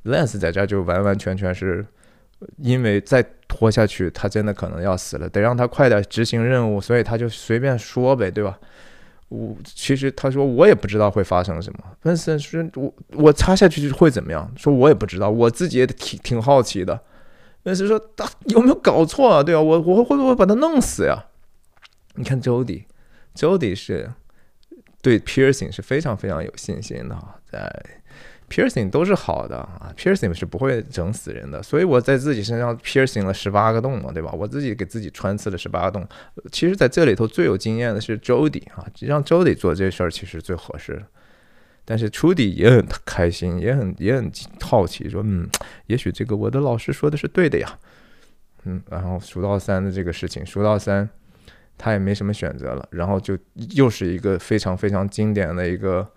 [0.05, 1.85] Lance 在这就完完全全是。
[2.59, 8.59] 因为再拖下去，他真的可能要死了，得让他快点执行任务，所以他就随便说呗，对吧？
[9.29, 11.79] 我其实他说我也不知道会发生什么。
[12.03, 17.01] 温森说：“我我插下去会怎么样？”说：“我也不知道，我自己也挺挺好奇的。”
[17.65, 19.43] 那是说：“他有没有搞错啊？
[19.43, 21.27] 对啊，我我会不会把他弄死呀？”
[22.15, 24.11] 你看，Jody，Jody 是
[25.03, 28.01] 对 Piercing 是非常非常有信心的啊，在。
[28.47, 34.31] piercing 都是好的啊，piercing 是不会整死人的，所以我在自己身上 piercing 了十八个洞嘛，对吧？
[34.33, 36.07] 我自己给自己穿刺了十八个洞。
[36.53, 41.03] 其实，在这里头最有经验的是 Jody 啊，让 Jody 做这事儿其实最合适。
[41.85, 44.31] 但是 Trudy 也很开心，也很也很
[44.61, 45.49] 好奇，说嗯，
[45.87, 47.79] 也许这个我的老师说的是对的呀。
[48.65, 51.09] 嗯，然后数到三的这个事情，数到三，
[51.77, 53.37] 他也没什么选择了，然后就
[53.75, 56.09] 又是一个非常非常经典的一个。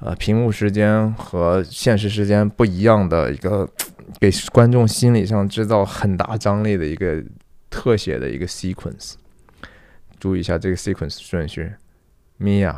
[0.00, 3.66] 呃，屏幕时间和现实时间不一样的一个，
[4.20, 7.22] 给观众心理上制造很大张力的一个
[7.70, 9.14] 特写的一个 sequence。
[10.18, 11.72] 注意一下这个 sequence 顺序
[12.40, 12.76] ，Mia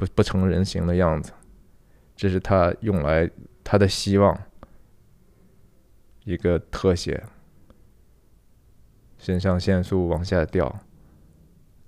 [0.00, 1.30] 不不成人形的样子，
[2.16, 3.30] 这是他用来
[3.62, 4.34] 他的希望
[6.24, 7.22] 一个特写，
[9.18, 10.80] 肾上腺素往下掉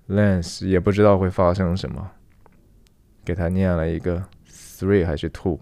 [0.07, 2.11] ，Lance 也不知道会发生什么。
[3.25, 5.59] 给他念了一个 three 还是 two，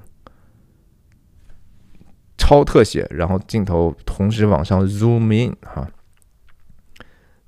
[2.36, 5.88] 超特写，然后镜头同时往上 zoom in 哈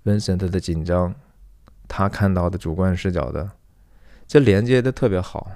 [0.05, 1.15] ，Vincent 的紧张，
[1.87, 3.49] 他看到的主观视角的，
[4.33, 5.51] 这连接的特别好。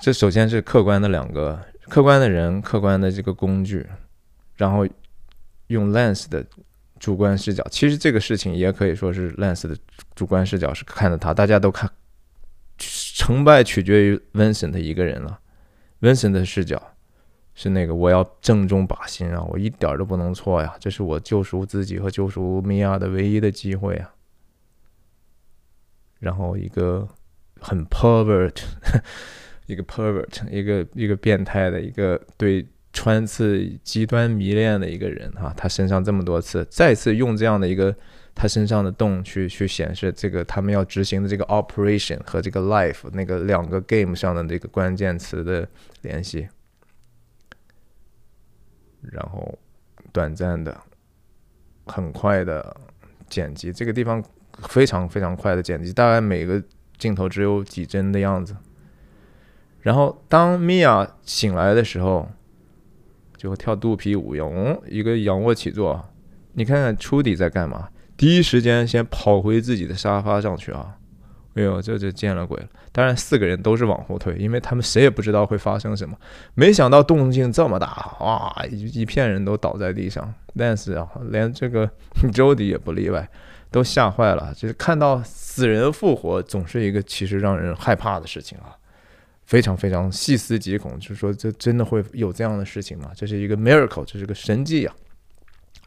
[0.00, 3.86] 这首先是客观的两个客观的人，客观的这个工具，
[4.56, 4.88] 然后
[5.66, 6.42] 用 lens 的。
[6.98, 9.76] 主观视角，其实这个事情也可以说是 Lance 的
[10.16, 11.88] 主观视角是看着他，大家都看，
[12.78, 15.38] 成败取决于 Vincent 一个人了。
[16.00, 16.82] Vincent 的视角
[17.54, 24.10] 是那个我要正中靶心啊，我一点都不能错呀，这是我救赎自己和救赎米娅的唯一的机会啊。
[26.18, 27.08] 然后一个
[27.60, 28.62] 很 pervert，
[29.66, 32.66] 一个 pervert，一个一个变态的一个对。
[32.90, 37.94] 穿刺极端迷恋的一个人哈，他身上这么多次，再次用这样的一个
[38.34, 45.68] 他身上的洞去去显示这个他们要执行的这个 operation 和这个 life 那个两个 game 上的这个关键词的
[46.00, 46.48] 联系，
[49.02, 49.56] 然后
[50.10, 50.76] 短暂的、
[51.86, 52.74] 很快的
[53.28, 54.24] 剪辑，这个地方
[54.62, 56.62] 非常非常快的剪辑，大概每个
[56.96, 58.56] 镜头只有几帧的样子。
[59.80, 62.28] 然后当米娅醒来的时候。
[63.38, 66.04] 就会跳肚皮舞，用一个仰卧起坐。
[66.54, 67.88] 你看看初底在干嘛？
[68.16, 70.96] 第一时间先跑回自己的沙发上去啊！
[71.54, 72.66] 哎呦，这就见了鬼了。
[72.90, 76.16] 当然，四个人都是往后退，因为他们谁也不知道会发生什么。
[76.54, 78.66] 没想到动静这么大，哇！
[78.68, 80.34] 一一片人都倒在地上。
[80.56, 81.88] 但是啊，连这个
[82.34, 83.30] 周迪也不例外，
[83.70, 84.52] 都吓坏了。
[84.54, 88.74] 就是看到死人复活，总是一个其实让人害怕的事情啊。
[89.46, 93.10] 非常非常细思极恐，就是说，这真的会有这样的事情吗？
[93.16, 94.94] 这是一个 miracle，这是个神迹啊！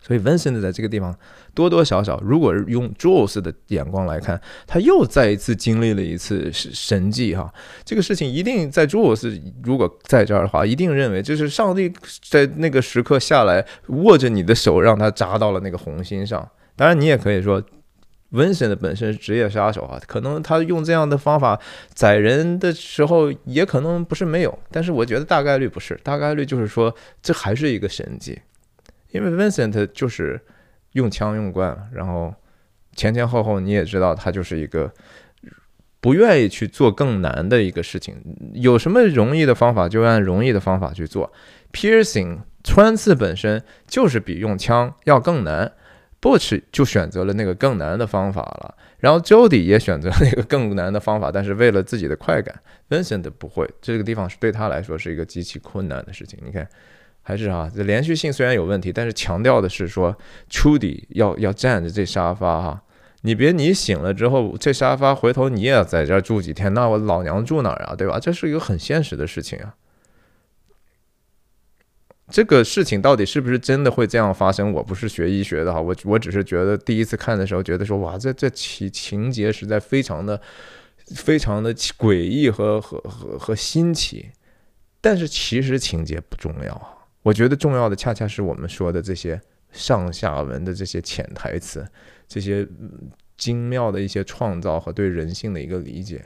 [0.02, 1.16] 所以 Vincent 在这个地方
[1.53, 7.53] 多多少少，如果用 Jules 的眼光来看，他又再一次经历了一次神神迹哈。
[7.86, 11.94] 这个事情一定在 Jules 如果在这儿的话，一定认为就是上帝
[12.28, 16.49] 在那个时刻下来握着你的手，让他扎到了那个红心上。
[16.82, 17.62] 当然，你也可以说
[18.32, 21.60] ，Vincent 本身是职业杀手啊，可能他用这样的方法
[21.94, 24.60] 宰人的时候，也可能不是没有。
[24.72, 26.91] 但是我觉得大概率不是，大概率就是说，
[27.22, 28.41] 这还是一个神迹，
[29.12, 30.41] 因为 Vincent 就是
[30.94, 32.34] 用枪用惯了，然后
[32.95, 34.91] 前前后后你也知道，他就是一个。
[35.99, 38.16] 不愿意去做更难的一个事情，
[38.56, 41.32] 有什么容易的方法就按容易的方法去做。
[41.72, 45.72] Piercing 穿刺本身就是比用枪要更难
[46.22, 52.57] ，Butch 就选择了那个更难的方法了，然后 Jody 也选择那个更难的方法，但是为了自己的快感
[52.89, 56.39] ，Vincent 不会，这个地方是对他来说是一个极其困难的事情。
[56.45, 56.68] 你看，
[57.23, 60.15] 还是啊，这连续性虽然有问题，但是强调的是说
[60.49, 62.84] Trudy 要要占着这沙发哈。
[63.23, 67.95] 你别，你醒了之后，这沙发回头你也要在这儿住几天，那我老娘住哪儿啊？
[67.95, 68.19] 对吧？
[68.19, 69.76] 这是一个很现实的事情啊。
[72.32, 74.72] 这个事情到底是不是真的会这样发生？
[74.72, 80.41] 我不是学医学的哈，我我只是觉得第一次看的时候觉得说，哇，这这情情节实在非常的
[81.16, 84.30] 非常的诡异和和和和新奇。
[85.02, 86.94] 但是其实情节不重要啊，
[87.24, 89.40] 我觉得重要的恰恰是我们说的这些
[89.72, 91.86] 上下文的这些潜台词。
[92.28, 92.66] 这些
[93.36, 96.24] 精妙的一些创造和对人性的一个理解，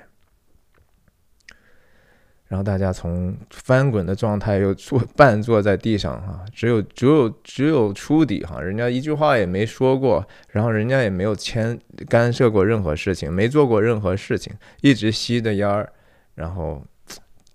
[2.47, 15.91] 然后大家从翻滚的状态又坐半坐在地上哈，只有只有只有出底哈，人家一句话也没说过，然后人家也没有牵干涉过任何事情，没做过任何事情，一直吸着烟儿，
[16.35, 16.85] 然后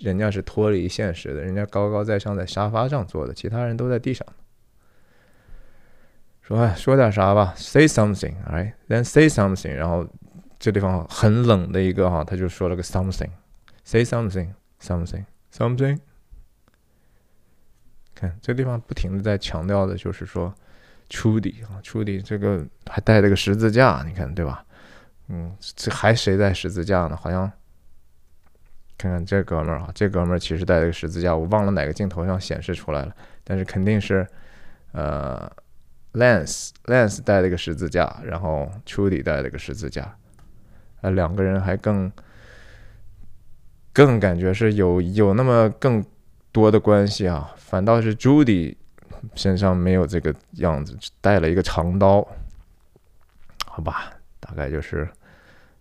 [0.01, 4.27] 人家是脱离现实的，人家高高在上在沙发上坐的，其他人都在地上。
[6.43, 9.73] 说说点啥吧，say something，right？Then say something。
[9.73, 10.05] 然后
[10.59, 14.49] 这地方很冷的一个哈，他就说了个 something，say something
[14.81, 15.98] something，something，something。
[18.15, 20.55] 看这地方不停的在强调的就是说
[21.09, 24.65] ，Trudy 啊，Trudy 这个还带了个十字架，你看对吧？
[25.28, 27.16] 嗯，这还谁带十字架呢？
[27.16, 27.51] 好像
[28.98, 34.27] 看看这哥们儿啊，这哥们儿其实带了个十字架，我忘了哪个镜头上显示出来了，但是肯定是
[34.93, 35.51] 呃。
[36.15, 40.12] Lance Lance 带了个十字架，然后 Trudy 带了个十字架，
[41.02, 42.11] 啊，两个人还更
[43.93, 46.05] 更感觉是有有那么更
[46.53, 47.53] 多的关系啊。
[47.57, 48.77] 反倒是 Judy
[49.35, 52.27] 身上没有这个样子，带了一个长刀。
[53.67, 55.09] 好吧，大概就是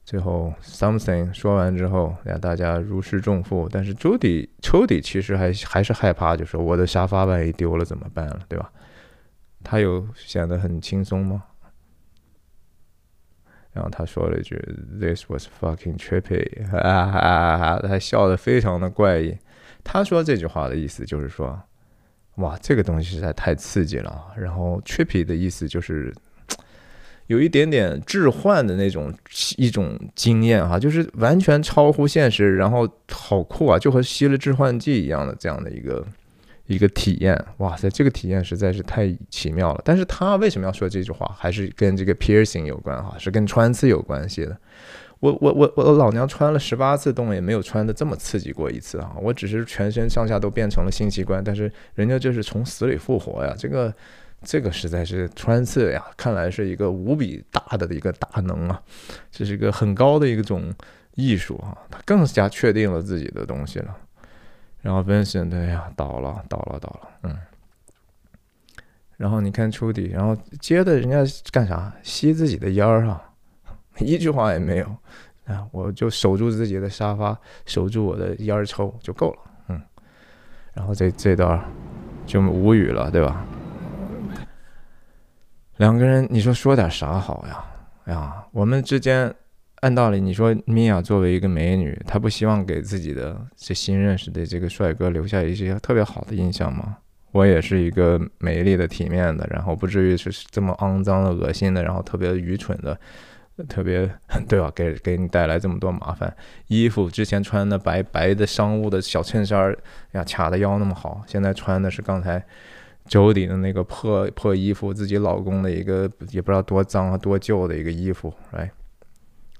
[0.06, 3.68] 最后 Something 说完之后，让大家如释重负。
[3.72, 8.72] 但是 Judy Trudy 其实还还是害怕，就是我的沙发万一丢了怎么办了，对吧？
[9.64, 11.44] 他有显得很轻松吗？
[13.72, 14.56] 然后他说了一句
[15.00, 16.48] ：“This was fucking trippy。
[16.72, 19.38] ”哈哈哈哈他笑得非常的怪异。
[19.84, 21.62] 他说这句话的意思就是说
[22.38, 26.14] ：“哇，这个东西实在太刺激了。”然后 “trippy” 的意思就是
[27.28, 29.14] 有一点点置换的那种
[29.58, 36.06] 一种经验哈，就是完全超乎现实，然后好酷啊，就和吸了致幻剂一样的这样的一个。
[36.70, 39.82] 一个体验，哇塞，这个体验实在是太奇妙了。
[39.84, 41.36] 但是他为什么要说这句话？
[41.36, 44.56] 还是跟这个 piercing 有关哈，是跟穿刺有关系的。
[45.20, 49.16] 我我我我老娘穿了十八次洞也没有穿的这么刺激过一次啊！
[49.20, 53.56] 我只是全身上下都变成了性器官，但是人家就是从死里复活呀！
[53.58, 53.92] 这个
[54.44, 58.80] 这个实在是穿刺呀，看来是一个无比大的一个大能啊！
[59.32, 60.72] 这是一个很高的一种
[61.16, 63.98] 艺术啊，他更加确定了自己的东西了。
[64.82, 67.38] 然后 Vincent 哎呀倒了倒了倒了，嗯。
[69.18, 71.18] 然后你看出底，然后接着人家
[71.52, 71.94] 干啥？
[72.04, 73.22] 吸自己的烟儿啊，
[73.98, 74.86] 一句话也没有
[75.46, 75.68] 啊！
[75.72, 79.82] 我就守住自己的沙发，守住我的烟儿抽就够了，嗯。
[80.74, 81.62] 然后这这段
[82.26, 83.46] 就无语了，对吧？
[85.76, 87.66] 两个人，你说说点啥好呀？
[88.06, 89.36] 哎呀，我们之间。
[89.82, 96.98] 按道理，你说米娅作为一个美女，她不希望给自己的这新认识的这个帅哥留下一些特别好的印象吗？
[97.32, 103.00] 我也是一个美丽的、体面的，然后不至于是这么肮脏的、恶心的，然后特别愚蠢的，
[103.70, 104.10] 特别
[104.50, 104.70] 对吧？
[104.76, 106.36] 给给你带来这么多麻烦。
[106.68, 109.74] 衣服之前穿的白白的商务的小衬衫
[110.12, 112.44] 呀，卡的腰那么好，现在穿的是刚才
[113.06, 118.70] 周底的那个破破衣服，自己老公的一个也不知道多脏啊、多旧的一个衣服，哎。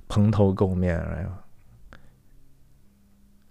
[0.10, 1.30] 蓬头垢面，哎呀，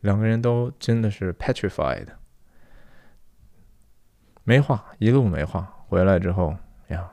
[0.01, 2.09] 两个人都真的是 petrified，
[4.43, 5.73] 没话，一路没话。
[5.87, 6.55] 回来之后
[6.89, 7.09] 呀，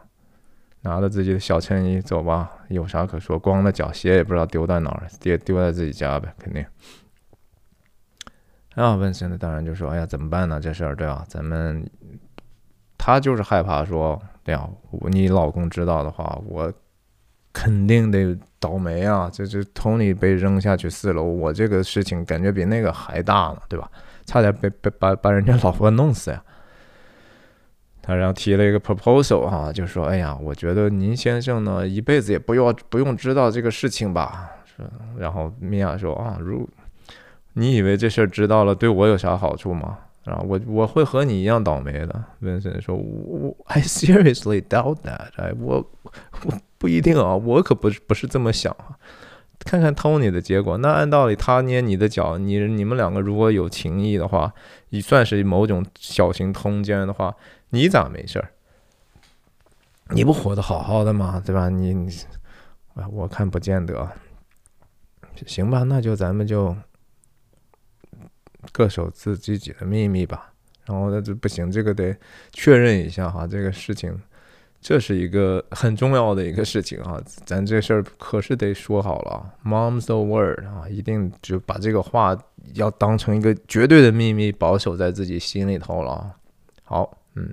[0.81, 3.39] 拿着自己的小衬衣走吧，有啥可说？
[3.39, 6.65] 光着脚，鞋也不知道丢在哪儿，丢丢在自己家呗，肯定。
[8.73, 10.59] 啊，问现在当然就说，哎呀，怎么办呢？
[10.59, 11.23] 这事儿对吧？
[11.29, 11.87] 咱们
[12.97, 14.67] 他就是害怕说，对呀，
[15.11, 16.73] 你老公知道的话，我
[17.55, 19.29] 肯定得倒霉啊！
[19.31, 23.89] 这这 Tony 被扔下去四楼，我这个事情感觉比那个还大呢，对吧？
[24.25, 26.43] 差点被被把把人家老婆弄死呀！
[28.01, 34.83] 他然后提了一个 proposal 哈，就说：“哎呀，我觉得您先生呢一辈子也不用不用知道这个事情吧。”是，
[35.17, 36.67] 然后米娅说：“啊，如
[37.53, 39.97] 你以为这事儿知道了对我有啥好处吗？
[40.25, 45.55] 啊，我我会和你一样倒霉的。”温森说：“我 I seriously doubt that。
[45.59, 45.77] 我
[46.43, 48.97] 我不一定啊，我可不是不是这么想啊。
[49.59, 54.53] 看看 Tony 的结果，那按道理他捏你的脚，你你们两个如果有情谊的话，
[54.89, 57.35] 也算是某种小型通奸的话。”
[57.69, 58.51] 你咋没事儿？
[60.11, 61.41] 你不活得好好的吗？
[61.43, 61.67] 对吧？
[61.67, 62.13] 你你，
[63.11, 64.09] 我看不见得。
[65.45, 66.75] 行吧，那就咱们就
[68.71, 70.53] 各守自自己的秘密吧。
[70.85, 72.15] 然后那这不行，这个得
[72.53, 74.21] 确认一下哈，这个事情，
[74.87, 77.19] 这是一个很重要的一个事情啊。
[77.43, 82.37] 咱这事儿可是得说好了，Mom's the word 啊，一定就把这个话
[82.75, 86.35] 要当成一个绝对的秘密，保守在自己心里头了。
[86.83, 87.51] 好，嗯。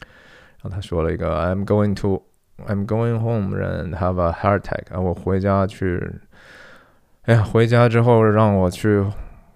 [0.00, 2.22] 然后他说了一个，I'm going to,
[2.66, 4.90] I'm going home and have a heart attack。
[4.90, 6.02] 啊，我回家去，
[7.24, 9.04] 哎呀，回家之后让我去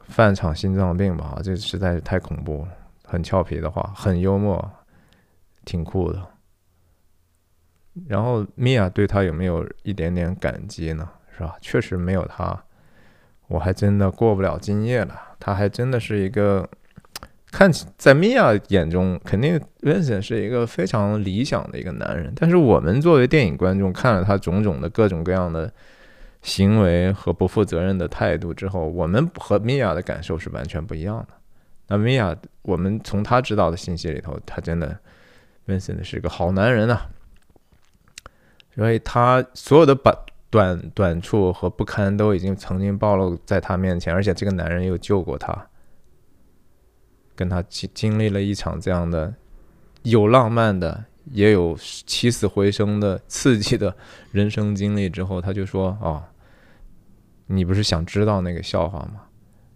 [0.09, 2.69] 犯场心脏病吧，这实在是太恐怖了。
[3.03, 4.71] 很俏皮的话，很幽默，
[5.65, 6.34] 挺酷的。
[8.09, 11.09] 然后米娅对他有没有一点点感激呢？
[11.37, 11.57] 是吧？
[11.61, 12.63] 确实没有他，
[13.49, 15.15] 我还真的过不了今夜了。
[15.39, 16.69] 他还真的是一个。
[17.53, 22.33] 看起在米娅眼中，肯定 Vincent 是一个非常理想的一个男人。
[22.35, 25.73] 但是我们作为电影观众，看了他种种的各种各样的
[26.43, 31.29] 行为和不负责任的态度之后，我们和米娅的感受是完全不一样的。
[31.87, 34.99] 那米娅，我们从他知道的信息里头，他真的
[35.69, 37.07] Vincent 是个好男人啊。
[38.75, 40.17] 所以他所有的短
[40.51, 45.69] 短短处和不堪都已经曾经暴露在他面前，而且这个男人又救过他。
[47.37, 49.35] 跟他经经历了一场这样的
[50.03, 53.97] 有浪漫的，也有起死回生的刺激的
[54.31, 56.23] 人生经历之后，他就说：“哦，
[57.47, 59.23] 你不是想知道那个笑话吗？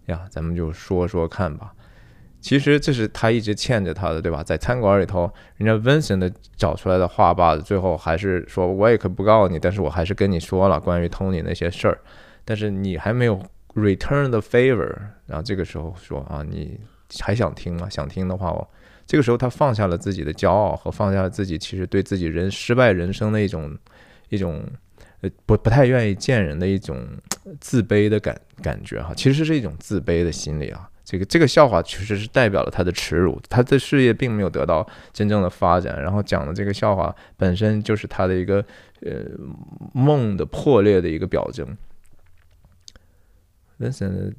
[0.05, 1.73] 呀，咱们就说说看吧。
[2.41, 4.43] 其实这是他一直欠着他的，对吧？
[4.43, 11.99] 在餐馆里头，人家 Vincent 找出来的话吧，最后还是说我也可不告诉你，但是我还是跟你说了关于 Tony 那些事儿，
[12.45, 13.41] 但是你还没有
[13.75, 14.95] return the favor。
[15.25, 16.79] 然后这个时候说啊，你。
[17.21, 17.89] 还想听吗？
[17.89, 18.69] 想听的话，我
[19.07, 23.75] 这个时候他放下了自己的骄傲和放下了自己其实对自己人失败人生的一种
[24.29, 24.63] 一种
[25.21, 27.03] 呃不不太愿意见人的一种
[27.59, 30.87] 自卑的感感觉哈，其实是一种自卑的心理啊。
[31.09, 38.63] 这个这个笑话确实是代表了他的耻辱，他的事业并没有得到真正的发展，然后讲的这个笑话本身就是他的一个
[39.01, 39.23] 呃
[39.93, 41.75] 梦的破裂的一个表征。
[43.79, 44.35] Listen。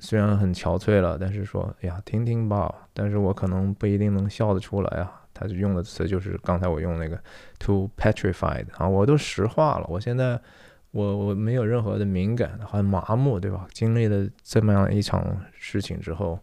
[0.00, 2.72] 虽然很憔悴了，但是说，哎呀，听听吧。
[2.94, 5.22] 但是我可能不一定能笑得出来啊。
[5.34, 7.20] 他就用的词就是刚才我用那个
[7.58, 9.86] to petrified 啊，我都石化了。
[9.88, 10.40] 我现在，
[10.90, 13.66] 我我没有任何的敏感，很麻木，对吧？
[13.72, 16.38] 经历了这么样一场事情之后，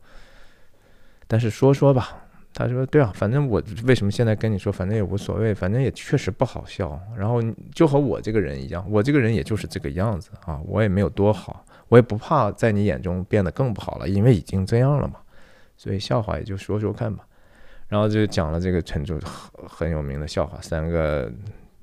[1.28, 2.22] 但是说说吧。
[2.58, 6.98] 他说，对啊，反正我为什么现在跟你说，反正也无所谓，反正也确实不好笑。
[7.18, 7.42] 然后
[7.74, 11.66] 就和我这个人一样，我这个人也就是这个样子啊，我也没有多好。
[11.90, 15.16] 我也不怕在你眼中变得更不好了，因为已经这样了嘛。
[15.76, 17.28] 所以笑话也就说说看吧。
[17.90, 21.30] 然后就讲了这个陈主很很有名的笑话：三个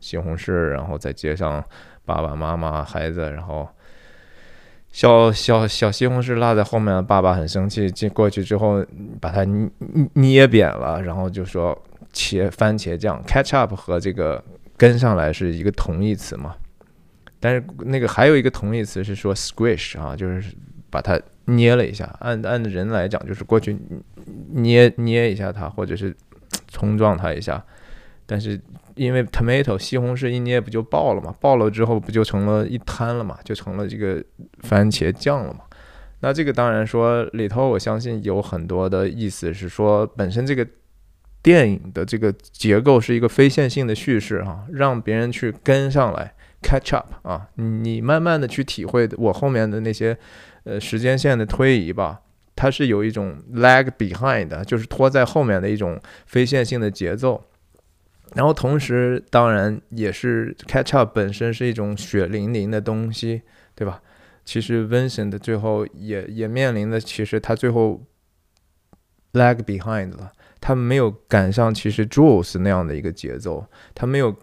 [0.01, 1.63] 西红柿，然后在街上，
[2.05, 3.69] 爸爸妈妈、孩子，然后
[4.91, 8.85] 小小小西红柿落在后面，爸爸很生气，进过去之后
[9.21, 9.71] 把它捏
[10.15, 11.77] 捏扁了，然后就说
[12.13, 14.43] 茄番茄酱 （ketchup） 和这个
[14.77, 16.55] 跟上来是一个同义词嘛。
[17.41, 20.55] 但是那个还有一个同义词是说 squish 啊，就是
[20.91, 22.05] 把它捏了一下。
[22.21, 23.77] 按按人来讲，就是过去
[24.51, 26.15] 捏捏一下它，或者是
[26.69, 27.65] 冲撞它一下。
[28.27, 28.61] 但是
[28.95, 31.35] 因为 tomato 西红柿一捏不就爆了嘛？
[31.41, 33.39] 爆了之后不就成了一滩了嘛？
[33.45, 34.23] 就成了这个
[34.61, 35.61] 番茄酱了嘛？
[36.21, 40.67] 那这个当然说里头，我相信有很多的意思是说，本身这个
[41.43, 46.35] 电影的这个结构是一个非线性的叙事哈，让别人去跟上来。
[46.65, 50.17] Catch up 啊，你慢慢的去体会我后面的那些，
[50.63, 52.21] 呃，时间线的推移吧。
[52.55, 57.43] 它是有一种 lag behind，就是拖在后面的一种非线性的节奏。
[58.35, 63.43] 然后同时，当然也是 catch up 本身是一种血淋淋的东西，
[63.75, 64.03] 对吧？
[64.45, 68.03] 其实 Vincent 最后也也面临的，其实他最后
[69.33, 74.37] lag behind 了，他没有赶上其实 Jules 那样的一个节奏，他没有。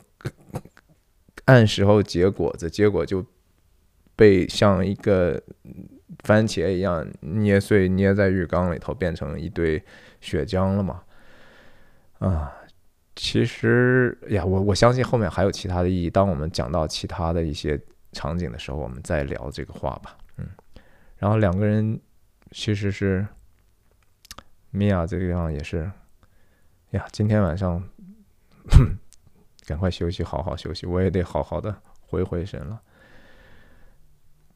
[1.45, 3.25] 按时候结果子，结果就
[4.15, 5.41] 被像一个
[6.19, 9.83] 番茄一样捏碎，捏在浴缸里头，变成一堆
[10.21, 11.01] 血浆了嘛？
[12.19, 12.53] 啊，
[13.21, 16.09] 其实呀，我我相信后面还有其他的意义。
[16.09, 17.77] 当我们讲到其他的一些
[18.13, 20.17] 场景的时候，我们再聊这个话吧。
[20.37, 20.47] 嗯，
[21.17, 21.99] 然后两个人
[22.51, 23.27] 其实是
[24.71, 25.91] 米娅这个地方也是
[26.91, 27.83] 呀，今天晚上。
[29.67, 30.87] 赶快休息，好好休息。
[30.87, 31.75] 我也得好好的
[32.07, 32.79] 回回神了。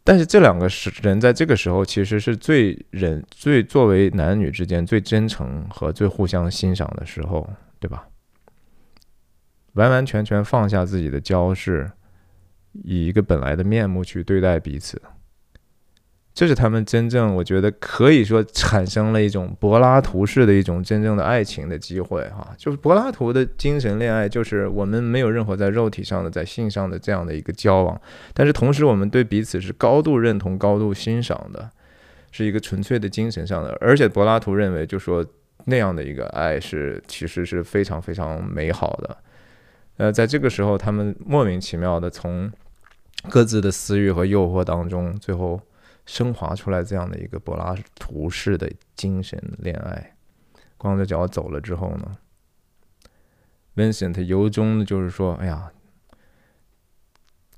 [0.06, 7.48] 但是这两个是人在这个时候，其实是最人最作为男女之间最真诚和最互相欣赏的时候，
[7.80, 8.08] 对吧？
[9.74, 11.92] 完完全全放下自己的骄饰，
[12.84, 15.02] 以一个本来的面目去对待彼此。
[16.36, 28.02] 这是他们真正，我觉得可以说产生了一种柏拉图式的一种真正的爱情的机会，哈，就是柏拉图的精神恋爱，就是我们没有任何在肉体上的、在性上的这样的一个交往，
[28.34, 31.70] 但是同时我们对彼此是高度认同、高度欣赏的，
[32.32, 33.78] 是一个纯粹的精神上的。
[33.80, 35.24] 而且柏拉图认为，就说
[35.66, 39.18] 那样的一个爱是其实是非常非常美好的。
[40.04, 42.52] 呃，在这个时候，他们莫名其妙的从
[43.30, 45.62] 各自的私欲和诱惑当中，最后。
[46.06, 50.18] 升华出来这样的一个柏拉图式的精神恋爱，
[50.76, 52.18] 光着脚走了之后呢
[53.78, 55.72] ，Vincent 由衷的就是说：“哎呀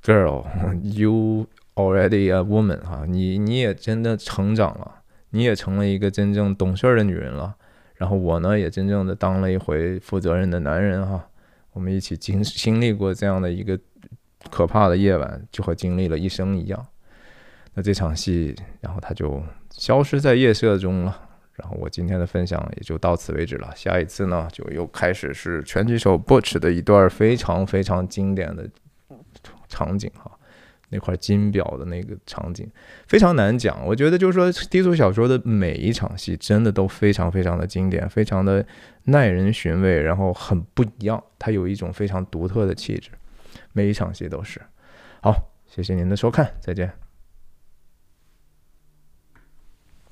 [0.03, 0.45] ，Girl,
[0.84, 5.01] you already a woman 哈，你你也真的成长了，
[5.31, 7.55] 你也成了一个真正懂事儿的女人了。
[7.95, 11.27] 然后我呢，也真正的当了一回负责任的男人哈。
[11.76, 13.80] 我们一起经经历过这样的一个
[14.49, 16.85] 可怕的夜晚，就和经历了一生一样。”
[17.76, 21.22] 那这场戏，然后他就消失在夜色中了。
[21.57, 23.72] 然后我今天的分享也就到此为止了。
[23.76, 28.69] 下一次呢，就又开始是拳击手 Butch 的一段非常非常经典的
[29.69, 30.30] 场景哈，
[30.89, 32.69] 那块金表的那个场景
[33.07, 33.85] 非常难讲。
[33.85, 38.65] 我觉得就是说低俗小说的每一场戏真的都非常非常的经典，非常的
[39.06, 43.11] 耐人寻味，然后很不一样，它有一种非常独特的气质。
[43.72, 44.61] 每一场戏都是。
[45.22, 47.05] 好，谢谢您的收看，再见。